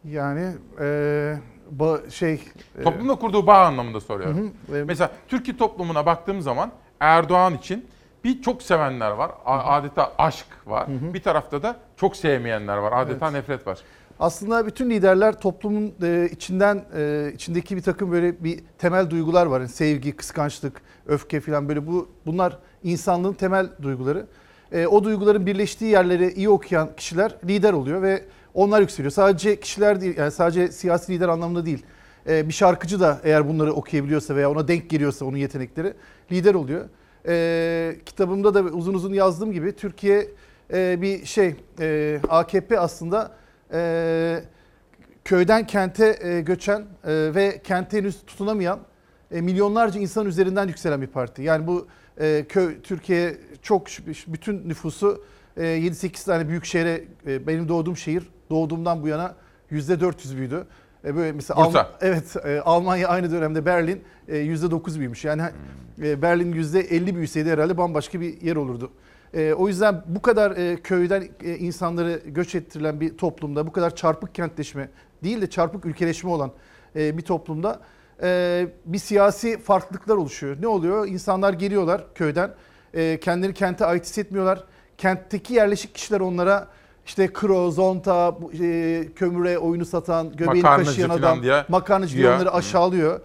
[0.04, 1.36] Yani e,
[1.78, 2.40] ba- şey
[2.78, 4.53] e, Toplumla kurduğu bağ anlamında soruyorum.
[4.70, 4.85] Hı hı.
[4.85, 6.70] Mesela Türkiye toplumuna baktığım zaman
[7.01, 7.86] Erdoğan için
[8.24, 9.31] bir çok sevenler var.
[9.45, 10.86] A- Adeta aşk var.
[11.15, 13.03] Bir tarafta da çok sevmeyenler var.
[13.03, 13.78] Adeta nefret var.
[14.20, 19.61] Aslında bütün liderler toplumun e, içinden e, içindeki bir takım böyle bir temel duygular var.
[19.61, 24.27] Yani sevgi, kıskançlık, öfke falan böyle bu bunlar insanlığın temel duyguları.
[24.73, 28.24] E, o duyguların birleştiği yerleri iyi okuyan kişiler lider oluyor ve
[28.59, 29.12] onlar yükseliyor.
[29.12, 31.82] Sadece kişiler değil, yani sadece siyasi lider anlamında değil.
[32.28, 35.94] E, bir şarkıcı da eğer bunları okuyabiliyorsa veya ona denk geliyorsa onun yetenekleri
[36.32, 36.89] lider oluyor.
[37.28, 40.28] E, kitabımda da uzun uzun yazdığım gibi Türkiye
[40.72, 43.36] e, bir şey e, AKP aslında
[43.72, 44.43] e,
[45.24, 48.80] köyden kente göçen ve kente henüz tutunamayan
[49.30, 51.43] milyonlarca insan üzerinden yükselen bir parti.
[51.43, 51.86] Yani bu
[52.48, 53.86] köy Türkiye çok
[54.26, 55.24] bütün nüfusu
[55.62, 59.35] 7-8 tane büyük şehre e, benim doğduğum şehir doğduğumdan bu yana
[59.70, 60.66] %400 büyüdü.
[61.05, 61.78] E, böyle mesela Bursa.
[61.78, 65.24] Alm- evet e, Almanya aynı dönemde Berlin e, %9 büyümüş.
[65.24, 65.43] Yani
[66.02, 68.90] e, Berlin %50 büyüseydi herhalde bambaşka bir yer olurdu.
[69.35, 73.97] E, o yüzden bu kadar e, köyden e, insanları göç ettirilen bir toplumda, bu kadar
[73.97, 74.89] çarpık kentleşme
[75.24, 76.51] değil de çarpık ülkeleşme olan
[76.97, 77.80] e, bir toplumda
[78.22, 80.56] e, bir siyasi farklılıklar oluşuyor.
[80.60, 81.09] Ne oluyor?
[81.09, 82.55] İnsanlar geliyorlar köyden,
[82.94, 84.64] e, kendileri kente ait hissetmiyorlar.
[84.98, 86.68] Kentteki yerleşik kişiler onlara
[87.06, 92.52] işte kro, zonta, e, kömüre oyunu satan, göbeğini Makarnacı kaşıyan adam, diye makarnacı diye onları
[92.52, 93.20] aşağılıyor.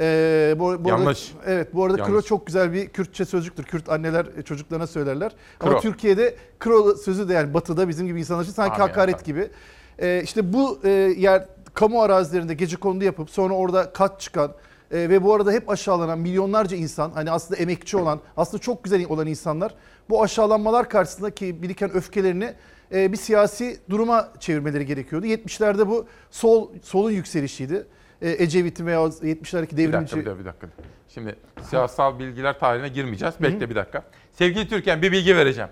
[0.00, 1.32] Ee, bu, bu arada, Yanlış.
[1.46, 2.26] Evet bu arada kro Yanlış.
[2.26, 3.64] çok güzel bir Kürtçe sözcüktür.
[3.64, 5.32] Kürt anneler e, çocuklarına söylerler.
[5.60, 5.80] Ama Kro.
[5.80, 9.50] Türkiye'de kro sözü de yani batıda bizim gibi insanlar için sanki Abi hakaret gibi.
[9.98, 11.44] Ee, işte bu e, yer
[11.74, 14.52] kamu arazilerinde gece kondu yapıp sonra orada kat çıkan
[14.90, 19.06] e, ve bu arada hep aşağılanan milyonlarca insan hani aslında emekçi olan aslında çok güzel
[19.08, 19.74] olan insanlar
[20.10, 22.54] bu aşağılanmalar karşısında ki biriken öfkelerini
[22.94, 25.26] e, bir siyasi duruma çevirmeleri gerekiyordu.
[25.26, 27.86] 70'lerde bu sol solun yükselişiydi.
[28.22, 30.68] E, Ecevit'in veya 70'lerdeki Bir devrimci dakika, bir dakika, bir dakika.
[31.08, 33.34] Şimdi siyasal bilgiler tarihine girmeyeceğiz.
[33.40, 34.02] Bekle bir dakika.
[34.32, 35.70] Sevgili Türkan bir bilgi vereceğim.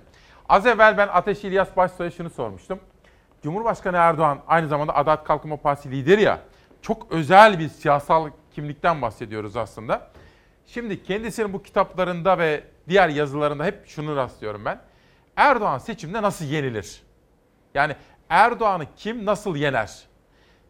[0.48, 2.80] Az evvel ben Ateş İlyas Başsoy'a şunu sormuştum.
[3.42, 6.40] Cumhurbaşkanı Erdoğan aynı zamanda Adalet Kalkınma Partisi lideri ya.
[6.82, 10.10] Çok özel bir siyasal kimlikten bahsediyoruz aslında.
[10.66, 14.80] Şimdi kendisinin bu kitaplarında ve diğer yazılarında hep şunu rastlıyorum ben.
[15.36, 17.02] Erdoğan seçimde nasıl yenilir?
[17.74, 17.96] Yani
[18.28, 20.02] Erdoğan'ı kim nasıl yener?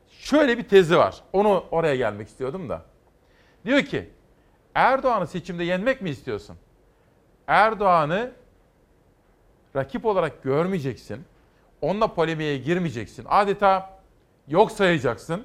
[0.09, 1.22] Şöyle bir tezi var.
[1.32, 2.82] Onu oraya gelmek istiyordum da.
[3.64, 4.10] Diyor ki
[4.74, 6.56] Erdoğan'ı seçimde yenmek mi istiyorsun?
[7.47, 8.32] Erdoğan'ı
[9.76, 11.24] rakip olarak görmeyeceksin.
[11.80, 13.26] Onunla polemiğe girmeyeceksin.
[13.28, 14.01] Adeta
[14.48, 15.44] yok sayacaksın.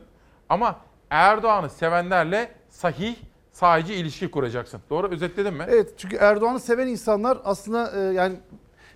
[0.50, 0.80] Ama
[1.10, 3.16] Erdoğan'ı sevenlerle sahih
[3.52, 4.82] sahici ilişki kuracaksın.
[4.90, 5.66] Doğru özetledin mi?
[5.70, 8.36] Evet çünkü Erdoğan'ı seven insanlar aslında e, yani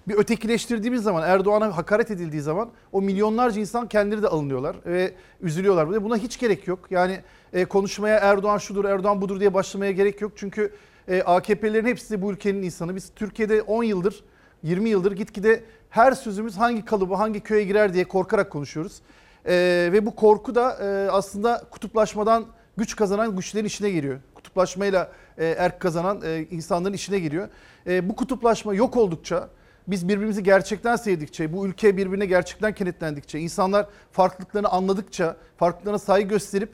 [0.07, 6.03] bir ötekileştirdiğimiz zaman Erdoğan'a hakaret edildiği zaman o milyonlarca insan kendileri de alınıyorlar ve üzülüyorlar.
[6.03, 6.79] Buna hiç gerek yok.
[6.89, 7.19] Yani
[7.53, 10.31] e, konuşmaya Erdoğan şudur Erdoğan budur diye başlamaya gerek yok.
[10.35, 10.73] Çünkü
[11.07, 12.95] e, AKP'lilerin hepsi de bu ülkenin insanı.
[12.95, 14.23] Biz Türkiye'de 10 yıldır
[14.63, 19.01] 20 yıldır gitgide her sözümüz hangi kalıba hangi köye girer diye korkarak konuşuyoruz.
[19.45, 19.53] E,
[19.91, 22.45] ve bu korku da e, aslında kutuplaşmadan
[22.77, 24.19] güç kazanan güçlerin işine giriyor.
[24.55, 27.49] Kutuplaşmayla e, erk kazanan e, insanların işine giriyor.
[27.87, 29.49] E, bu kutuplaşma yok oldukça
[29.87, 36.69] biz birbirimizi gerçekten sevdikçe, bu ülke birbirine gerçekten kenetlendikçe, insanlar farklılıklarını anladıkça, farklılıklarına saygı gösterip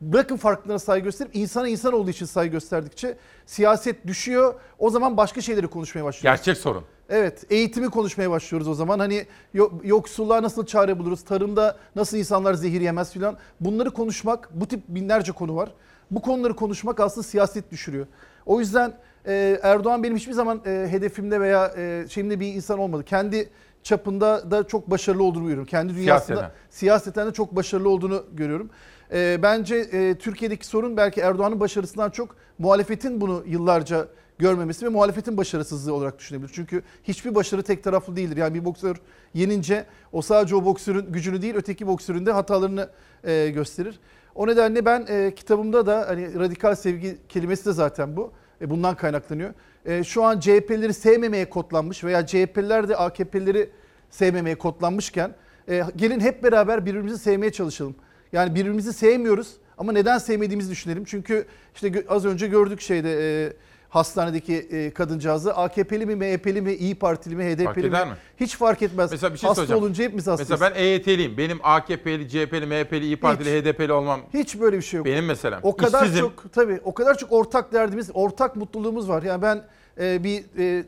[0.00, 3.16] bırakın farklılıklarına saygı gösterip insana insan olduğu için saygı gösterdikçe
[3.46, 4.54] siyaset düşüyor.
[4.78, 6.38] O zaman başka şeyleri konuşmaya başlıyoruz.
[6.38, 6.84] Gerçek sorun.
[7.08, 8.98] Evet, eğitimi konuşmaya başlıyoruz o zaman.
[8.98, 13.36] Hani yo- yoksulluğa nasıl çare buluruz, tarımda nasıl insanlar zehir yemez filan.
[13.60, 15.72] Bunları konuşmak, bu tip binlerce konu var.
[16.10, 18.06] Bu konuları konuşmak aslında siyaset düşürüyor.
[18.46, 18.92] O yüzden
[19.26, 23.04] e, Erdoğan benim hiçbir zaman e, hedefimde veya e, şeyimde bir insan olmadı.
[23.04, 23.50] Kendi
[23.82, 25.66] çapında da çok başarılı olduğunu görüyorum.
[25.66, 26.50] Kendi dünyasında Siyaseten.
[26.70, 28.70] siyaseten de çok başarılı olduğunu görüyorum.
[29.12, 34.08] E, bence e, Türkiye'deki sorun belki Erdoğan'ın başarısından çok muhalefetin bunu yıllarca
[34.38, 36.50] görmemesi ve muhalefetin başarısızlığı olarak düşünebilir.
[36.54, 38.36] Çünkü hiçbir başarı tek taraflı değildir.
[38.36, 38.96] Yani bir boksör
[39.34, 42.88] yenince o sadece o boksörün gücünü değil öteki boksörün de hatalarını
[43.24, 44.00] e, gösterir.
[44.38, 48.32] O nedenle ben e, kitabımda da hani radikal sevgi kelimesi de zaten bu.
[48.60, 49.54] E, bundan kaynaklanıyor.
[49.84, 53.70] E, şu an CHP'lileri sevmemeye kodlanmış veya CHP'liler de AKP'lileri
[54.10, 55.34] sevmemeye kodlanmışken
[55.68, 57.94] e, gelin hep beraber birbirimizi sevmeye çalışalım.
[58.32, 61.04] Yani birbirimizi sevmiyoruz ama neden sevmediğimizi düşünelim.
[61.04, 63.52] Çünkü işte az önce gördük şeyde e,
[63.88, 67.82] hastanedeki e, kadıncağızı AKP'li mi, MHP'li mi, İyi Partili mi, HDP'li Fark mi?
[67.86, 68.14] eder mi?
[68.40, 69.10] Hiç fark etmez.
[69.10, 69.82] Mesela bir şey Hasta soracağım.
[69.82, 70.50] olunca hepimiz hastayız.
[70.50, 71.38] Mesela ben EYT'liyim.
[71.38, 75.06] Benim AKP'li, CHP'li, MHP'li, İyi Partili, HDP'li olmam Hiç böyle bir şey yok.
[75.06, 75.60] benim meselem.
[75.62, 76.20] O kadar İşsizim.
[76.24, 79.22] çok tabii o kadar çok ortak derdimiz, ortak mutluluğumuz var.
[79.22, 79.64] Yani ben
[80.00, 80.84] e, bir e,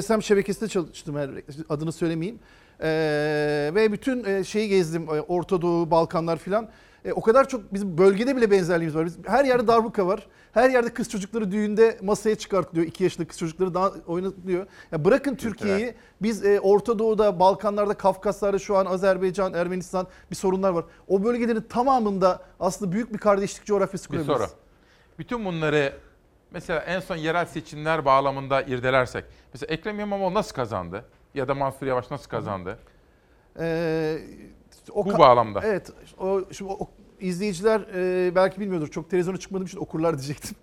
[0.00, 1.16] GSM şebekesinde çalıştım
[1.68, 2.38] adını söylemeyeyim.
[2.82, 2.88] E,
[3.74, 5.02] ve bütün e, şeyi gezdim.
[5.02, 6.68] e, Orta Doğu, Balkanlar filan.
[7.04, 9.06] E, o kadar çok bizim bölgede bile benzerliğimiz var.
[9.06, 10.26] Biz, her yerde darbuka var.
[10.52, 12.86] Her yerde kız çocukları düğünde masaya çıkartılıyor.
[12.86, 14.66] 2 yaşında kız çocukları daha oynatılıyor.
[14.92, 20.70] Ya bırakın Türkiye'yi biz e, Orta Doğu'da, Balkanlar'da, Kafkaslar'da şu an Azerbaycan, Ermenistan bir sorunlar
[20.70, 20.84] var.
[21.08, 24.50] O bölgelerin tamamında aslında büyük bir kardeşlik coğrafyası Bir kurabiliriz.
[24.50, 24.58] soru.
[25.18, 25.92] Bütün bunları
[26.50, 29.24] mesela en son yerel seçimler bağlamında irdelersek.
[29.54, 31.04] Mesela Ekrem İmamoğlu nasıl kazandı?
[31.34, 32.78] Ya da Mansur Yavaş nasıl kazandı?
[33.60, 34.18] Ee,
[34.92, 35.60] o Bu bağlamda.
[35.64, 35.90] Evet.
[36.18, 36.88] O, şimdi o,
[37.20, 38.88] izleyiciler e, belki bilmiyordur.
[38.88, 40.56] Çok televizyona çıkmadığım için okurlar diyecektim.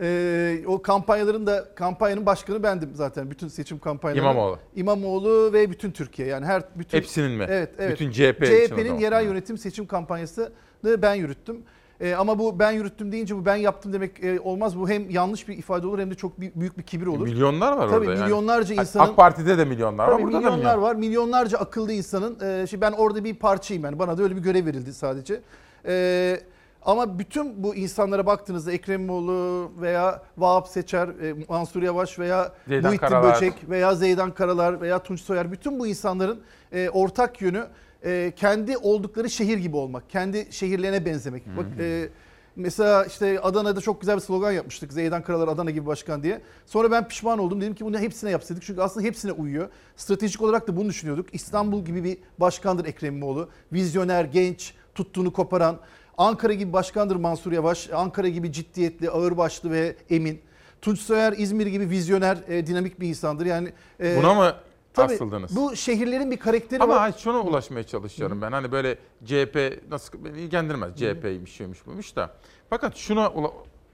[0.00, 3.30] E, o kampanyaların da kampanyanın başkanı bendim zaten.
[3.30, 4.32] Bütün seçim kampanyaları.
[4.32, 4.58] İmamoğlu.
[4.76, 6.28] İmamoğlu ve bütün Türkiye.
[6.28, 7.46] Yani her bütün Hepsinin mi?
[7.48, 7.92] Evet, evet.
[7.92, 10.50] Bütün CHP CHP'nin yerel yönetim seçim kampanyasını
[10.84, 11.62] ben yürüttüm.
[12.00, 14.78] E, ama bu ben yürüttüm deyince bu ben yaptım demek e, olmaz.
[14.78, 17.24] Bu hem yanlış bir ifade olur hem de çok büyük, bir kibir olur.
[17.24, 18.22] Milyonlar var Tabii orada yani.
[18.22, 20.12] milyonlarca Ha, insanın AK Parti'de de milyonlar var.
[20.12, 20.82] Tabii Burada da milyonlar milyon.
[20.82, 20.94] var.
[20.94, 22.40] Milyonlarca akıllı insanın.
[22.40, 23.98] E, şimdi ben orada bir parçayım yani.
[23.98, 25.40] Bana da öyle bir görev verildi sadece.
[25.86, 26.40] E,
[26.82, 32.90] ama bütün bu insanlara baktığınızda Ekrem İmamoğlu veya Vahap Seçer, e, Mansur Yavaş veya Zeydan
[32.90, 33.36] Muhittin Karalar.
[33.36, 36.40] Böcek veya Zeydan Karalar veya Tunç Soyer bütün bu insanların
[36.72, 37.66] e, ortak yönü
[38.04, 40.10] e, kendi oldukları şehir gibi olmak.
[40.10, 41.42] Kendi şehirlerine benzemek.
[41.56, 42.08] Bak e,
[42.56, 44.92] Mesela işte Adana'da çok güzel bir slogan yapmıştık.
[44.92, 46.40] Zeydan Karalar Adana gibi başkan diye.
[46.66, 47.60] Sonra ben pişman oldum.
[47.60, 48.62] Dedim ki bunu hepsine yapsaydık.
[48.62, 49.68] Çünkü aslında hepsine uyuyor.
[49.96, 51.34] Stratejik olarak da bunu düşünüyorduk.
[51.34, 53.48] İstanbul gibi bir başkandır Ekrem İmamoğlu.
[53.72, 55.78] Vizyoner, genç, tuttuğunu koparan.
[56.18, 57.90] Ankara gibi başkandır Mansur Yavaş.
[57.90, 60.40] Ankara gibi ciddiyetli, ağırbaşlı ve emin.
[60.82, 63.46] Tunç Soyer İzmir gibi vizyoner, e, dinamik bir insandır.
[63.46, 64.54] Yani e, Buna mı
[64.94, 65.56] tabii asıldınız?
[65.56, 67.00] Bu şehirlerin bir karakteri Ama var.
[67.00, 68.52] hayır, şuna ulaşmaya çalışıyorum ben.
[68.52, 70.96] Hani böyle CHP nasıl ilgilendirmez.
[70.96, 72.34] CHP'ymiş şeymiş buymuş da.
[72.70, 73.32] Fakat şuna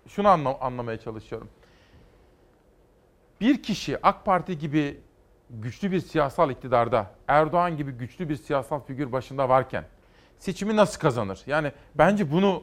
[0.08, 1.48] şunu anla- anlamaya çalışıyorum.
[3.40, 5.00] Bir kişi AK Parti gibi
[5.50, 9.84] güçlü bir siyasal iktidarda, Erdoğan gibi güçlü bir siyasal figür başında varken
[10.38, 11.40] seçimi nasıl kazanır?
[11.46, 12.62] Yani bence bunu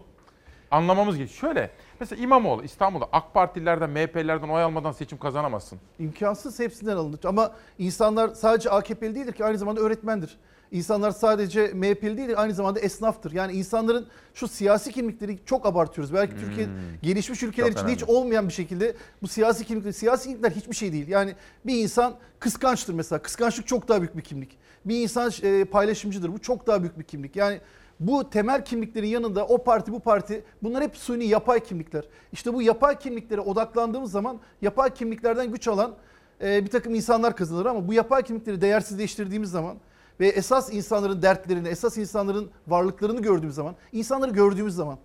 [0.72, 1.40] anlamamız gerekiyor.
[1.40, 1.70] Şöyle,
[2.04, 5.80] mesela İmamoğlu İstanbul'da AK Partililerden, MHP'lilerden oy almadan seçim kazanamazsın.
[6.00, 7.20] İmkansız hepsinden alınır.
[7.26, 10.38] Ama insanlar sadece AKP'li değildir ki aynı zamanda öğretmendir.
[10.72, 13.32] İnsanlar sadece MHP'li değil aynı zamanda esnaftır.
[13.32, 16.14] Yani insanların şu siyasi kimlikleri çok abartıyoruz.
[16.14, 16.68] Belki Türkiye
[17.02, 18.12] gelişmiş ülkeler Çok hiç önemli.
[18.18, 21.08] olmayan bir şekilde bu siyasi kimlikler, siyasi kimlikler hiçbir şey değil.
[21.08, 21.36] Yani
[21.66, 23.22] bir insan kıskançtır mesela.
[23.22, 24.58] Kıskançlık çok daha büyük bir kimlik.
[24.86, 26.34] Bir insan e, paylaşımcıdır.
[26.34, 27.36] Bu çok daha büyük bir kimlik.
[27.36, 27.62] Yani
[28.00, 32.04] bu temel kimliklerin yanında o parti bu parti bunlar hep suni yapay kimlikler.
[32.32, 35.96] İşte bu yapay kimliklere odaklandığımız zaman yapay kimliklerden güç alan
[36.44, 39.78] e, bir takım insanlar kazanır ama bu yapay kimlikleri değersizleştirdiğimiz zaman
[40.20, 44.98] ve esas insanların dertlerini, esas insanların varlıklarını gördüğümüz zaman, insanları gördüğümüz zaman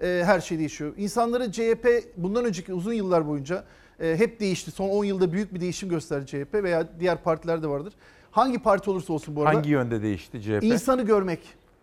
[0.00, 0.94] e, her şey değişiyor.
[0.96, 1.86] İnsanları CHP
[2.16, 3.64] bundan önceki uzun yıllar boyunca
[4.00, 4.70] e, hep değişti.
[4.70, 7.94] Son 10 yılda büyük bir değişim gösterdi CHP veya diğer partiler de vardır.
[8.30, 9.56] Hangi parti olursa olsun bu arada.
[9.56, 10.64] Hangi yönde değişti CHP?
[10.64, 11.40] İnsanı görmek.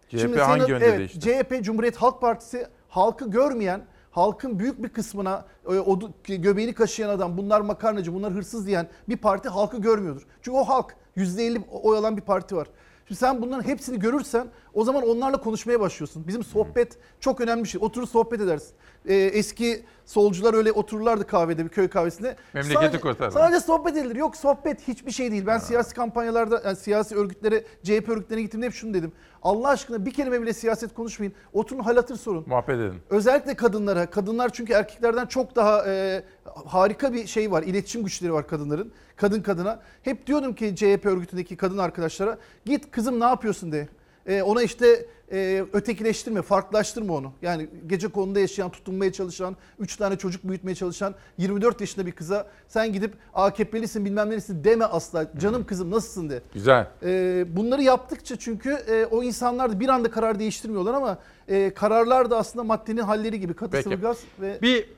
[0.09, 1.19] CHP hangi yönde evet, değişti?
[1.19, 3.81] CHP Cumhuriyet Halk Partisi halkı görmeyen,
[4.11, 9.17] halkın büyük bir kısmına e, o göbeğini kaşıyan adam bunlar makarnacı, bunlar hırsız diyen bir
[9.17, 10.27] parti halkı görmüyordur.
[10.41, 12.67] Çünkü o halk %50 oy alan bir parti var.
[13.07, 16.27] Şimdi sen bunların hepsini görürsen o zaman onlarla konuşmaya başlıyorsun.
[16.27, 17.81] Bizim sohbet çok önemli bir şey.
[17.83, 18.73] Oturur sohbet edersin.
[19.05, 22.35] Ee, eski solcular öyle otururlardı kahvede bir köy kahvesinde.
[22.53, 23.31] Memleketi kurtarma.
[23.31, 24.15] Sadece sohbet edilir.
[24.15, 25.45] Yok sohbet hiçbir şey değil.
[25.47, 29.11] Ben siyasi kampanyalarda, yani siyasi örgütlere, CHP örgütlerine gittiğimde hep şunu dedim.
[29.43, 31.33] Allah aşkına bir kelime bile siyaset konuşmayın.
[31.53, 32.43] Oturun hal hatır sorun.
[32.47, 32.93] Muhabbet edin.
[33.09, 34.09] Özellikle kadınlara.
[34.09, 36.23] Kadınlar çünkü erkeklerden çok daha e,
[36.65, 37.63] harika bir şey var.
[37.63, 38.91] İletişim güçleri var kadınların.
[39.15, 39.79] Kadın kadına.
[40.03, 43.87] Hep diyordum ki CHP örgütündeki kadın arkadaşlara git kızım ne yapıyorsun de.
[44.27, 47.31] E, ona işte e, ötekileştirme, farklılaştırma onu.
[47.41, 52.47] Yani gece konuda yaşayan, tutunmaya çalışan, 3 tane çocuk büyütmeye çalışan 24 yaşında bir kıza
[52.67, 55.27] sen gidip AKP'lisin bilmem nelisin deme asla.
[55.39, 56.41] Canım kızım nasılsın de.
[56.53, 56.87] Güzel.
[57.03, 61.17] E, bunları yaptıkça çünkü e, o insanlar da bir anda karar değiştirmiyorlar ama
[61.47, 63.83] e, kararlar da aslında maddenin halleri gibi katı Peki.
[63.83, 64.89] sıvı gaz ve Bir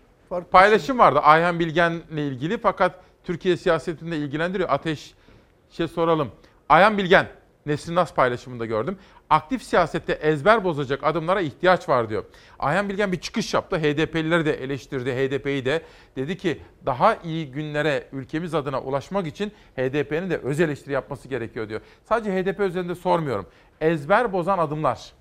[0.52, 4.70] paylaşım vardı Ayhan Bilgen'le ilgili fakat Türkiye siyasetinde ilgilendiriyor.
[4.70, 6.32] Ateş'e soralım.
[6.70, 7.28] Ayhan Bilgen,
[7.66, 8.98] Nesrin Nas paylaşımında gördüm.
[9.30, 12.26] Aktif siyasette ezber bozacak adımlara ihtiyaç var diyor.
[12.60, 13.78] Ayhan Bilgen bir çıkış yaptı.
[13.78, 15.82] HDP'lileri de eleştirdi, HDP'yi de.
[16.16, 21.70] Dedi ki daha iyi günlere ülkemiz adına ulaşmak için HDP'nin de öz eleştiri yapması gerekiyor
[21.70, 21.82] diyor.
[22.10, 23.46] Sadece HDP üzerinde sormuyorum.
[23.82, 25.14] Ezber bozan adımlar.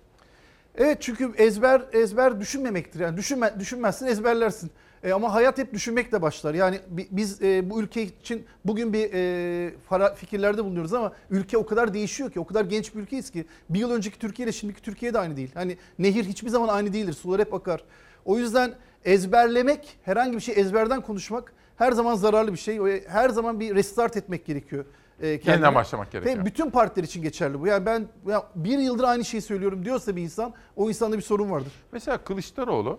[0.79, 3.01] Evet çünkü ezber ezber düşünmemektir.
[3.01, 4.71] Yani düşünme, düşünmezsin ezberlersin.
[5.05, 6.55] E, ama hayat hep düşünmekle başlar.
[6.55, 11.59] Yani bi- biz e, bu ülke için bugün bir e, fara, fikirlerde bulunuyoruz ama ülke
[11.59, 13.45] o kadar değişiyor ki, o kadar genç bir ülkeyiz ki.
[13.71, 15.51] Bir yıl önceki Türkiye ile şimdiki Türkiye de aynı değil.
[15.55, 17.13] Hani nehir hiçbir zaman aynı değildir.
[17.13, 17.85] Sular hep akar.
[18.25, 18.75] O yüzden
[19.05, 22.81] ezberlemek, herhangi bir şey ezberden konuşmak her zaman zararlı bir şey.
[22.81, 24.85] O- Her zaman bir restart etmek gerekiyor.
[25.21, 25.29] e.
[25.29, 26.39] Yeniden başlamak gerekiyor.
[26.39, 27.67] Ve bütün partiler için geçerli bu.
[27.67, 31.51] Yani ben ya bir yıldır aynı şeyi söylüyorum diyorsa bir insan o insanda bir sorun
[31.51, 31.73] vardır.
[31.93, 32.99] Mesela Kılıçdaroğlu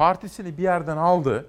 [0.00, 1.46] partisini bir yerden aldı,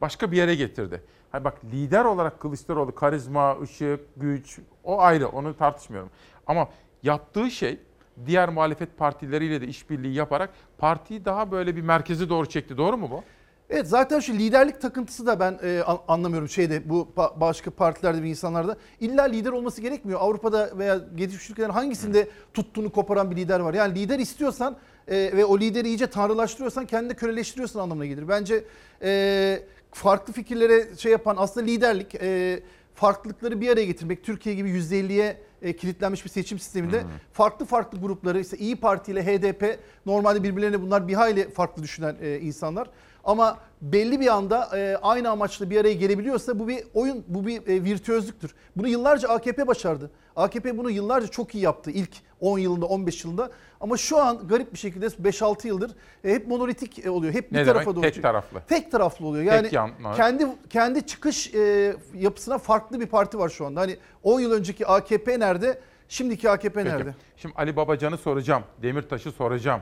[0.00, 1.02] başka bir yere getirdi.
[1.32, 6.10] Hani bak lider olarak Kılıçdaroğlu karizma, ışık, güç o ayrı onu tartışmıyorum.
[6.46, 6.68] Ama
[7.02, 7.80] yaptığı şey
[8.26, 12.76] diğer muhalefet partileriyle de işbirliği yaparak partiyi daha böyle bir merkeze doğru çekti.
[12.76, 13.22] Doğru mu bu?
[13.70, 18.22] Evet zaten şu liderlik takıntısı da ben e, an- anlamıyorum şeyde bu pa- başka partilerde
[18.22, 18.76] bir insanlarda.
[19.00, 20.20] İlla lider olması gerekmiyor.
[20.20, 23.74] Avrupa'da veya gelişmiş ülkelerin hangisinde tuttuğunu koparan bir lider var.
[23.74, 24.76] Yani lider istiyorsan
[25.08, 28.28] e, ve o lideri iyice tanrılaştırıyorsan kendini köleleştiriyorsun anlamına gelir.
[28.28, 28.64] Bence
[29.02, 29.62] e,
[29.92, 32.60] farklı fikirlere şey yapan aslında liderlik e,
[32.94, 34.24] farklılıkları bir araya getirmek.
[34.24, 37.02] Türkiye gibi %50'ye e, kilitlenmiş bir seçim sisteminde
[37.32, 42.16] farklı farklı grupları işte İyi Parti ile HDP normalde birbirlerine bunlar bir hayli farklı düşünen
[42.20, 42.90] e, insanlar.
[43.28, 47.66] Ama belli bir anda e, aynı amaçla bir araya gelebiliyorsa bu bir oyun, bu bir
[47.66, 48.54] e, virtüözlüktür.
[48.76, 50.10] Bunu yıllarca AKP başardı.
[50.36, 52.10] AKP bunu yıllarca çok iyi yaptı ilk
[52.40, 53.50] 10 yılında, 15 yılında.
[53.80, 55.90] Ama şu an garip bir şekilde 5-6 yıldır
[56.24, 57.34] e, hep monolitik e, oluyor.
[57.34, 57.96] Hep bir Ne tarafa demek?
[57.96, 58.02] doğru.
[58.12, 58.60] Tek taraflı.
[58.68, 59.44] Tek taraflı oluyor.
[59.44, 59.80] Yani Tek
[60.16, 63.80] kendi kendi çıkış e, yapısına farklı bir parti var şu anda.
[63.80, 65.78] Hani 10 yıl önceki AKP nerede?
[66.08, 66.94] Şimdiki AKP Peki.
[66.96, 67.14] nerede?
[67.36, 69.80] Şimdi Ali Babacan'ı soracağım, Demirtaş'ı soracağım,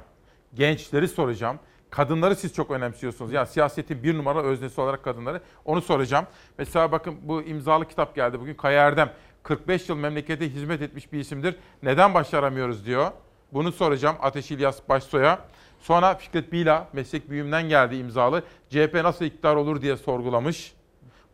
[0.55, 1.59] gençleri soracağım.
[1.91, 3.33] Kadınları siz çok önemsiyorsunuz.
[3.33, 5.41] Yani siyasetin bir numara öznesi olarak kadınları.
[5.65, 6.27] Onu soracağım.
[6.59, 8.55] Mesela bakın bu imzalı kitap geldi bugün.
[8.55, 11.57] Kaya Erdem 45 yıl memlekete hizmet etmiş bir isimdir.
[11.83, 13.11] Neden başaramıyoruz diyor.
[13.53, 15.39] Bunu soracağım Ateş İlyas Başsoy'a.
[15.81, 18.43] Sonra Fikret Bila meslek büyüğümden geldi imzalı.
[18.71, 20.75] CHP nasıl iktidar olur diye sorgulamış.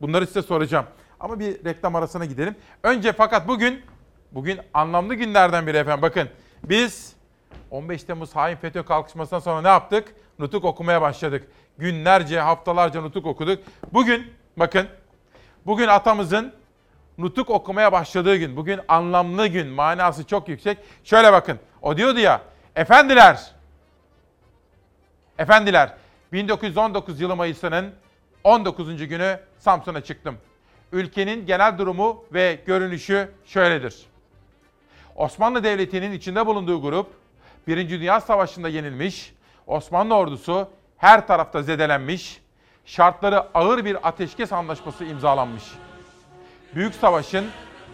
[0.01, 0.87] Bunları size soracağım.
[1.21, 2.57] Ama bir reklam arasına gidelim.
[2.83, 3.83] Önce fakat bugün
[4.33, 6.03] bugün anlamlı günlerden biri efendim.
[6.03, 6.29] Bakın
[6.65, 7.13] biz
[7.71, 10.15] 15 Temmuz hain FETÖ kalkışmasından sonra ne yaptık?
[10.39, 11.49] Nutuk okumaya başladık.
[11.79, 13.63] Günlerce, haftalarca nutuk okuduk.
[13.93, 14.89] Bugün bakın
[15.67, 16.53] bugün atamızın
[17.19, 18.57] nutuk okumaya başladığı gün.
[18.57, 20.79] Bugün anlamlı gün, manası çok yüksek.
[21.05, 21.59] Şöyle bakın.
[21.83, 22.43] O diyordu ya,
[22.77, 23.51] efendiler,
[25.39, 25.95] efendiler
[26.33, 27.95] 1919 yılı Mayıs'ının
[28.45, 29.09] 19.
[29.09, 30.37] günü Samsun'a çıktım.
[30.93, 34.07] Ülkenin genel durumu ve görünüşü şöyledir.
[35.17, 37.22] Osmanlı Devleti'nin içinde bulunduğu grup
[37.67, 39.35] Birinci Dünya Savaşı'nda yenilmiş,
[39.67, 42.41] Osmanlı ordusu her tarafta zedelenmiş,
[42.85, 45.65] şartları ağır bir ateşkes anlaşması imzalanmış.
[46.75, 47.47] Büyük Savaş'ın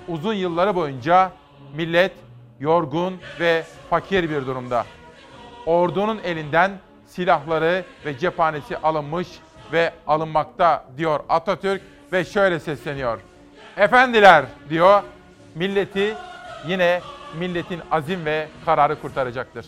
[0.08, 1.32] uzun yılları boyunca
[1.74, 2.12] millet
[2.60, 4.84] yorgun ve fakir bir durumda.
[5.66, 6.70] Ordunun elinden
[7.06, 9.28] silahları ve cephanesi alınmış
[9.72, 11.82] ve alınmakta diyor Atatürk
[12.12, 13.20] ve şöyle sesleniyor.
[13.76, 15.02] Efendiler diyor,
[15.54, 16.14] milleti
[16.66, 17.00] yine
[17.38, 19.66] milletin azim ve kararı kurtaracaktır.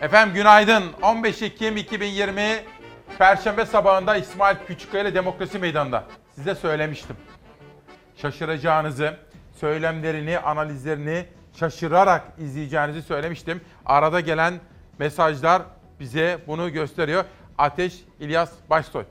[0.00, 0.84] Efendim günaydın.
[1.02, 2.42] 15 Ekim 2020
[3.18, 6.04] Perşembe sabahında İsmail Küçükkaya ile Demokrasi Meydanı'nda.
[6.34, 7.16] Size söylemiştim.
[8.16, 9.16] Şaşıracağınızı,
[9.60, 11.24] söylemlerini, analizlerini
[11.58, 13.60] şaşırarak izleyeceğinizi söylemiştim.
[13.86, 14.54] Arada gelen
[14.98, 15.62] mesajlar
[16.00, 17.24] bize bunu gösteriyor.
[17.58, 19.04] Ateş İlyas Başsoy.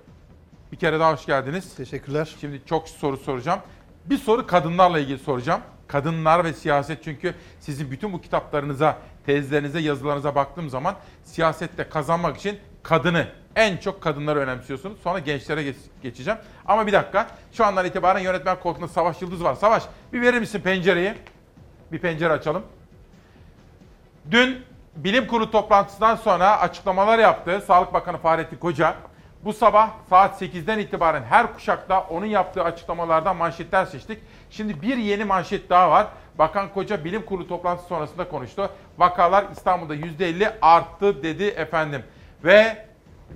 [0.72, 1.76] Bir kere daha hoş geldiniz.
[1.76, 2.36] Teşekkürler.
[2.42, 3.60] Şimdi çok soru soracağım.
[4.06, 5.62] Bir soru kadınlarla ilgili soracağım.
[5.88, 8.98] Kadınlar ve siyaset çünkü sizin bütün bu kitaplarınıza,
[9.30, 14.98] tezlerinize, yazılarınıza baktığım zaman siyasette kazanmak için kadını, en çok kadınları önemsiyorsunuz.
[15.04, 16.40] Sonra gençlere geç- geçeceğim.
[16.66, 17.28] Ama bir dakika.
[17.52, 19.54] Şu andan itibaren yönetmen koltuğunda Savaş Yıldız var.
[19.56, 19.84] Savaş
[20.14, 21.14] bir verir misin pencereyi?
[21.92, 22.64] Bir pencere açalım.
[24.32, 24.64] Dün
[24.96, 28.96] bilim kurulu toplantısından sonra açıklamalar yaptı Sağlık Bakanı Fahrettin Koca.
[29.46, 34.20] Bu sabah saat 8'den itibaren her kuşakta onun yaptığı açıklamalardan manşetler seçtik.
[34.50, 36.08] Şimdi bir yeni manşet daha var.
[36.40, 38.72] Bakan Koca bilim kurulu toplantısı sonrasında konuştu.
[38.98, 42.04] Vakalar İstanbul'da %50 arttı dedi efendim.
[42.44, 42.88] Ve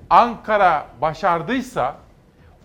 [0.09, 1.97] Ankara başardıysa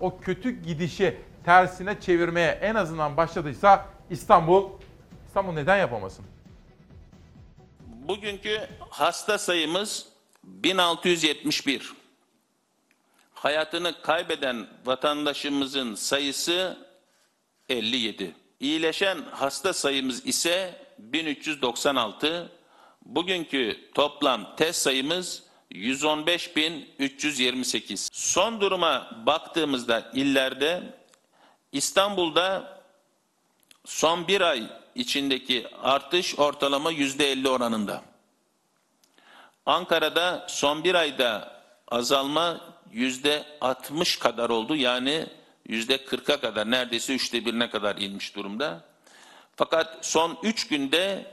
[0.00, 4.70] o kötü gidişi tersine çevirmeye en azından başladıysa İstanbul
[5.26, 6.24] İstanbul neden yapamasın?
[7.86, 10.08] Bugünkü hasta sayımız
[10.44, 11.92] 1671.
[13.34, 16.78] Hayatını kaybeden vatandaşımızın sayısı
[17.68, 18.34] 57.
[18.60, 22.52] İyileşen hasta sayımız ise 1396.
[23.04, 28.08] Bugünkü toplam test sayımız 115.328.
[28.12, 30.82] Son duruma baktığımızda illerde
[31.72, 32.78] İstanbul'da
[33.84, 34.62] son bir ay
[34.94, 38.02] içindeki artış ortalama yüzde elli oranında.
[39.66, 42.60] Ankara'da son bir ayda azalma
[42.92, 44.76] yüzde 60 kadar oldu.
[44.76, 45.26] Yani
[45.68, 48.84] yüzde 40'a kadar neredeyse üçte birine kadar inmiş durumda.
[49.56, 51.26] Fakat son üç günde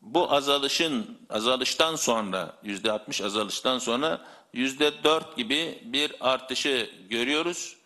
[0.00, 4.20] bu azalışın azalıştan sonra yüzde 60 azalıştan sonra
[4.52, 7.76] yüzde 4 gibi bir artışı görüyoruz.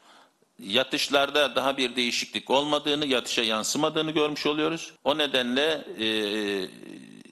[0.59, 4.93] Yatışlarda daha bir değişiklik olmadığını, yatışa yansımadığını görmüş oluyoruz.
[5.05, 6.07] O nedenle e,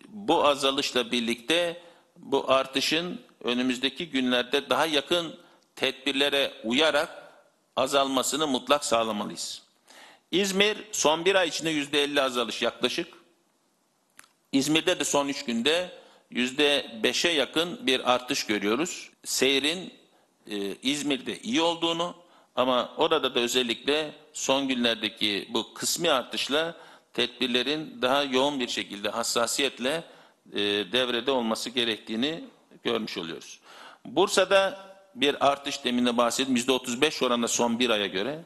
[0.09, 1.83] bu azalışla birlikte
[2.17, 5.35] bu artışın önümüzdeki günlerde daha yakın
[5.77, 7.28] tedbirlere uyarak
[7.79, 9.63] azalmasını mutlak sağlamalıyız.
[10.31, 13.09] İzmir son bir ay içinde yüzde 50 azalış yaklaşık.
[14.53, 15.91] İzmir'de de son üç günde
[16.31, 19.11] yüzde beşe yakın bir artış görüyoruz.
[19.25, 19.95] Seyrin
[20.51, 22.15] e, İzmir'de iyi olduğunu
[22.57, 26.77] ama orada da özellikle son günlerdeki bu kısmi artışla
[27.13, 30.05] tedbirlerin daha yoğun bir şekilde hassasiyetle
[30.53, 30.59] e,
[30.93, 32.45] devrede olması gerektiğini
[32.85, 33.61] görmüş oluyoruz.
[34.05, 36.57] Bursa'da bir artış deminde bahsettim.
[36.57, 38.45] %35 oranında son bir aya göre.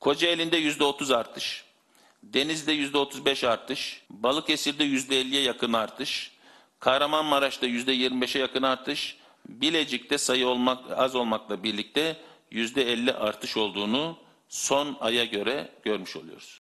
[0.00, 1.64] Kocaeli'nde %30 artış.
[2.22, 4.02] Denizli'de %35 artış.
[4.10, 6.32] Balıkesir'de %50'ye yakın artış.
[6.80, 9.16] Kahramanmaraş'ta %25'e yakın artış.
[9.48, 12.16] Bilecik'te sayı olmak az olmakla birlikte
[12.52, 14.16] %50 artış olduğunu
[14.48, 16.60] son aya göre görmüş oluyoruz.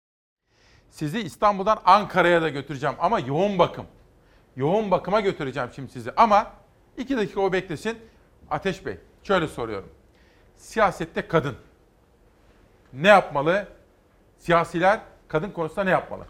[0.91, 3.85] Sizi İstanbul'dan Ankara'ya da götüreceğim ama yoğun bakım.
[4.55, 6.51] Yoğun bakıma götüreceğim şimdi sizi ama
[6.97, 7.99] iki dakika o beklesin.
[8.49, 9.89] Ateş Bey şöyle soruyorum.
[10.57, 11.55] Siyasette kadın
[12.93, 13.67] ne yapmalı?
[14.39, 16.23] Siyasiler kadın konusunda ne yapmalı?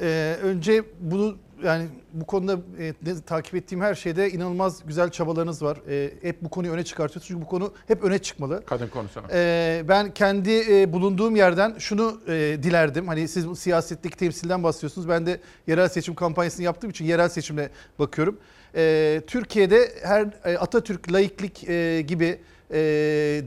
[0.00, 5.62] Ee, önce bunu yani bu konuda e, ne- takip ettiğim her şeyde inanılmaz güzel çabalarınız
[5.62, 5.78] var.
[5.88, 8.62] E, hep bu konuyu öne çıkartıyorsunuz çünkü bu konu hep öne çıkmalı.
[8.66, 9.26] Kadın konusuna.
[9.32, 12.32] Ee, ben kendi e, bulunduğum yerden şunu e,
[12.62, 13.08] dilerdim.
[13.08, 15.08] Hani siz siyasetteki temsilden bahsediyorsunuz.
[15.08, 18.38] Ben de yerel seçim kampanyasını yaptığım için yerel seçimle bakıyorum.
[18.74, 22.40] Ee, Türkiye'de her e, Atatürk, laiklik e, gibi
[22.70, 22.78] e,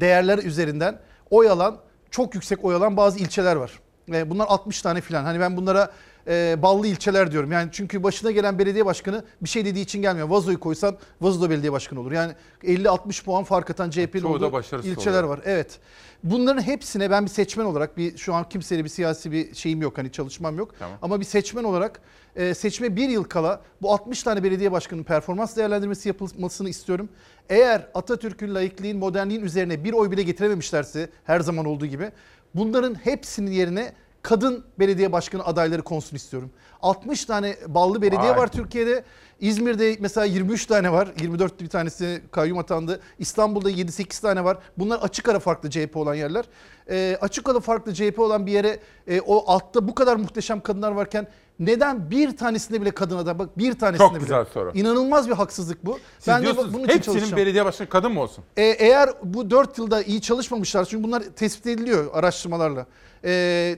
[0.01, 0.99] değerler üzerinden
[1.29, 1.77] oy alan,
[2.11, 3.79] çok yüksek oy alan bazı ilçeler var.
[4.13, 5.23] E, bunlar 60 tane filan.
[5.23, 5.91] Hani ben bunlara
[6.27, 7.51] e, ballı ilçeler diyorum.
[7.51, 10.29] Yani çünkü başına gelen belediye başkanı bir şey dediği için gelmiyor.
[10.29, 12.11] Vazo'yu koysan Vazo'da belediye başkanı olur.
[12.11, 12.33] Yani
[12.63, 15.37] 50-60 puan fark atan CHP'li da olduğu ilçeler oluyor.
[15.37, 15.39] var.
[15.45, 15.79] Evet.
[16.23, 19.97] Bunların hepsine ben bir seçmen olarak bir şu an kimseyle bir siyasi bir şeyim yok
[19.97, 20.75] hani çalışmam yok.
[20.79, 20.97] Tamam.
[21.01, 22.01] Ama bir seçmen olarak
[22.35, 27.09] e, seçime bir yıl kala bu 60 tane belediye başkanının performans değerlendirmesi yapılmasını istiyorum.
[27.49, 32.11] Eğer Atatürk'ün, laikliğin, modernliğin üzerine bir oy bile getirememişlerse her zaman olduğu gibi
[32.55, 33.93] bunların hepsinin yerine
[34.25, 36.51] kadın belediye başkanı adayları konsun istiyorum.
[36.81, 38.37] 60 tane ballı belediye Vay.
[38.37, 39.03] var Türkiye'de.
[39.39, 41.13] İzmir'de mesela 23 tane var.
[41.21, 42.99] 24 bir tanesi kayyum atandı.
[43.19, 44.57] İstanbul'da 7-8 tane var.
[44.77, 46.45] Bunlar açık ara farklı CHP olan yerler.
[46.89, 50.91] Ee, açık ara farklı CHP olan bir yere e, o altta bu kadar muhteşem kadınlar
[50.91, 51.27] varken
[51.59, 53.39] Neden bir tanesinde bile kadın aday?
[53.39, 54.19] Bak bir tanesinde Çok bile.
[54.19, 54.71] güzel soru.
[54.73, 55.99] İnanılmaz bir haksızlık bu.
[56.19, 57.41] Siz ben de diyorsunuz bunun için hepsinin çalışacağım.
[57.41, 58.43] belediye başkanı kadın mı olsun?
[58.57, 62.85] E, eğer bu 4 yılda iyi çalışmamışlar çünkü bunlar tespit ediliyor araştırmalarla.
[63.23, 63.31] E,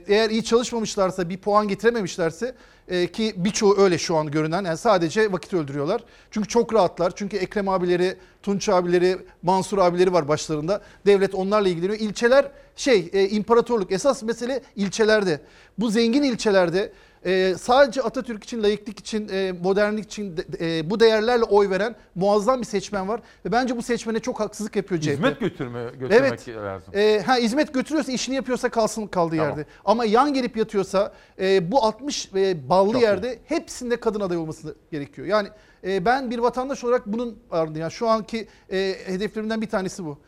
[0.08, 2.54] eğer iyi çalışmamışlarsa bir puan getirememişlerse
[2.88, 6.04] e, ki birçoğu öyle şu an görünen yani sadece vakit öldürüyorlar.
[6.30, 7.12] Çünkü çok rahatlar.
[7.16, 10.80] Çünkü Ekrem abileri, Tunç abileri, Mansur abileri var başlarında.
[11.06, 11.98] Devlet onlarla ilgileniyor.
[12.00, 15.40] İlçeler şey e, imparatorluk esas mesele ilçelerde.
[15.78, 16.92] Bu zengin ilçelerde
[17.24, 21.96] e, sadece Atatürk için, layıklık için, e, modernlik için de- e, bu değerlerle oy veren
[22.14, 23.20] muazzam bir seçmen var.
[23.44, 25.12] Ve bence bu seçmene çok haksızlık yapıyor CHP.
[25.12, 26.94] Hizmet götürme, götürmek lazım.
[26.96, 29.48] E, ha, hizmet götürüyorsa, işini yapıyorsa kalsın kaldığı Tamam.
[29.48, 29.66] yerde.
[29.84, 34.74] Ama yan gelip yatıyorsa e, bu 60 e, ballı Çok yerde hepsinde kadın aday olması
[34.90, 35.26] gerekiyor.
[35.26, 35.48] Yani
[35.84, 40.18] e, ben bir vatandaş olarak bunun ardında yani şu anki e, hedeflerimden bir tanesi bu.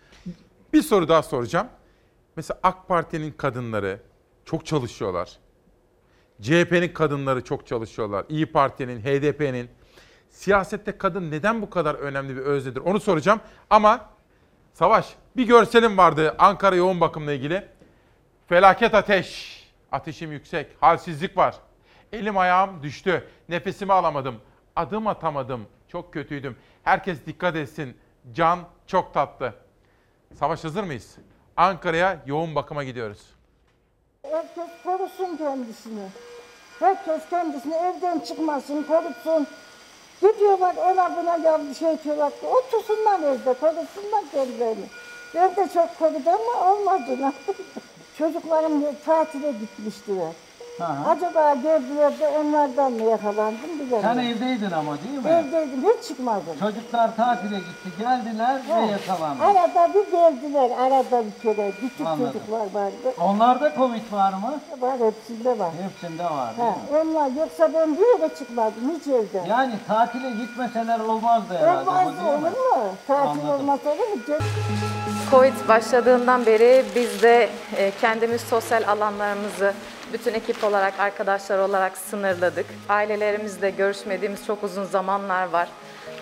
[0.72, 1.66] Bir soru daha soracağım.
[2.36, 4.00] Mesela AK Parti'nin kadınları
[4.44, 5.38] çok çalışıyorlar.
[6.42, 8.24] CHP'nin kadınları çok çalışıyorlar.
[8.28, 9.70] İyi Parti'nin, HDP'nin.
[10.30, 12.80] Siyasette kadın neden bu kadar önemli bir öznedir?
[12.80, 13.40] Onu soracağım.
[13.70, 14.10] Ama
[14.80, 17.68] Savaş bir görselim vardı Ankara yoğun bakımla ilgili.
[18.46, 19.60] Felaket ateş.
[19.92, 20.66] Ateşim yüksek.
[20.80, 21.54] Halsizlik var.
[22.12, 23.28] Elim ayağım düştü.
[23.48, 24.34] Nefesimi alamadım.
[24.76, 25.66] Adım atamadım.
[25.88, 26.56] Çok kötüydüm.
[26.82, 27.96] Herkes dikkat etsin.
[28.32, 29.54] Can çok tatlı.
[30.34, 31.16] Savaş hazır mıyız?
[31.56, 33.26] Ankara'ya yoğun bakıma gidiyoruz.
[34.22, 36.08] Herkes korusun kendisini.
[36.78, 39.46] Herkes kendisini evden çıkmasın, korusun.
[40.20, 42.32] Gidiyorlar ona buna yanlış şey yapıyorlar.
[42.42, 44.84] Otursunlar evde, korusunlar kendilerini.
[45.34, 47.32] Ben de çok korudum ama olmadı.
[48.18, 50.32] Çocuklarım tatile gitmiştiler.
[50.80, 51.10] Aha.
[51.10, 54.02] Acaba geldiler de onlardan mı yakalandım bilemiyorum.
[54.02, 55.30] Sen evdeydin ama değil mi?
[55.30, 56.58] Evdeydim, hiç çıkmadım.
[56.60, 59.44] Çocuklar tatile gitti, geldiler ve Ha, yakalandı.
[59.44, 61.70] Arada bir geldiler, arada bir kere.
[61.80, 62.32] Küçük Anladım.
[62.32, 63.14] çocuklar vardı.
[63.20, 64.60] Onlarda Covid var mı?
[64.80, 65.70] Var, hepsinde var.
[65.82, 66.74] Hepsinde var değil Ha,
[67.04, 67.10] mi?
[67.10, 69.44] onlar yoksa ben bir yere çıkmadım hiç evden.
[69.46, 71.90] Yani tatile gitmeseler olmazdı herhalde.
[71.90, 72.50] Olmaz bu değil olur mi?
[72.50, 72.82] mu?
[73.06, 73.48] Tatil Anladım.
[73.50, 74.36] olmasa olur mu?
[75.30, 79.72] Covid başladığından beri biz de e, kendimiz sosyal alanlarımızı
[80.12, 82.66] bütün ekip olarak, arkadaşlar olarak sınırladık.
[82.88, 85.68] Ailelerimizle görüşmediğimiz çok uzun zamanlar var.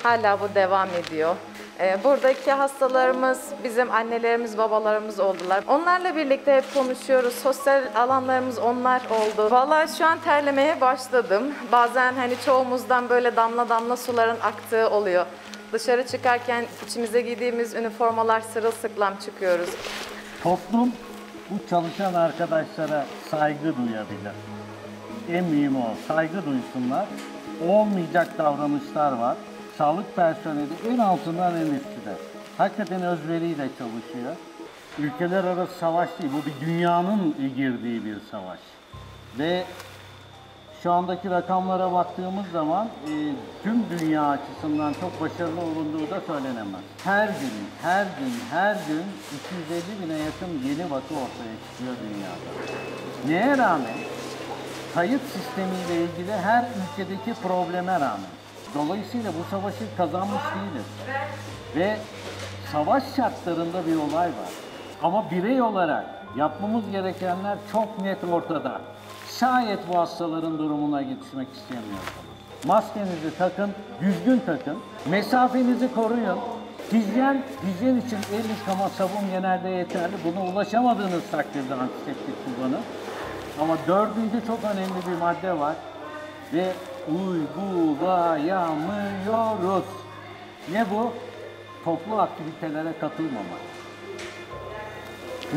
[0.02, 1.36] Hala bu devam ediyor.
[1.80, 5.64] E, Buradaki hastalarımız bizim annelerimiz, babalarımız oldular.
[5.68, 7.34] Onlarla birlikte hep konuşuyoruz.
[7.34, 9.50] Sosyal alanlarımız onlar oldu.
[9.50, 11.42] Vallahi şu an terlemeye başladım.
[11.72, 15.26] Bazen hani çoğumuzdan böyle damla damla suların aktığı oluyor.
[15.72, 19.70] Dışarı çıkarken içimize giydiğimiz üniformalar sırılsıklam çıkıyoruz.
[20.42, 20.92] Toplum
[21.50, 24.32] bu çalışan arkadaşlara saygı duyabilir.
[25.32, 25.94] En mühimi o.
[26.08, 27.06] Saygı duysunlar.
[27.68, 29.36] Olmayacak davranışlar var.
[29.78, 32.14] Sağlık personeli en altından en üstüne.
[32.58, 34.36] Hakikaten özveriyle çalışıyor.
[34.98, 38.58] Ülkeler arası savaş değil, bu bir dünyanın girdiği bir savaş.
[39.38, 39.64] Ve
[40.82, 43.12] şu andaki rakamlara baktığımız zaman e,
[43.62, 46.80] tüm dünya açısından çok başarılı olunduğu da söylenemez.
[47.04, 47.52] Her gün,
[47.82, 49.04] her gün, her gün
[49.70, 52.50] 250 bine yakın yeni vaka ortaya çıkıyor dünyada.
[53.26, 53.96] Neye rağmen?
[54.94, 58.30] Kayıt sistemiyle ilgili her ülkedeki probleme rağmen.
[58.74, 60.86] Dolayısıyla bu savaşı kazanmış değiliz.
[61.76, 61.96] Ve
[62.72, 64.50] savaş şartlarında bir olay var.
[65.02, 66.06] Ama birey olarak
[66.36, 68.80] yapmamız gerekenler çok net ortada.
[69.40, 72.28] Şayet bu hastaların durumuna yetişmek istemiyorsanız.
[72.66, 73.70] Maskenizi takın,
[74.00, 74.78] düzgün takın.
[75.10, 76.38] Mesafenizi koruyun.
[76.92, 80.14] Hijyen, hijyen için el yıkama, sabun genelde yeterli.
[80.24, 82.80] Buna ulaşamadığınız takdirde antiseptik kullanın.
[83.60, 85.74] Ama dördüncü çok önemli bir madde var.
[86.54, 86.72] Ve
[87.08, 89.84] uygulayamıyoruz.
[90.72, 91.12] Ne bu?
[91.84, 93.77] Toplu aktivitelere katılmamak.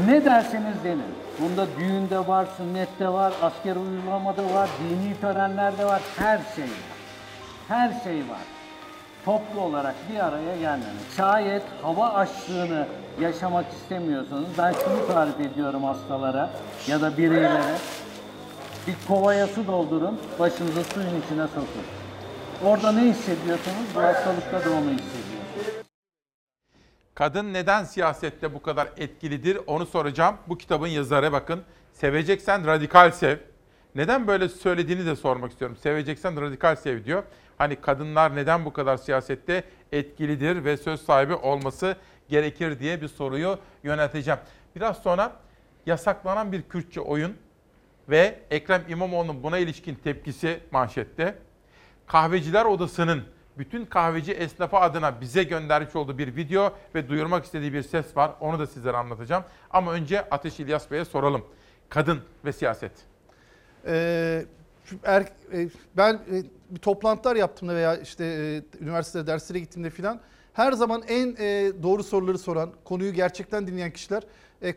[0.08, 1.22] Ne derseniz denin.
[1.40, 6.92] Bunda düğünde var, sünnette var, asker uygulamada var, dini törenlerde var, her şey var.
[7.68, 8.42] Her şey var.
[9.26, 11.12] Toplu olarak bir araya gelmemek.
[11.18, 12.88] Şayet hava açlığını
[13.22, 16.50] yaşamak istemiyorsanız ben şunu tarif ediyorum hastalara
[16.88, 17.78] ya da bireylere.
[18.88, 21.86] Bir kovaya su doldurun, başınızı suyun içine sokun.
[22.66, 23.86] Orada ne hissediyorsunuz?
[23.96, 25.31] Bu hastalıkta da onu hissediyorsunuz.
[27.22, 30.36] Kadın neden siyasette bu kadar etkilidir onu soracağım.
[30.48, 31.62] Bu kitabın yazarı bakın.
[31.94, 33.38] Seveceksen radikal sev.
[33.96, 35.78] Neden böyle söylediğini de sormak istiyorum.
[35.78, 37.24] Seveceksen radikal sev diyor.
[37.58, 41.96] Hani kadınlar neden bu kadar siyasette etkilidir ve söz sahibi olması
[42.30, 44.40] gerekir diye bir soruyu yönelteceğim.
[44.76, 45.32] Biraz sonra
[45.86, 47.38] yasaklanan bir Kürtçe oyun
[48.10, 51.36] ve Ekrem İmamoğlu'nun buna ilişkin tepkisi manşette.
[52.08, 53.24] Kahveciler Odası'nın
[53.58, 58.32] bütün kahveci esnafı adına bize göndermiş olduğu bir video ve duyurmak istediği bir ses var.
[58.40, 59.44] Onu da sizlere anlatacağım.
[59.72, 61.46] Ama önce Ateş İlyas Bey'e soralım.
[61.90, 62.92] Kadın ve siyaset.
[63.86, 64.46] Ee,
[65.04, 70.20] er- e, ben e, bir toplantılar yaptığımda veya işte e, üniversitede derslere gittiğimde filan
[70.54, 71.36] her zaman en
[71.84, 74.24] doğru soruları soran, konuyu gerçekten dinleyen kişiler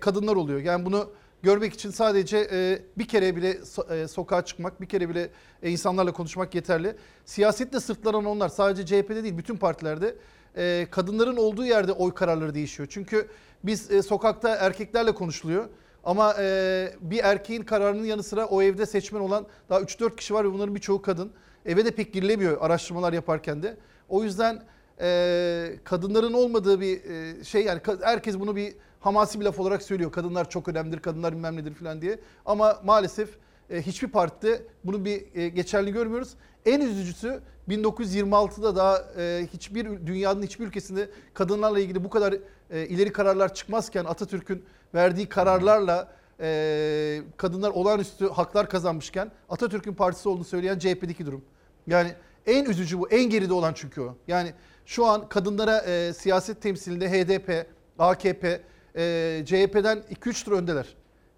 [0.01, 0.61] kadınlar oluyor.
[0.61, 1.11] Yani bunu
[1.45, 3.59] görmek için sadece e, bir kere bile
[3.91, 5.31] e, sokağa çıkmak, bir kere bile
[5.63, 6.97] e, insanlarla konuşmak yeterli.
[7.25, 10.17] Siyasetle sırtlanan onlar sadece CHP'de değil bütün partilerde
[10.57, 12.89] e, kadınların olduğu yerde oy kararları değişiyor.
[12.93, 13.29] Çünkü
[13.65, 15.69] biz e, sokakta erkeklerle konuşuluyor.
[16.05, 20.45] Ama e, bir erkeğin kararının yanı sıra o evde seçmen olan daha 3-4 kişi var
[20.45, 21.33] ve bunların birçoğu kadın.
[21.67, 23.77] Eve de pek girilemiyor araştırmalar yaparken de.
[24.09, 24.63] O yüzden
[25.01, 28.75] e, kadınların olmadığı bir e, şey yani herkes bunu bir
[29.05, 30.13] hamasi bir laf olarak söylüyor.
[30.13, 32.19] Kadınlar çok önemlidir, kadınlar bilmem nedir falan diye.
[32.47, 33.29] Ama maalesef
[33.71, 36.35] e, hiçbir partide bunun bir e, geçerli görmüyoruz.
[36.67, 42.35] En üzücüsü 1926'da daha e, hiçbir dünyanın hiçbir ülkesinde kadınlarla ilgili bu kadar
[42.71, 44.65] e, ileri kararlar çıkmazken Atatürk'ün
[44.95, 51.45] verdiği kararlarla e, kadınlar olağanüstü haklar kazanmışken Atatürk'ün partisi olduğunu söyleyen CHP'deki durum.
[51.87, 52.15] Yani
[52.47, 54.17] en üzücü bu, en geride olan çünkü o.
[54.29, 54.53] Yani
[54.87, 57.67] şu an kadınlara e, siyaset temsilinde HDP,
[57.99, 58.61] AKP,
[58.97, 60.87] e, CHP'den 2-3 tur öndeler.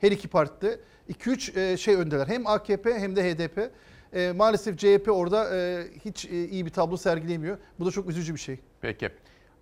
[0.00, 0.80] Her iki partide
[1.10, 2.26] 2-3 e, şey öndeler.
[2.26, 3.70] Hem AKP hem de HDP.
[4.12, 7.58] E, maalesef CHP orada e, hiç e, iyi bir tablo sergileyemiyor.
[7.78, 8.58] Bu da çok üzücü bir şey.
[8.80, 9.10] Peki.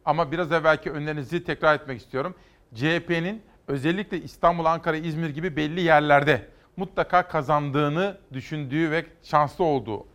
[0.05, 2.35] Ama biraz evvelki önlerinizi tekrar etmek istiyorum.
[2.75, 10.07] CHP'nin özellikle İstanbul, Ankara, İzmir gibi belli yerlerde mutlaka kazandığını düşündüğü ve şanslı olduğu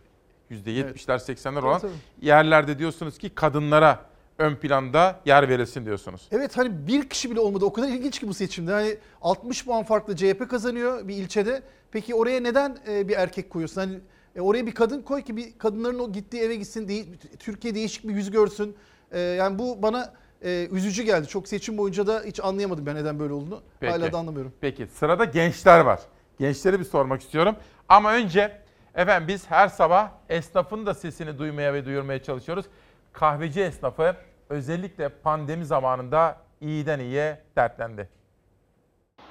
[0.50, 1.92] %70'ler 80'ler olan Tabii,
[2.22, 4.09] yerlerde diyorsunuz ki kadınlara
[4.40, 6.28] ön planda yer verilsin diyorsunuz.
[6.32, 7.64] Evet hani bir kişi bile olmadı.
[7.64, 8.72] O kadar ilginç ki bu seçimde.
[8.72, 11.62] Hani 60 puan farklı CHP kazanıyor bir ilçede.
[11.92, 13.80] Peki oraya neden e, bir erkek koyuyorsun?
[13.80, 13.98] Hani
[14.36, 16.88] e, oraya bir kadın koy ki bir kadınların o gittiği eve gitsin.
[16.88, 17.06] değil-
[17.38, 18.76] Türkiye değişik bir yüz görsün.
[19.12, 20.12] E, yani bu bana
[20.44, 21.26] e, üzücü geldi.
[21.26, 23.60] Çok seçim boyunca da hiç anlayamadım ben neden böyle olduğunu.
[23.80, 23.92] Peki.
[23.92, 24.52] Hala da anlamıyorum.
[24.60, 26.00] Peki sırada gençler var.
[26.38, 27.56] Gençlere bir sormak istiyorum.
[27.88, 28.60] Ama önce
[28.94, 32.66] efendim biz her sabah esnafın da sesini duymaya ve duyurmaya çalışıyoruz.
[33.12, 34.16] Kahveci esnafı
[34.50, 38.08] özellikle pandemi zamanında iyiden iyiye dertlendi.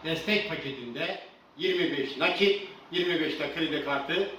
[0.05, 1.19] destek paketinde
[1.57, 4.29] 25 nakit, 25 de kredi kartı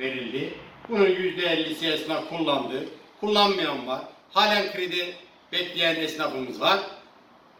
[0.00, 0.54] verildi.
[0.88, 2.84] Bunun %50'si esnaf kullandı.
[3.20, 4.02] Kullanmayan var.
[4.30, 5.14] Halen kredi
[5.52, 6.80] bekleyen esnafımız var.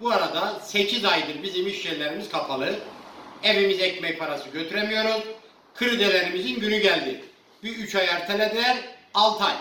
[0.01, 2.75] Bu arada 8 aydır bizim iş yerlerimiz kapalı.
[3.43, 5.25] Evimize ekmek parası götüremiyoruz.
[5.75, 7.25] Kredilerimizin günü geldi.
[7.63, 8.77] Bir 3 ay ertelediler,
[9.15, 9.55] 6 ay.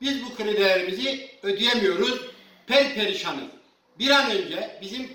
[0.00, 2.26] Biz bu kredilerimizi ödeyemiyoruz.
[2.66, 3.44] Perperişanız.
[3.98, 5.10] Bir an önce bizim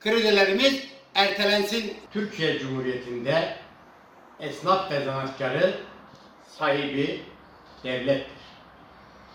[0.00, 1.94] kredilerimiz ertelensin.
[2.12, 3.56] Türkiye Cumhuriyeti'nde
[4.40, 5.74] esnaf ve zanaatkarı
[6.48, 7.20] sahibi
[7.84, 8.36] devlettir.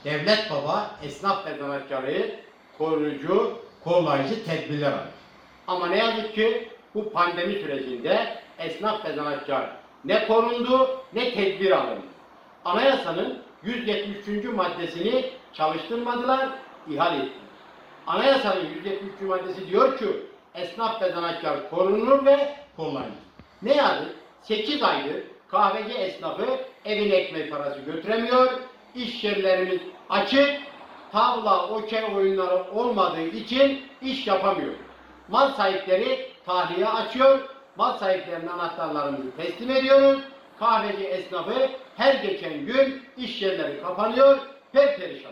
[0.05, 2.39] Devlet baba esnaf ve zanaatkarı
[2.77, 5.11] koruyucu, kollayıcı tedbirler alır.
[5.67, 12.05] Ama ne yazık ki bu pandemi sürecinde esnaf ve zanaatkar ne korundu ne tedbir alındı.
[12.65, 14.45] Anayasanın 173.
[14.45, 16.49] maddesini çalıştırmadılar,
[16.89, 17.31] ihal ettiler.
[18.07, 19.21] Anayasanın 173.
[19.21, 20.05] maddesi diyor ki
[20.55, 23.11] esnaf ve zanaatkar korunur ve kullanılır.
[23.61, 26.45] Ne yazık 8 aydır kahveci esnafı
[26.85, 28.51] evine ekmek parası götüremiyor.
[28.95, 29.79] İş yerlerimiz
[30.09, 30.61] açık.
[31.11, 34.73] Tavla, okey oyunları olmadığı için iş yapamıyor.
[35.27, 37.39] Mal sahipleri tahliye açıyor.
[37.75, 40.21] Mal sahiplerine anahtarlarımızı teslim ediyoruz.
[40.61, 44.39] Kahveci esnafı her geçen gün iş yerleri kapanıyor.
[44.73, 45.31] Perperişan.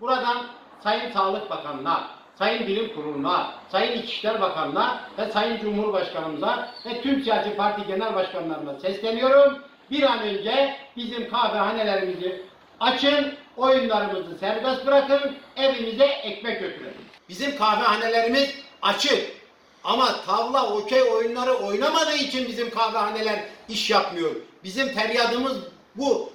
[0.00, 0.46] Buradan
[0.82, 2.08] Sayın Sağlık Bakanı'na,
[2.38, 8.80] Sayın Bilim Kurulu'na, Sayın İçişler Bakanı'na ve Sayın Cumhurbaşkanımıza ve tüm siyasi parti genel başkanlarına
[8.80, 9.58] sesleniyorum.
[9.90, 12.42] Bir an önce bizim kahvehanelerimizi
[12.80, 17.04] açın, oyunlarımızı serbest bırakın, evimize ekmek götürelim.
[17.28, 19.36] Bizim kahvehanelerimiz açık.
[19.84, 24.30] Ama tavla, okey oyunları oynamadığı için bizim kahvehaneler iş yapmıyor.
[24.66, 25.58] Bizim feryadımız
[25.96, 26.32] bu.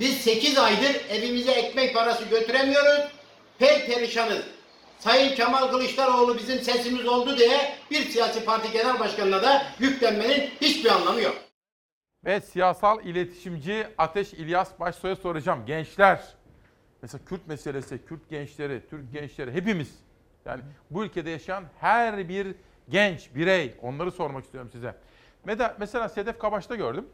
[0.00, 3.12] Biz 8 aydır evimize ekmek parası götüremiyoruz.
[3.58, 4.42] Perperişanız.
[4.98, 10.90] Sayın Kemal Kılıçdaroğlu bizim sesimiz oldu diye bir siyasi parti genel başkanına da yüklenmenin hiçbir
[10.90, 11.36] anlamı yok.
[12.24, 15.66] Ve siyasal iletişimci Ateş İlyas Başsoy'a soracağım.
[15.66, 16.20] Gençler,
[17.02, 19.90] mesela Kürt meselesi, Kürt gençleri, Türk gençleri hepimiz.
[20.44, 22.54] Yani bu ülkede yaşayan her bir
[22.88, 24.94] genç, birey onları sormak istiyorum size.
[25.78, 27.04] Mesela Sedef Kabaş'ta gördüm.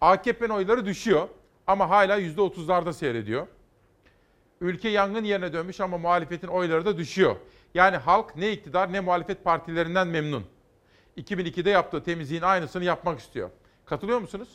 [0.00, 1.28] AKP'nin oyları düşüyor
[1.66, 3.46] ama hala %30'larda seyrediyor.
[4.60, 7.36] Ülke yangın yerine dönmüş ama muhalefetin oyları da düşüyor.
[7.74, 10.44] Yani halk ne iktidar ne muhalefet partilerinden memnun.
[11.16, 13.50] 2002'de yaptığı temizliğin aynısını yapmak istiyor.
[13.84, 14.48] Katılıyor musunuz?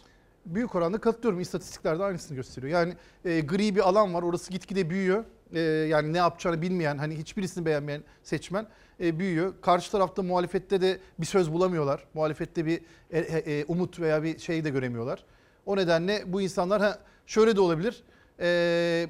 [0.46, 1.40] Büyük oranda katılıyorum.
[1.40, 2.80] İstatistiklerde aynısını gösteriyor.
[2.80, 2.94] Yani
[3.26, 4.24] e, gri bir alan var.
[4.24, 5.24] Orası gitgide büyüyor.
[5.54, 8.68] E, yani ne yapacağını bilmeyen, hani hiçbirisini beğenmeyen seçmen
[9.00, 9.54] e, büyüyor.
[9.62, 12.04] Karşı tarafta muhalefette de bir söz bulamıyorlar.
[12.14, 12.82] Muhalefette bir
[13.12, 15.24] e, e, umut veya bir şey de göremiyorlar.
[15.66, 18.04] O nedenle bu insanlar ha, şöyle de olabilir.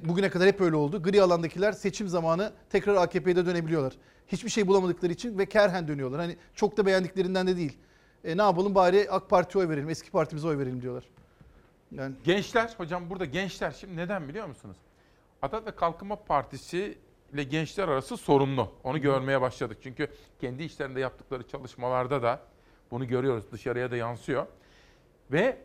[0.09, 1.03] Bugüne kadar hep öyle oldu.
[1.03, 3.93] Gri alandakiler seçim zamanı tekrar AKP'ye de dönebiliyorlar.
[4.27, 6.19] Hiçbir şey bulamadıkları için ve kerhen dönüyorlar.
[6.19, 7.77] Hani çok da beğendiklerinden de değil.
[8.23, 11.03] E, ne yapalım bari AK Parti'ye oy verelim, eski partimize oy verelim diyorlar.
[11.91, 14.77] Yani Gençler, hocam burada gençler şimdi neden biliyor musunuz?
[15.41, 16.97] Adalet ve Kalkınma Partisi
[17.33, 18.71] ile gençler arası sorunlu.
[18.83, 19.77] Onu görmeye başladık.
[19.83, 20.07] Çünkü
[20.41, 22.39] kendi işlerinde yaptıkları çalışmalarda da
[22.91, 23.51] bunu görüyoruz.
[23.51, 24.45] Dışarıya da yansıyor.
[25.31, 25.57] Ve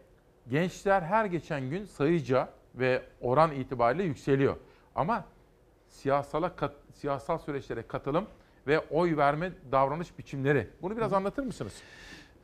[0.51, 4.57] gençler her geçen gün sayıca ve oran itibariyle yükseliyor.
[4.95, 5.25] Ama
[5.89, 8.27] siyasala kat- siyasal süreçlere katılım
[8.67, 10.69] ve oy verme davranış biçimleri.
[10.83, 11.73] Bunu biraz anlatır mısınız?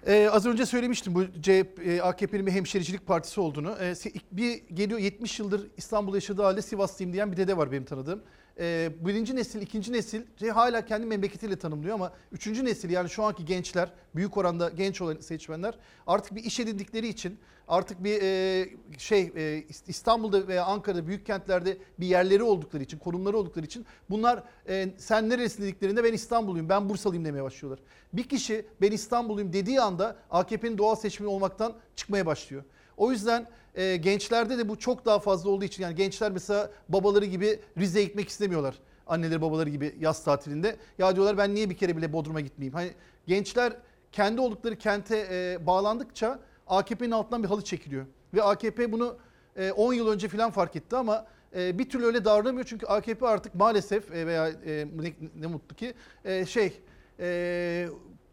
[0.07, 3.77] Ee, az önce söylemiştim bu CHP, e, AKP'nin bir hemşericilik partisi olduğunu.
[3.81, 3.95] Ee,
[4.33, 8.23] bir geliyor 70 yıldır İstanbul'da yaşadığı halde Sivaslıyım diyen bir dede var benim tanıdığım.
[8.61, 13.23] Ee, birinci nesil, ikinci nesil şey, hala kendi memleketiyle tanımlıyor ama üçüncü nesil yani şu
[13.23, 17.39] anki gençler, büyük oranda genç olan seçmenler artık bir iş edindikleri için
[17.69, 18.69] artık bir e,
[18.99, 24.45] şey e, İstanbul'da veya Ankara'da büyük kentlerde bir yerleri oldukları için, konumları oldukları için bunlar
[24.69, 27.85] e, sen nerelisin dediklerinde ben İstanbulluyum, ben Bursalıyım demeye başlıyorlar.
[28.13, 32.65] Bir kişi ben İstanbulluyum dediği anda AKP'nin doğal seçmeni olmaktan çıkmaya başlıyor.
[32.97, 37.25] O yüzden e, gençlerde de bu çok daha fazla olduğu için yani gençler mesela babaları
[37.25, 38.75] gibi Rize'ye gitmek istemiyorlar.
[39.07, 40.77] Anneleri babaları gibi yaz tatilinde.
[40.99, 42.75] Ya diyorlar ben niye bir kere bile Bodrum'a gitmeyeyim?
[42.75, 42.91] Hani
[43.27, 43.73] gençler
[44.13, 48.07] kendi oldukları kente e, bağlandıkça AKP'nin altından bir halı çekiliyor.
[48.35, 49.17] Ve AKP bunu
[49.57, 51.27] e, 10 yıl önce falan fark etti ama
[51.57, 52.67] e, bir türlü öyle davranamıyor.
[52.67, 55.95] Çünkü AKP artık maalesef e, veya e, ne, ne mutlu ki
[56.25, 56.81] e, şey
[57.21, 57.89] e,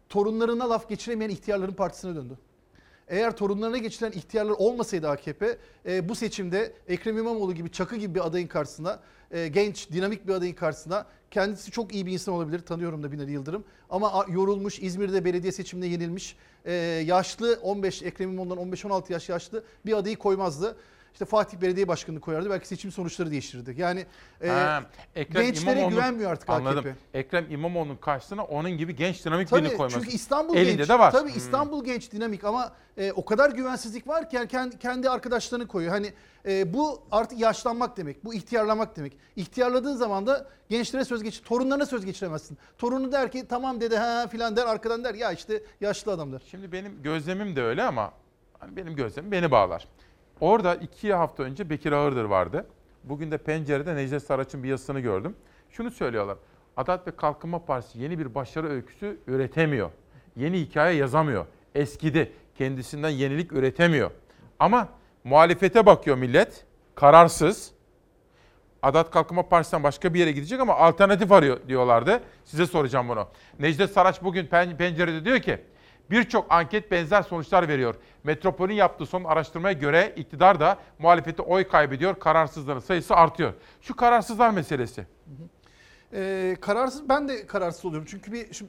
[0.08, 2.38] torunlarına laf geçiremeyen ihtiyarların partisine döndü.
[3.08, 8.26] Eğer torunlarına geçilen ihtiyarlar olmasaydı AKP e, bu seçimde Ekrem İmamoğlu gibi çakı gibi bir
[8.26, 13.02] adayın karşısına e, genç dinamik bir adayın karşısına kendisi çok iyi bir insan olabilir tanıyorum
[13.02, 16.72] da Binali Yıldırım ama yorulmuş İzmir'de belediye seçiminde yenilmiş e,
[17.06, 20.76] yaşlı 15 Ekrem İmamoğlu'ndan 15-16 yaş yaşlı bir adayı koymazdı.
[21.18, 22.50] İşte Fatih Belediye Başkanı'nı koyardı.
[22.50, 23.74] Belki seçim sonuçları değiştirirdi.
[23.78, 24.06] Yani
[24.42, 24.82] e, Ha,
[25.16, 26.78] Ekrem gençlere İmamoğlu'nun- güvenmiyor artık Anladım.
[26.78, 27.18] AKP.
[27.18, 30.00] Ekrem İmamoğlu'nun karşısına onun gibi genç dinamik Tabii birini koyması.
[30.00, 30.88] çünkü İstanbul Elinde genç.
[30.88, 31.10] de var.
[31.12, 31.36] Tabii Hmm.
[31.38, 35.92] İstanbul genç dinamik ama e, o kadar güvensizlik var ki yani kendi, kendi arkadaşlarını koyuyor.
[35.92, 36.12] Hani
[36.48, 38.24] e, bu artık yaşlanmak demek.
[38.24, 39.12] Bu ihtiyarlamak demek.
[39.36, 42.58] İhtiyarladığın zaman da gençlere söz geç, torunlarına söz geçiremezsin.
[42.78, 46.42] Torunu der ki tamam dede ha filan der arkadan der ya işte yaşlı adamlar.
[46.50, 48.12] Şimdi benim gözlemim de öyle ama
[48.58, 49.88] hani benim gözlemim beni bağlar.
[50.40, 52.66] Orada iki hafta önce Bekir Ağırdır vardı.
[53.04, 55.36] Bugün de pencerede Necdet Saraç'ın bir yazısını gördüm.
[55.70, 56.36] Şunu söylüyorlar.
[56.76, 59.90] Adalet ve Kalkınma Partisi yeni bir başarı öyküsü üretemiyor.
[60.36, 61.46] Yeni hikaye yazamıyor.
[61.74, 62.32] Eskidi.
[62.58, 64.10] Kendisinden yenilik üretemiyor.
[64.58, 64.88] Ama
[65.24, 66.64] muhalefete bakıyor millet.
[66.94, 67.70] Kararsız.
[68.82, 72.20] Adalet Kalkınma Partisi'nden başka bir yere gidecek ama alternatif arıyor diyorlardı.
[72.44, 73.28] Size soracağım bunu.
[73.58, 75.58] Necdet Saraç bugün pen- pencerede diyor ki
[76.10, 77.94] birçok anket benzer sonuçlar veriyor.
[78.32, 82.18] Metropol'ün yaptığı son araştırmaya göre iktidar da muhalefete oy kaybediyor.
[82.18, 83.52] Kararsızların sayısı artıyor.
[83.80, 85.06] Şu kararsızlar meselesi.
[86.12, 88.66] Ee, kararsız ben de kararsız oluyorum çünkü bir şu-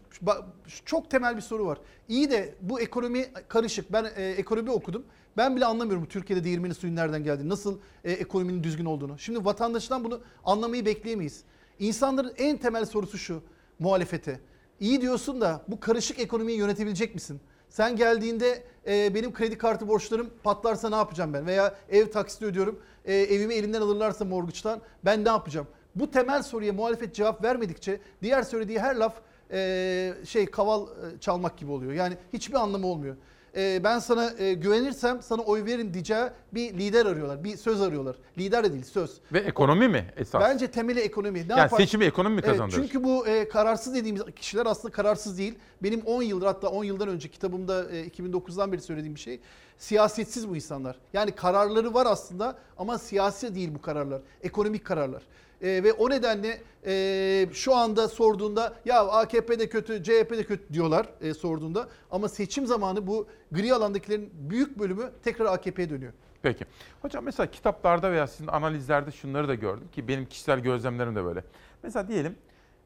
[0.67, 1.77] şu çok temel bir soru var.
[2.07, 3.93] İyi de bu ekonomi karışık.
[3.93, 5.03] Ben e, ekonomi okudum.
[5.37, 9.19] Ben bile anlamıyorum Türkiye'de değirmenin suyun nereden geldiğini, nasıl e, ekonominin düzgün olduğunu.
[9.19, 11.43] Şimdi vatandaştan bunu anlamayı bekleyemeyiz.
[11.79, 13.43] İnsanların en temel sorusu şu
[13.79, 14.39] muhalefete.
[14.79, 17.41] İyi diyorsun da bu karışık ekonomiyi yönetebilecek misin?
[17.69, 21.45] Sen geldiğinde e, benim kredi kartı borçlarım patlarsa ne yapacağım ben?
[21.45, 22.79] Veya ev taksiti ödüyorum.
[23.05, 25.67] E, evimi elimden alırlarsa morguçtan ben ne yapacağım?
[25.95, 29.13] Bu temel soruya muhalefet cevap vermedikçe diğer söylediği her laf
[29.51, 31.93] e, şey kaval e, çalmak gibi oluyor.
[31.93, 33.15] Yani hiçbir anlamı olmuyor.
[33.59, 36.23] E, ben sana e, güvenirsem sana oy verin diyeceği
[36.53, 37.43] bir lider arıyorlar.
[37.43, 38.15] Bir söz arıyorlar.
[38.37, 39.17] Lider de değil söz.
[39.33, 40.41] Ve ekonomi mi esas?
[40.41, 41.39] Bence temeli ekonomi.
[41.47, 42.81] Ne Yani yapar- seçimi ekonomi mi Evet, kazandırır?
[42.81, 45.55] çünkü bu e, kararsız dediğimiz kişiler aslında kararsız değil.
[45.83, 49.39] Benim 10 yıldır hatta 10 yıldan önce kitabımda e, 2009'dan beri söylediğim bir şey.
[49.77, 50.95] Siyasetsiz bu insanlar.
[51.13, 54.21] Yani kararları var aslında ama siyasi değil bu kararlar.
[54.43, 55.21] Ekonomik kararlar.
[55.61, 60.73] E, ve o nedenle e, şu anda sorduğunda ya AKP de kötü, CHP de kötü
[60.73, 61.87] diyorlar e, sorduğunda.
[62.11, 66.13] Ama seçim zamanı bu gri alandakilerin büyük bölümü tekrar AKP'ye dönüyor.
[66.41, 66.65] Peki.
[67.01, 71.43] Hocam mesela kitaplarda veya sizin analizlerde şunları da gördüm ki benim kişisel gözlemlerim de böyle.
[71.83, 72.35] Mesela diyelim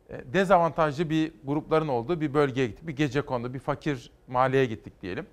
[0.10, 2.88] e, dezavantajlı bir grupların olduğu bir bölgeye gittik.
[2.88, 5.26] Bir gece kondu, bir fakir mahalleye gittik diyelim.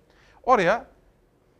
[0.42, 0.86] Oraya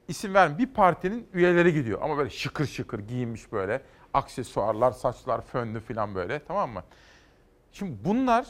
[0.08, 3.82] isim vermem bir partinin üyeleri gidiyor ama böyle şıkır şıkır giyinmiş böyle.
[4.14, 6.82] Aksesuarlar, saçlar fönlü falan böyle tamam mı?
[7.72, 8.46] Şimdi bunlar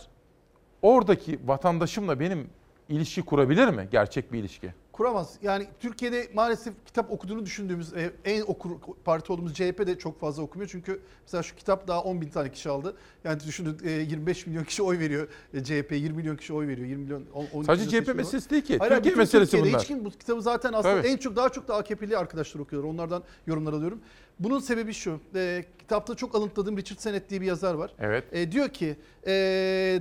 [0.82, 2.50] oradaki vatandaşımla benim
[2.88, 3.88] ilişki kurabilir mi?
[3.92, 4.74] Gerçek bir ilişki.
[4.92, 5.34] kuramaz.
[5.42, 8.70] Yani Türkiye'de maalesef kitap okuduğunu düşündüğümüz e, en okur
[9.04, 10.70] parti olduğumuz CHP de çok fazla okumuyor.
[10.70, 12.96] Çünkü mesela şu kitap daha 10 bin tane kişi aldı.
[13.24, 16.88] Yani düşünün e, 25 milyon kişi oy veriyor e, CHP, 20 milyon kişi oy veriyor.
[16.88, 18.78] 20 milyon 10, 12 Sadece CHP meselesi değil ki.
[18.78, 19.80] Hayır, Türkiye meselesi Türkiye'de bunlar.
[19.80, 21.08] Hiç kim bu kitabı zaten aslında Tabii.
[21.08, 22.90] en çok daha çok da AKP'li arkadaşlar okuyorlar.
[22.90, 24.00] Onlardan yorumlar alıyorum.
[24.40, 25.20] Bunun sebebi şu.
[25.34, 27.94] E, kitapta çok alıntıladığım Richard Sennett diye bir yazar var.
[27.98, 28.24] Evet.
[28.32, 28.96] E, diyor ki
[29.26, 29.32] e,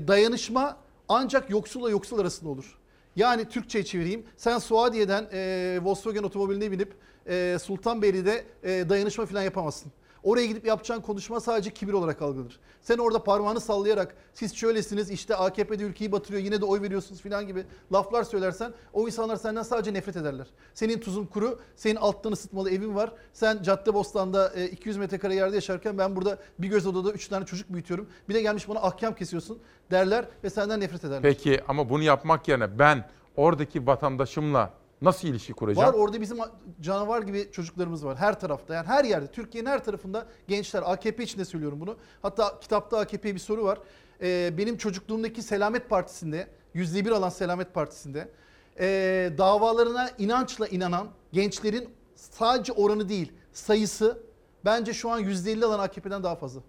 [0.08, 0.78] dayanışma
[1.10, 2.78] ancak yoksulla yoksul arasında olur.
[3.16, 4.24] Yani Türkçe'ye çevireyim.
[4.38, 6.94] Sen Suadiye'den e, Volkswagen otomobiline binip
[7.28, 9.92] e, Sultanbeyli'de e, dayanışma falan yapamazsın.
[10.24, 12.60] Oraya gidip yapacağın konuşma sadece kibir olarak algılanır.
[12.82, 17.48] Sen orada parmağını sallayarak siz şöylesiniz işte AKP'de ülkeyi batırıyor yine de oy veriyorsunuz falan
[17.48, 20.48] gibi laflar söylersen o insanlar senden sadece nefret ederler.
[20.74, 23.12] Senin tuzun kuru, senin alttan ısıtmalı evin var.
[23.34, 27.74] Sen Caddebostan'da e, 200 metrekare yerde yaşarken ben burada bir göz odada 3 tane çocuk
[27.74, 28.10] büyütüyorum.
[28.30, 29.60] Bir de gelmiş bana ahkam kesiyorsun
[29.92, 31.22] derler ve senden nefret ederler.
[31.22, 35.88] Peki ama bunu yapmak yerine ben oradaki vatandaşımla nasıl ilişki kuracağım?
[35.88, 36.38] Var orada bizim
[36.82, 38.74] canavar gibi çocuklarımız var her tarafta.
[38.74, 41.98] Yani her yerde Türkiye'nin her tarafında gençler AKP içinde söylüyorum bunu.
[42.22, 43.80] Hatta kitapta AKP'ye bir soru var.
[44.22, 48.32] Ee, benim çocukluğumdaki Selamet Partisi'nde %1 alan Selamet Partisi'nde
[48.80, 54.24] ee, davalarına inançla inanan gençlerin sadece oranı değil sayısı
[54.66, 56.62] bence şu an %50 alan AKP'den daha fazla.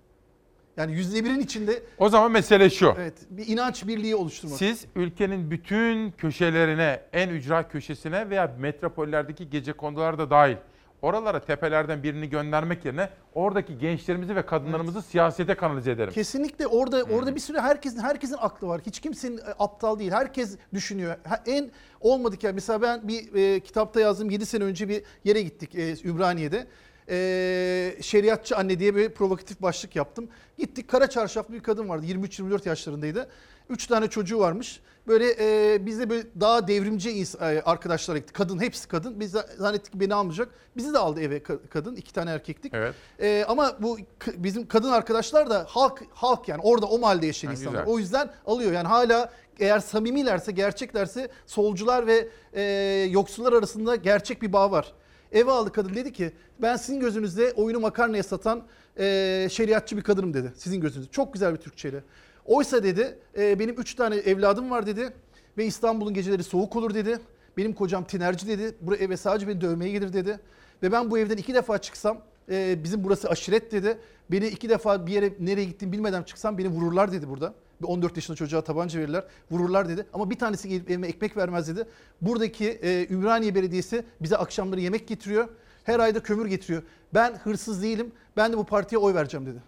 [0.81, 2.94] Yani %1'in içinde O zaman mesele şu.
[2.98, 4.59] evet bir inanç birliği oluşturmak.
[4.59, 10.57] Siz ülkenin bütün köşelerine, en ücra köşesine veya metropollerdeki gece kondular da dahil
[11.02, 16.12] oralara tepelerden birini göndermek yerine oradaki gençlerimizi ve kadınlarımızı siyasete kanalize ederim.
[16.12, 18.81] Kesinlikle orada orada bir sürü herkesin herkesin aklı var.
[18.86, 20.11] Hiç kimsenin e, aptal değil.
[20.11, 21.16] Herkes düşünüyor.
[21.47, 21.70] En
[22.01, 25.94] olmadık ya mesela ben bir e, kitapta yazdım 7 sene önce bir yere gittik e,
[26.05, 26.66] Ümraniye'de.
[27.11, 30.28] E, şeriatçı anne diye bir provokatif başlık yaptım.
[30.59, 33.28] Gittik kara çarşaflı bir kadın vardı 23-24 yaşlarındaydı.
[33.69, 34.81] Üç tane çocuğu varmış.
[35.09, 35.35] Böyle
[35.74, 37.11] e, biz de böyle daha devrimci
[37.41, 38.35] e, arkadaşlar gittik.
[38.37, 39.20] Kadın hepsi kadın.
[39.20, 40.49] Biz zannettik ki beni almayacak.
[40.77, 41.97] Bizi de aldı eve ka- kadın.
[41.97, 42.74] iki tane erkektik.
[42.74, 42.95] Evet.
[43.20, 43.99] E, ama bu
[44.37, 47.81] bizim kadın arkadaşlar da halk halk yani orada o mahallede yaşayan Ha, insanlar.
[47.81, 47.95] güzel.
[47.95, 48.73] O yüzden alıyor.
[48.73, 52.62] Yani hala eğer samimilerse, gerçeklerse solcular ve e,
[53.11, 54.93] yoksullar arasında gerçek bir bağ var.
[55.32, 56.32] Eve aldı kadın dedi ki
[56.62, 58.62] ben sizin gözünüzde oyunu makarnaya satan
[58.98, 60.52] e, şeriatçı bir kadınım dedi.
[60.57, 61.11] Sizin gözünüzde.
[61.11, 62.02] Çok güzel bir Türkçeyle.
[62.44, 65.12] Oysa dedi e, benim üç tane evladım var dedi
[65.59, 67.19] ve İstanbul'un geceleri soğuk olur dedi.
[67.57, 68.74] Benim kocam tinerci dedi.
[68.81, 70.40] Buraya eve sadece beni dövmeye gelir dedi.
[70.82, 72.19] Ve ben bu evden iki defa çıksam
[72.51, 73.98] e, bizim burası aşiret dedi.
[74.31, 77.55] Beni iki defa bir yere nereye gittiğimi bilmeden çıksam beni vururlar dedi burada.
[77.82, 79.24] Bir 14 yaşında çocuğa tabanca verirler.
[79.51, 80.07] Vururlar dedi.
[80.12, 81.89] Ama bir tanesi gelip evime ekmek vermez dedi.
[82.20, 85.48] Buradaki e, Ümraniye Belediyesi bize akşamları yemek getiriyor.
[85.85, 86.82] Her ayda kömür getiriyor.
[87.15, 88.12] Ben hırsız değilim.
[88.36, 89.59] Ben de bu partiye oy vereceğim dedi.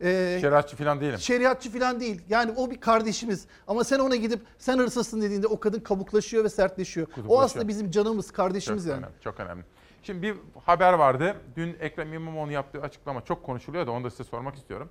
[0.00, 1.18] E, Şeriatçı falan değilim.
[1.18, 2.20] Şeriatçı falan değil.
[2.28, 3.46] Yani o bir kardeşimiz.
[3.66, 7.06] Ama sen ona gidip sen hırsızsın dediğinde o kadın kabuklaşıyor ve sertleşiyor.
[7.28, 8.98] O aslında bizim canımız, kardeşimiz Çok yani.
[8.98, 9.64] önemli, çok önemli.
[10.02, 11.36] Şimdi bir haber vardı.
[11.56, 14.88] Dün Ekrem İmamoğlu'nun yaptığı açıklama çok konuşuluyor da onu da size sormak istiyorum.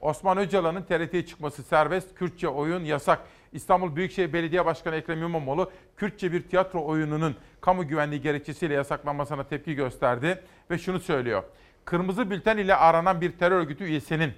[0.00, 3.20] Osman Öcalan'ın TRT'ye çıkması serbest, Kürtçe oyun yasak.
[3.52, 9.74] İstanbul Büyükşehir Belediye Başkanı Ekrem İmamoğlu, Kürtçe bir tiyatro oyununun kamu güvenliği gerekçesiyle yasaklanmasına tepki
[9.74, 11.42] gösterdi ve şunu söylüyor.
[11.84, 14.32] Kırmızı bülten ile aranan bir terör örgütü üyesinin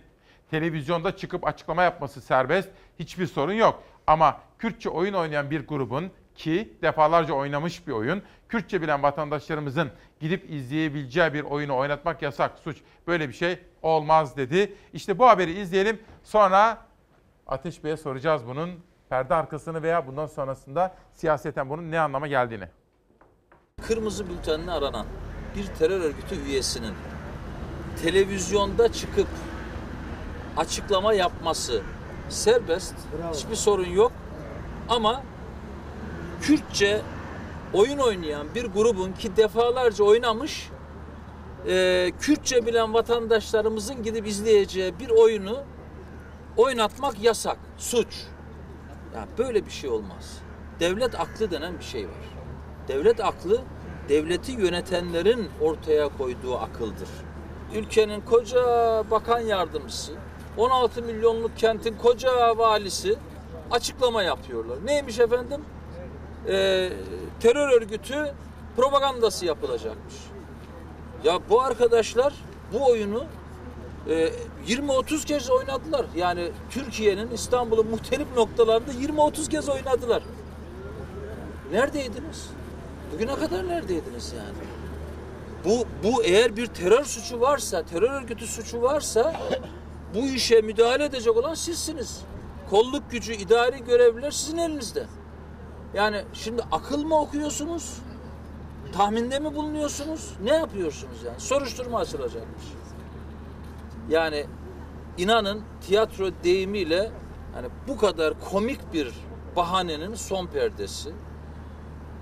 [0.51, 2.69] televizyonda çıkıp açıklama yapması serbest,
[2.99, 3.83] hiçbir sorun yok.
[4.07, 9.91] Ama Kürtçe oyun oynayan bir grubun ki defalarca oynamış bir oyun, Kürtçe bilen vatandaşlarımızın
[10.21, 12.77] gidip izleyebileceği bir oyunu oynatmak yasak, suç.
[13.07, 14.75] Böyle bir şey olmaz dedi.
[14.93, 16.01] İşte bu haberi izleyelim.
[16.25, 16.79] Sonra
[17.47, 18.71] Ateş Bey'e soracağız bunun
[19.09, 22.69] perde arkasını veya bundan sonrasında siyaseten bunun ne anlama geldiğini.
[23.83, 25.07] Kırmızı bültenle aranan
[25.57, 26.95] bir terör örgütü üyesinin
[28.03, 29.29] televizyonda çıkıp
[30.57, 31.83] açıklama yapması
[32.29, 32.95] serbest,
[33.33, 34.13] hiçbir sorun yok.
[34.89, 35.23] Ama
[36.43, 37.01] Kürtçe
[37.73, 40.69] oyun oynayan bir grubun ki defalarca oynamış,
[41.69, 45.63] e, Kürtçe bilen vatandaşlarımızın gidip izleyeceği bir oyunu
[46.57, 48.27] oynatmak yasak, suç.
[49.15, 50.39] Ya böyle bir şey olmaz.
[50.81, 52.25] Devlet aklı denen bir şey var.
[52.89, 53.61] Devlet aklı
[54.09, 57.09] devleti yönetenlerin ortaya koyduğu akıldır.
[57.75, 58.61] Ülkenin koca
[59.11, 60.13] bakan yardımcısı,
[60.57, 63.17] 16 milyonluk kentin koca valisi
[63.71, 64.87] açıklama yapıyorlar.
[64.87, 65.61] Neymiş efendim?
[66.49, 66.93] Ee,
[67.41, 68.35] terör örgütü
[68.77, 70.15] propagandası yapılacakmış.
[71.25, 72.35] Ya bu arkadaşlar
[72.73, 73.25] bu oyunu
[74.09, 74.33] e,
[74.69, 76.07] 20-30 kez oynadılar.
[76.17, 80.23] Yani Türkiye'nin İstanbul'un muhtelif noktalarında 20-30 kez oynadılar.
[81.73, 82.51] Neredeydiniz?
[83.13, 84.57] Bugüne kadar neredeydiniz yani?
[85.65, 89.35] Bu, bu eğer bir terör suçu varsa, terör örgütü suçu varsa
[90.15, 92.21] bu işe müdahale edecek olan sizsiniz.
[92.71, 95.07] Kolluk gücü, idari görevliler sizin elinizde.
[95.95, 97.99] Yani şimdi akıl mı okuyorsunuz?
[98.93, 100.35] Tahminde mi bulunuyorsunuz?
[100.43, 101.41] Ne yapıyorsunuz yani?
[101.41, 102.65] Soruşturma açılacakmış.
[104.09, 104.47] Yani
[105.19, 107.11] inanın tiyatro deyimiyle
[107.55, 109.13] hani bu kadar komik bir
[109.57, 111.13] bahanenin son perdesi.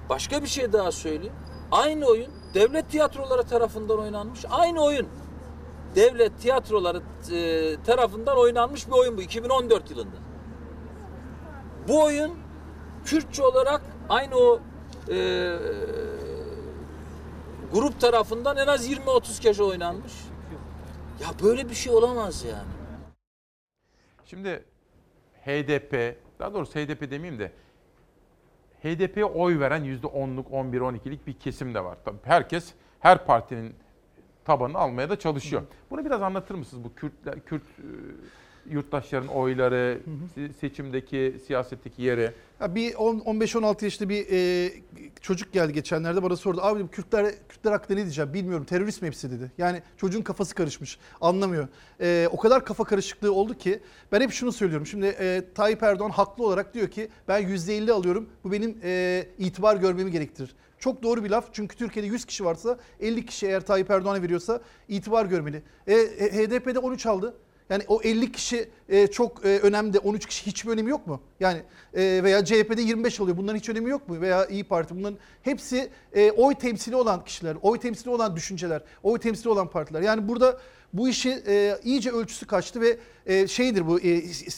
[0.08, 1.34] Başka bir şey daha söyleyeyim.
[1.72, 4.44] Aynı oyun devlet tiyatroları tarafından oynanmış.
[4.50, 5.08] Aynı oyun.
[5.94, 7.02] Devlet tiyatroları
[7.32, 10.16] e, tarafından oynanmış bir oyun bu 2014 yılında.
[11.88, 12.32] Bu oyun
[13.04, 14.60] Kürtçe olarak aynı o
[15.08, 15.16] e,
[17.72, 20.12] grup tarafından en az 20-30 kez oynanmış.
[21.20, 22.68] Ya böyle bir şey olamaz yani.
[24.24, 24.64] Şimdi
[25.44, 27.52] HDP, daha doğrusu HDP demeyeyim de
[28.82, 31.98] HDP'ye oy veren %10'luk, 11, 12'lik bir kesim de var.
[32.04, 33.74] Tabii herkes her partinin
[34.44, 35.62] tabanını almaya da çalışıyor.
[35.90, 37.86] Bunu biraz anlatır mısınız bu Kürtler, Kürt e,
[38.70, 39.98] yurttaşların oyları,
[40.36, 42.32] se- seçimdeki, siyasetteki yeri?
[42.60, 44.70] Ya bir 10 15-16 yaşında bir e,
[45.20, 46.60] çocuk geldi geçenlerde bana sordu.
[46.62, 48.64] Abi Kürtler Kürtler hakkında ne diyeceğim bilmiyorum.
[48.64, 49.52] Terörist mi hepsi dedi.
[49.58, 50.98] Yani çocuğun kafası karışmış.
[51.20, 51.68] Anlamıyor.
[52.00, 53.80] E, o kadar kafa karışıklığı oldu ki
[54.12, 54.86] ben hep şunu söylüyorum.
[54.86, 58.28] Şimdi e, Tayyip Erdoğan haklı olarak diyor ki ben %50 alıyorum.
[58.44, 60.54] Bu benim e, itibar görmemi gerektirir.
[60.78, 61.48] Çok doğru bir laf.
[61.52, 65.62] Çünkü Türkiye'de 100 kişi varsa 50 kişi eğer Tayyip Erdoğan'a veriyorsa itibar görmeli.
[65.86, 67.34] E, HDP'de 13 aldı.
[67.70, 71.20] Yani o 50 kişi e, çok e, önemli de 13 kişi hiçbir önemi yok mu?
[71.40, 71.62] Yani
[71.94, 73.36] e, veya CHP'de 25 alıyor.
[73.36, 74.20] Bunların hiç önemi yok mu?
[74.20, 79.18] Veya İyi Parti bunların hepsi e, oy temsili olan kişiler, oy temsili olan düşünceler, oy
[79.18, 80.00] temsili olan partiler.
[80.00, 80.60] Yani burada
[80.92, 84.08] bu işi e, iyice ölçüsü kaçtı ve e, şeydir bu e,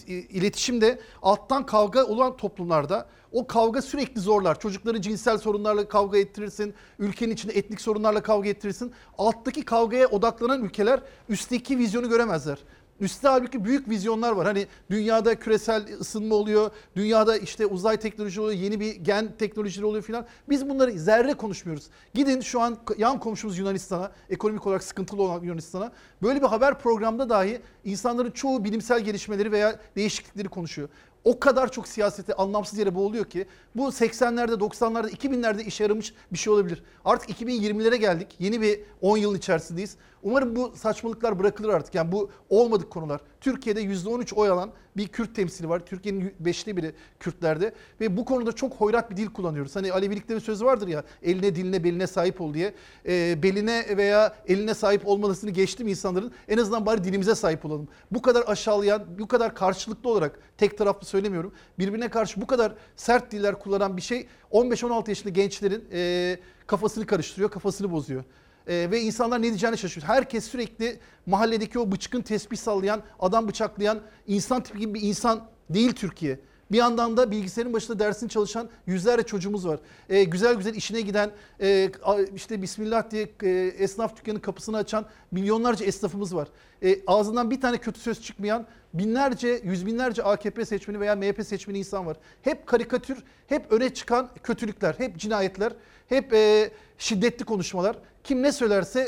[0.09, 4.61] iletişimde alttan kavga olan toplumlarda o kavga sürekli zorlar.
[4.61, 6.75] Çocukları cinsel sorunlarla kavga ettirirsin.
[6.99, 8.93] Ülkenin içinde etnik sorunlarla kavga ettirirsin.
[9.19, 12.59] Alttaki kavgaya odaklanan ülkeler üstteki vizyonu göremezler.
[13.01, 14.47] Üstte halbuki büyük vizyonlar var.
[14.47, 16.71] Hani dünyada küresel ısınma oluyor.
[16.97, 18.59] Dünyada işte uzay teknoloji oluyor.
[18.59, 20.27] Yeni bir gen teknolojileri oluyor filan.
[20.49, 21.87] Biz bunları zerre konuşmuyoruz.
[22.15, 25.93] Gidin şu an yan komşumuz Yunanistan'a, ekonomik olarak sıkıntılı olan Yunanistan'a.
[26.23, 30.89] Böyle bir haber programda dahi insanların çoğu bilimsel gelişmeleri veya değişiklikleri konuşuyor
[31.25, 36.39] o kadar çok siyasete anlamsız yere boğuluyor ki bu 80'lerde, 90'larda, 2000'lerde işe yaramış bir
[36.39, 36.83] şey olabilir.
[37.05, 38.29] Artık 2020'lere geldik.
[38.39, 39.97] Yeni bir 10 yılın içerisindeyiz.
[40.23, 41.95] Umarım bu saçmalıklar bırakılır artık.
[41.95, 43.21] Yani bu olmadık konular.
[43.41, 45.87] Türkiye'de %13 oy alan bir Kürt temsili var.
[45.87, 47.73] Türkiye'nin beşte biri Kürtlerde.
[48.01, 49.77] Ve bu konuda çok hoyrat bir dil kullanıyoruz.
[49.77, 52.75] Hani Alevilikte bir söz vardır ya eline diline beline sahip ol diye.
[53.07, 56.33] E, beline veya eline sahip olmalısını geçtim insanların.
[56.49, 57.89] En azından bari dilimize sahip olalım.
[58.11, 61.53] Bu kadar aşağılayan, bu kadar karşılıklı olarak tek taraflı söylemiyorum.
[61.79, 67.51] Birbirine karşı bu kadar sert diller kullanan bir şey 15-16 yaşında gençlerin e, kafasını karıştırıyor,
[67.51, 68.25] kafasını bozuyor.
[68.67, 70.15] Ee, ve insanlar ne diyeceğini şaşırıyor.
[70.15, 75.93] Herkes sürekli mahalledeki o bıçkın tesbih sallayan, adam bıçaklayan insan tipi gibi bir insan değil
[75.93, 76.39] Türkiye.
[76.73, 79.81] Bir yandan da bilgisayarın başında dersini çalışan yüzlerce çocuğumuz var.
[80.09, 81.31] Ee, güzel güzel işine giden,
[81.61, 81.91] e,
[82.35, 83.49] işte Bismillah diye e,
[83.79, 86.49] esnaf dükkanının kapısını açan milyonlarca esnafımız var.
[86.83, 91.79] E, ağzından bir tane kötü söz çıkmayan binlerce, yüz binlerce AKP seçmeni veya MHP seçmeni
[91.79, 92.17] insan var.
[92.43, 95.73] Hep karikatür, hep öne çıkan kötülükler, hep cinayetler,
[96.09, 97.97] hep e, şiddetli konuşmalar.
[98.25, 99.01] Kim ne söylerse,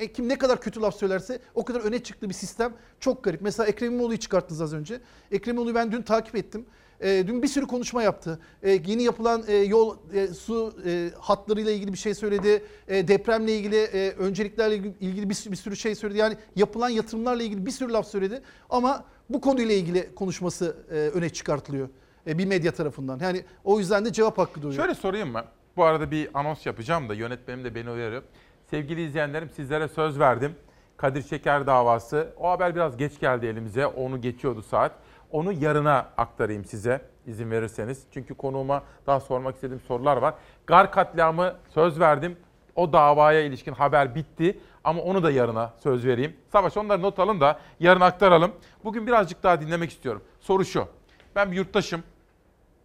[0.00, 3.40] e, kim ne kadar kötü laf söylerse o kadar öne çıktığı bir sistem çok garip.
[3.40, 5.00] Mesela Ekrem İmamoğlu'yu çıkarttınız az önce.
[5.32, 6.66] Ekrem İmamoğlu'yu ben dün takip ettim.
[7.00, 8.38] E, dün bir sürü konuşma yaptı.
[8.62, 12.62] E, yeni yapılan e, yol, e, su e, hatlarıyla ilgili bir şey söyledi.
[12.88, 16.18] E, depremle ilgili, e, önceliklerle ilgili bir, bir sürü şey söyledi.
[16.18, 18.42] Yani yapılan yatırımlarla ilgili bir sürü laf söyledi.
[18.70, 21.88] Ama bu konuyla ilgili konuşması e, öne çıkartılıyor
[22.26, 23.18] e, bir medya tarafından.
[23.18, 24.76] Yani o yüzden de cevap hakkı doğuyor.
[24.76, 25.44] Şöyle sorayım mı?
[25.76, 28.22] Bu arada bir anons yapacağım da yönetmenim de beni uyarıyor.
[28.70, 30.56] Sevgili izleyenlerim sizlere söz verdim.
[30.96, 32.34] Kadir Şeker davası.
[32.38, 33.86] O haber biraz geç geldi elimize.
[33.86, 34.92] Onu geçiyordu saat.
[35.30, 38.04] Onu yarına aktarayım size izin verirseniz.
[38.14, 40.34] Çünkü konuğuma daha sormak istediğim sorular var.
[40.66, 42.36] Gar katliamı söz verdim.
[42.76, 44.58] O davaya ilişkin haber bitti.
[44.84, 46.36] Ama onu da yarına söz vereyim.
[46.52, 48.52] Savaş onları not alın da yarın aktaralım.
[48.84, 50.22] Bugün birazcık daha dinlemek istiyorum.
[50.40, 50.88] Soru şu.
[51.36, 52.02] Ben bir yurttaşım.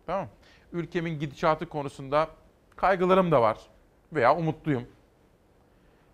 [0.05, 0.27] Tamam
[0.73, 2.27] Ülkemin gidişatı konusunda
[2.75, 3.57] kaygılarım da var.
[4.13, 4.83] Veya umutluyum.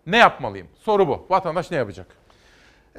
[0.05, 0.67] Ne yapmalıyım?
[0.79, 1.25] Soru bu.
[1.29, 2.07] Vatandaş ne yapacak?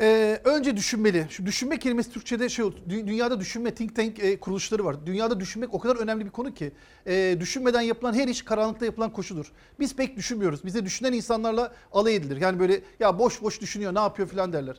[0.01, 1.27] Ee, önce düşünmeli.
[1.31, 5.07] Şu düşünme kelimesi Türkçe'de şey dünyada düşünme think tank e, kuruluşları var.
[5.07, 6.73] Dünyada düşünmek o kadar önemli bir konu ki
[7.07, 9.53] e, düşünmeden yapılan her iş karanlıkta yapılan koşudur.
[9.81, 10.65] Biz pek düşünmüyoruz.
[10.65, 12.41] Bize düşünen insanlarla alay edilir.
[12.41, 14.77] Yani böyle ya boş boş düşünüyor ne yapıyor filan derler.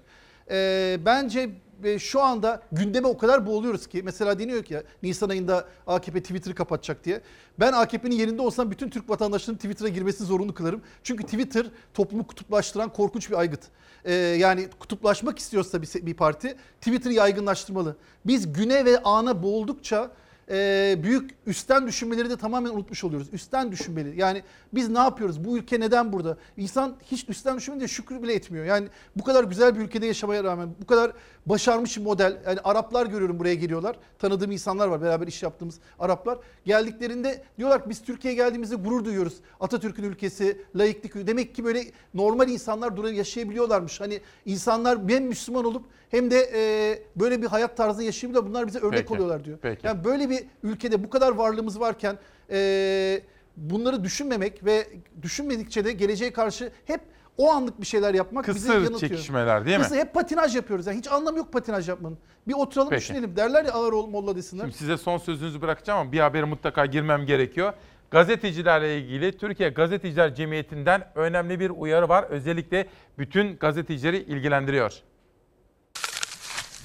[0.52, 1.50] E, bence
[1.84, 6.22] e, şu anda gündeme o kadar boğuluyoruz ki mesela deniyor ki ya Nisan ayında AKP
[6.22, 7.22] Twitter'ı kapatacak diye.
[7.60, 10.82] Ben AKP'nin yerinde olsam bütün Türk vatandaşlarının Twitter'a girmesini zorunlu kılarım.
[11.04, 13.62] Çünkü Twitter toplumu kutuplaştıran korkunç bir aygıt.
[14.06, 17.96] Ee, yani kutuplaşmak istiyorsa bir, bir parti Twitter'ı yaygınlaştırmalı.
[18.26, 20.12] Biz güne ve ana boğuldukça
[20.50, 23.28] e, büyük üstten düşünmeleri de tamamen unutmuş oluyoruz.
[23.34, 24.20] Üstten düşünmeli.
[24.20, 24.44] Yani
[24.74, 25.46] biz ne yapıyoruz?
[25.46, 26.38] Bu ülke neden burada?
[26.58, 28.66] İnsan hiç üstten düşünmeyince şükür bile etmiyor.
[28.66, 31.12] Yani bu kadar güzel bir ülkede yaşamaya rağmen bu kadar
[31.46, 32.42] başarmış bir model.
[32.46, 34.00] Yani Araplar görüyorum buraya geliyorlar.
[34.20, 36.38] Tanıdığım insanlar var beraber iş yaptığımız Araplar.
[36.66, 39.38] Geldiklerinde diyorlar ki biz Türkiye'ye geldiğimizde gurur duyuyoruz.
[39.60, 41.28] Atatürk'ün ülkesi, laiklik.
[41.28, 41.84] Demek ki böyle
[42.14, 44.02] normal insanlar burada yaşayabiliyorlarmış.
[44.02, 48.50] Hani insanlar hem Müslüman olup hem de e, böyle bir hayat tarzı yaşayabiliyorlar.
[48.50, 49.14] Bunlar bize örnek Peki.
[49.14, 49.58] oluyorlar diyor.
[49.62, 49.88] Peki.
[49.88, 52.18] Yani böyle bir ülkede bu kadar varlığımız varken
[52.52, 53.22] e,
[53.58, 54.88] bunları düşünmemek ve
[55.22, 57.02] düşünmedikçe de geleceğe karşı hep
[57.38, 59.00] o anlık bir şeyler yapmak bizi Kısır yanıltıyor.
[59.00, 59.84] çekişmeler değil mi?
[59.84, 60.88] Kısır, hep patinaj yapıyoruz.
[60.88, 62.18] Yani hiç anlamı yok patinaj yapmanın.
[62.48, 63.02] Bir oturalım Peki.
[63.02, 63.36] düşünelim.
[63.36, 64.64] Derler ya ağır ol molla desinler.
[64.64, 67.74] Şimdi size son sözünüzü bırakacağım ama bir habere mutlaka girmem gerekiyor.
[68.12, 72.24] Gazetecilerle ilgili Türkiye Gazeteciler Cemiyeti'nden önemli bir uyarı var.
[72.24, 74.94] Özellikle bütün gazetecileri ilgilendiriyor.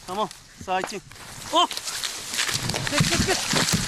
[0.06, 0.28] Tamam,
[0.64, 1.02] sakin.
[1.52, 1.66] Oh!
[2.90, 3.81] Geç, geç, geç.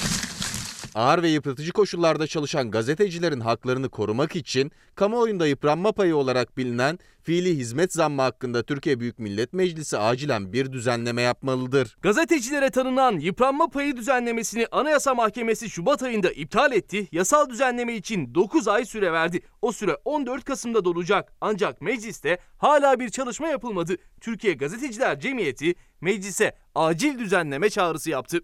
[0.95, 7.57] Ağır ve yıpratıcı koşullarda çalışan gazetecilerin haklarını korumak için kamuoyunda yıpranma payı olarak bilinen fiili
[7.57, 11.97] hizmet zammı hakkında Türkiye Büyük Millet Meclisi acilen bir düzenleme yapmalıdır.
[12.03, 17.09] Gazetecilere tanınan yıpranma payı düzenlemesini Anayasa Mahkemesi Şubat ayında iptal etti.
[17.13, 19.41] Yasal düzenleme için 9 ay süre verdi.
[19.63, 21.33] O süre 14 Kasım'da dolacak.
[21.41, 23.97] Ancak mecliste hala bir çalışma yapılmadı.
[24.21, 28.41] Türkiye Gazeteciler Cemiyeti meclise acil düzenleme çağrısı yaptı.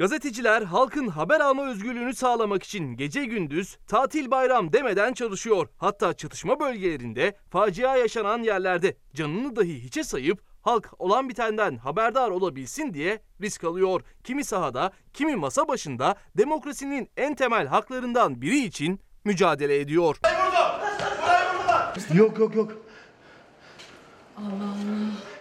[0.00, 5.68] Gazeteciler halkın haber alma özgürlüğünü sağlamak için gece gündüz tatil bayram demeden çalışıyor.
[5.76, 12.94] Hatta çatışma bölgelerinde facia yaşanan yerlerde canını dahi hiçe sayıp halk olan bitenden haberdar olabilsin
[12.94, 14.02] diye risk alıyor.
[14.24, 20.16] Kimi sahada, kimi masa başında demokrasinin en temel haklarından biri için mücadele ediyor.
[22.14, 22.72] Yok yok yok.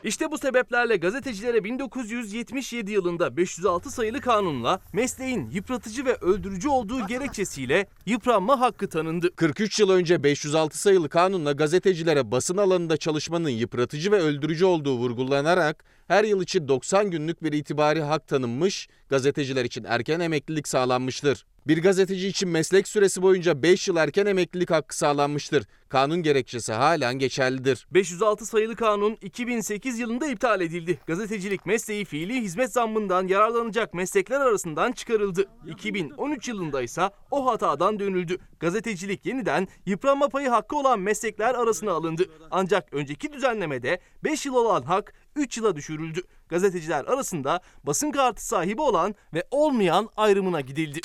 [0.03, 7.87] İşte bu sebeplerle gazetecilere 1977 yılında 506 sayılı kanunla mesleğin yıpratıcı ve öldürücü olduğu gerekçesiyle
[8.05, 9.35] yıpranma hakkı tanındı.
[9.35, 15.83] 43 yıl önce 506 sayılı kanunla gazetecilere basın alanında çalışmanın yıpratıcı ve öldürücü olduğu vurgulanarak
[16.07, 21.45] her yıl için 90 günlük bir itibari hak tanınmış, gazeteciler için erken emeklilik sağlanmıştır.
[21.67, 25.63] Bir gazeteci için meslek süresi boyunca 5 yıl erken emeklilik hakkı sağlanmıştır.
[25.89, 27.87] Kanun gerekçesi halen geçerlidir.
[27.91, 30.99] 506 sayılı kanun 2008 yılında iptal edildi.
[31.07, 35.49] Gazetecilik mesleği fiili hizmet zammından yararlanacak meslekler arasından çıkarıldı.
[35.67, 38.37] 2013 yılında ise o hatadan dönüldü.
[38.59, 42.29] Gazetecilik yeniden yıpranma payı hakkı olan meslekler arasına alındı.
[42.51, 46.21] Ancak önceki düzenlemede 5 yıl olan hak 3 yıla düşürüldü.
[46.49, 50.99] Gazeteciler arasında basın kartı sahibi olan ve olmayan ayrımına gidildi.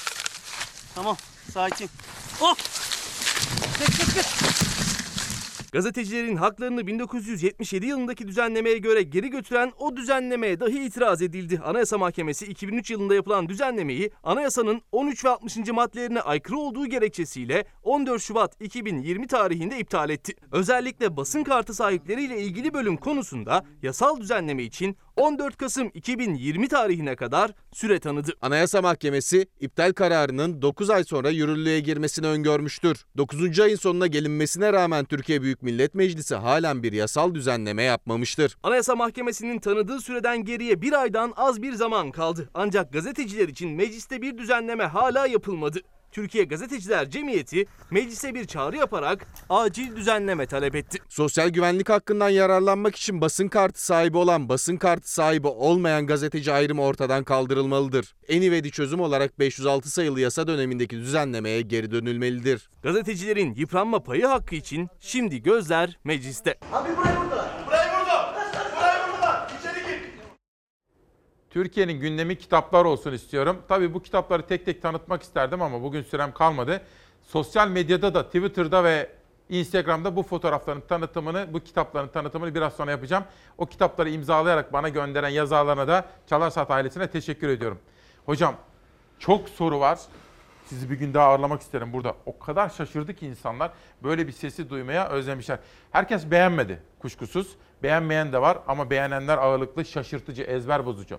[0.95, 1.17] Tamam,
[1.53, 1.91] sakin.
[2.41, 2.55] Oh!
[3.79, 4.84] Geç, geç, geç.
[5.75, 11.61] Gazetecilerin haklarını 1977 yılındaki düzenlemeye göre geri götüren o düzenlemeye dahi itiraz edildi.
[11.65, 15.57] Anayasa Mahkemesi 2003 yılında yapılan düzenlemeyi anayasanın 13 ve 60.
[15.57, 20.33] maddelerine aykırı olduğu gerekçesiyle 14 Şubat 2020 tarihinde iptal etti.
[20.53, 27.51] Özellikle basın kartı sahipleriyle ilgili bölüm konusunda yasal düzenleme için 14 Kasım 2020 tarihine kadar
[27.73, 28.33] süre tanıdı.
[28.43, 33.05] Anayasa Mahkemesi iptal kararının 9 ay sonra yürürlüğe girmesini öngörmüştür.
[33.17, 33.61] 9.
[33.61, 38.57] ayın sonuna gelinmesine rağmen Türkiye Büyük Millet Meclisi halen bir yasal düzenleme yapmamıştır.
[38.63, 42.51] Anayasa Mahkemesi'nin tanıdığı süreden geriye bir aydan az bir zaman kaldı.
[42.55, 45.81] Ancak gazeteciler için mecliste bir düzenleme hala yapılmadı.
[46.15, 50.99] Türkiye Gazeteciler Cemiyeti meclise bir çağrı yaparak acil düzenleme talep etti.
[51.09, 56.83] Sosyal güvenlik hakkından yararlanmak için basın kartı sahibi olan basın kartı sahibi olmayan gazeteci ayrımı
[56.83, 58.15] ortadan kaldırılmalıdır.
[58.29, 62.71] En ivedi çözüm olarak 506 sayılı yasa dönemindeki düzenlemeye geri dönülmelidir.
[62.83, 66.59] Gazetecilerin yıpranma payı hakkı için şimdi gözler mecliste.
[66.73, 67.51] Abi burayı burada.
[67.67, 68.35] Burayı burada.
[68.77, 69.49] Burayı burada.
[69.61, 70.03] İçeri gir.
[71.55, 73.57] Türkiye'nin gündemi kitaplar olsun istiyorum.
[73.69, 76.81] Tabii bu kitapları tek tek tanıtmak isterdim ama bugün sürem kalmadı.
[77.23, 79.11] Sosyal medyada da Twitter'da ve
[79.49, 83.25] Instagram'da bu fotoğrafların tanıtımını, bu kitapların tanıtımını biraz sonra yapacağım.
[83.59, 87.79] O kitapları imzalayarak bana gönderen yazarlarına da Çalarsat ailesine teşekkür ediyorum.
[88.27, 88.55] Hocam
[89.19, 89.99] çok soru var.
[90.67, 92.15] Sizi bir gün daha ağırlamak isterim burada.
[92.27, 93.71] O kadar şaşırdı ki insanlar
[94.03, 95.59] böyle bir sesi duymaya özlemişler.
[95.91, 97.57] Herkes beğenmedi kuşkusuz.
[97.83, 101.19] Beğenmeyen de var ama beğenenler ağırlıklı, şaşırtıcı, ezber bozucu.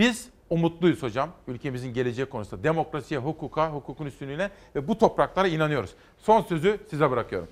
[0.00, 2.64] Biz umutluyuz hocam ülkemizin geleceği konusunda.
[2.64, 5.90] Demokrasiye, hukuka, hukukun üstünlüğüne ve bu topraklara inanıyoruz.
[6.18, 7.48] Son sözü size bırakıyorum.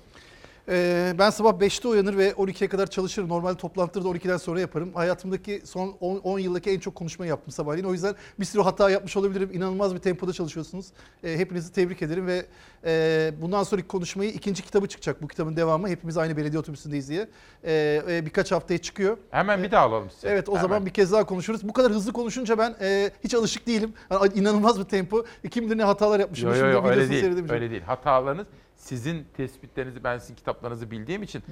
[0.71, 3.29] Ee, ben sabah 5'te uyanır ve 12'ye kadar çalışırım.
[3.29, 4.93] Normalde toplantıları da 12'den sonra yaparım.
[4.93, 7.85] Hayatımdaki son 10, 10 yıldaki en çok konuşmayı yaptım sabahleyin.
[7.85, 9.49] O yüzden bir sürü hata yapmış olabilirim.
[9.53, 10.85] İnanılmaz bir tempoda çalışıyorsunuz.
[11.23, 12.45] Ee, hepinizi tebrik ederim ve
[12.85, 15.21] e, bundan sonraki konuşmayı ikinci kitabı çıkacak.
[15.21, 15.89] Bu kitabın devamı.
[15.89, 17.27] Hepimiz aynı belediye otobüsündeyiz diye.
[17.63, 19.17] Ee, e, birkaç haftaya çıkıyor.
[19.31, 20.29] Hemen bir daha alalım size.
[20.29, 20.61] Evet o Hemen.
[20.61, 21.67] zaman bir kez daha konuşuruz.
[21.67, 23.93] Bu kadar hızlı konuşunca ben e, hiç alışık değilim.
[24.11, 25.25] Yani inanılmaz bir tempo.
[25.51, 26.49] Kim bilir ne hatalar yapmışım.
[26.49, 27.51] Yo, yo, Şimdi yo, videosunu öyle değil.
[27.51, 27.81] Öyle değil.
[27.81, 28.47] Hatalarınız
[28.79, 31.43] sizin tespitlerinizi ben sizin kitaplarınızı bildiğim için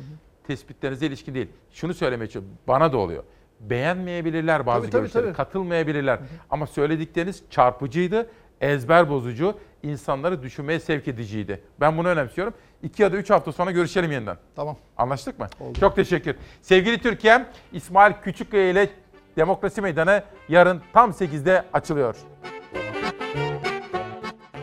[0.47, 1.47] tespitlerinize ilişkin değil.
[1.71, 2.57] Şunu söylemeye çalışıyorum.
[2.67, 3.23] Bana da oluyor.
[3.59, 5.33] Beğenmeyebilirler bazı Tabii, tabii, görüşleri, tabii.
[5.33, 6.19] katılmayabilirler.
[6.49, 8.29] Ama söyledikleriniz çarpıcıydı,
[8.61, 11.61] ezber bozucu, insanları düşünmeye sevk ediciydi.
[11.79, 12.53] Ben bunu önemsiyorum.
[12.83, 14.37] İki ya da üç hafta sonra görüşelim yeniden.
[14.55, 14.77] Tamam.
[14.97, 15.47] Anlaştık mı?
[15.79, 16.35] Çok teşekkür.
[16.61, 18.89] Sevgili Türkiye'm, İsmail Küçükkaya ile
[19.37, 22.15] Demokrasi Meydanı yarın tam 8'de açılıyor.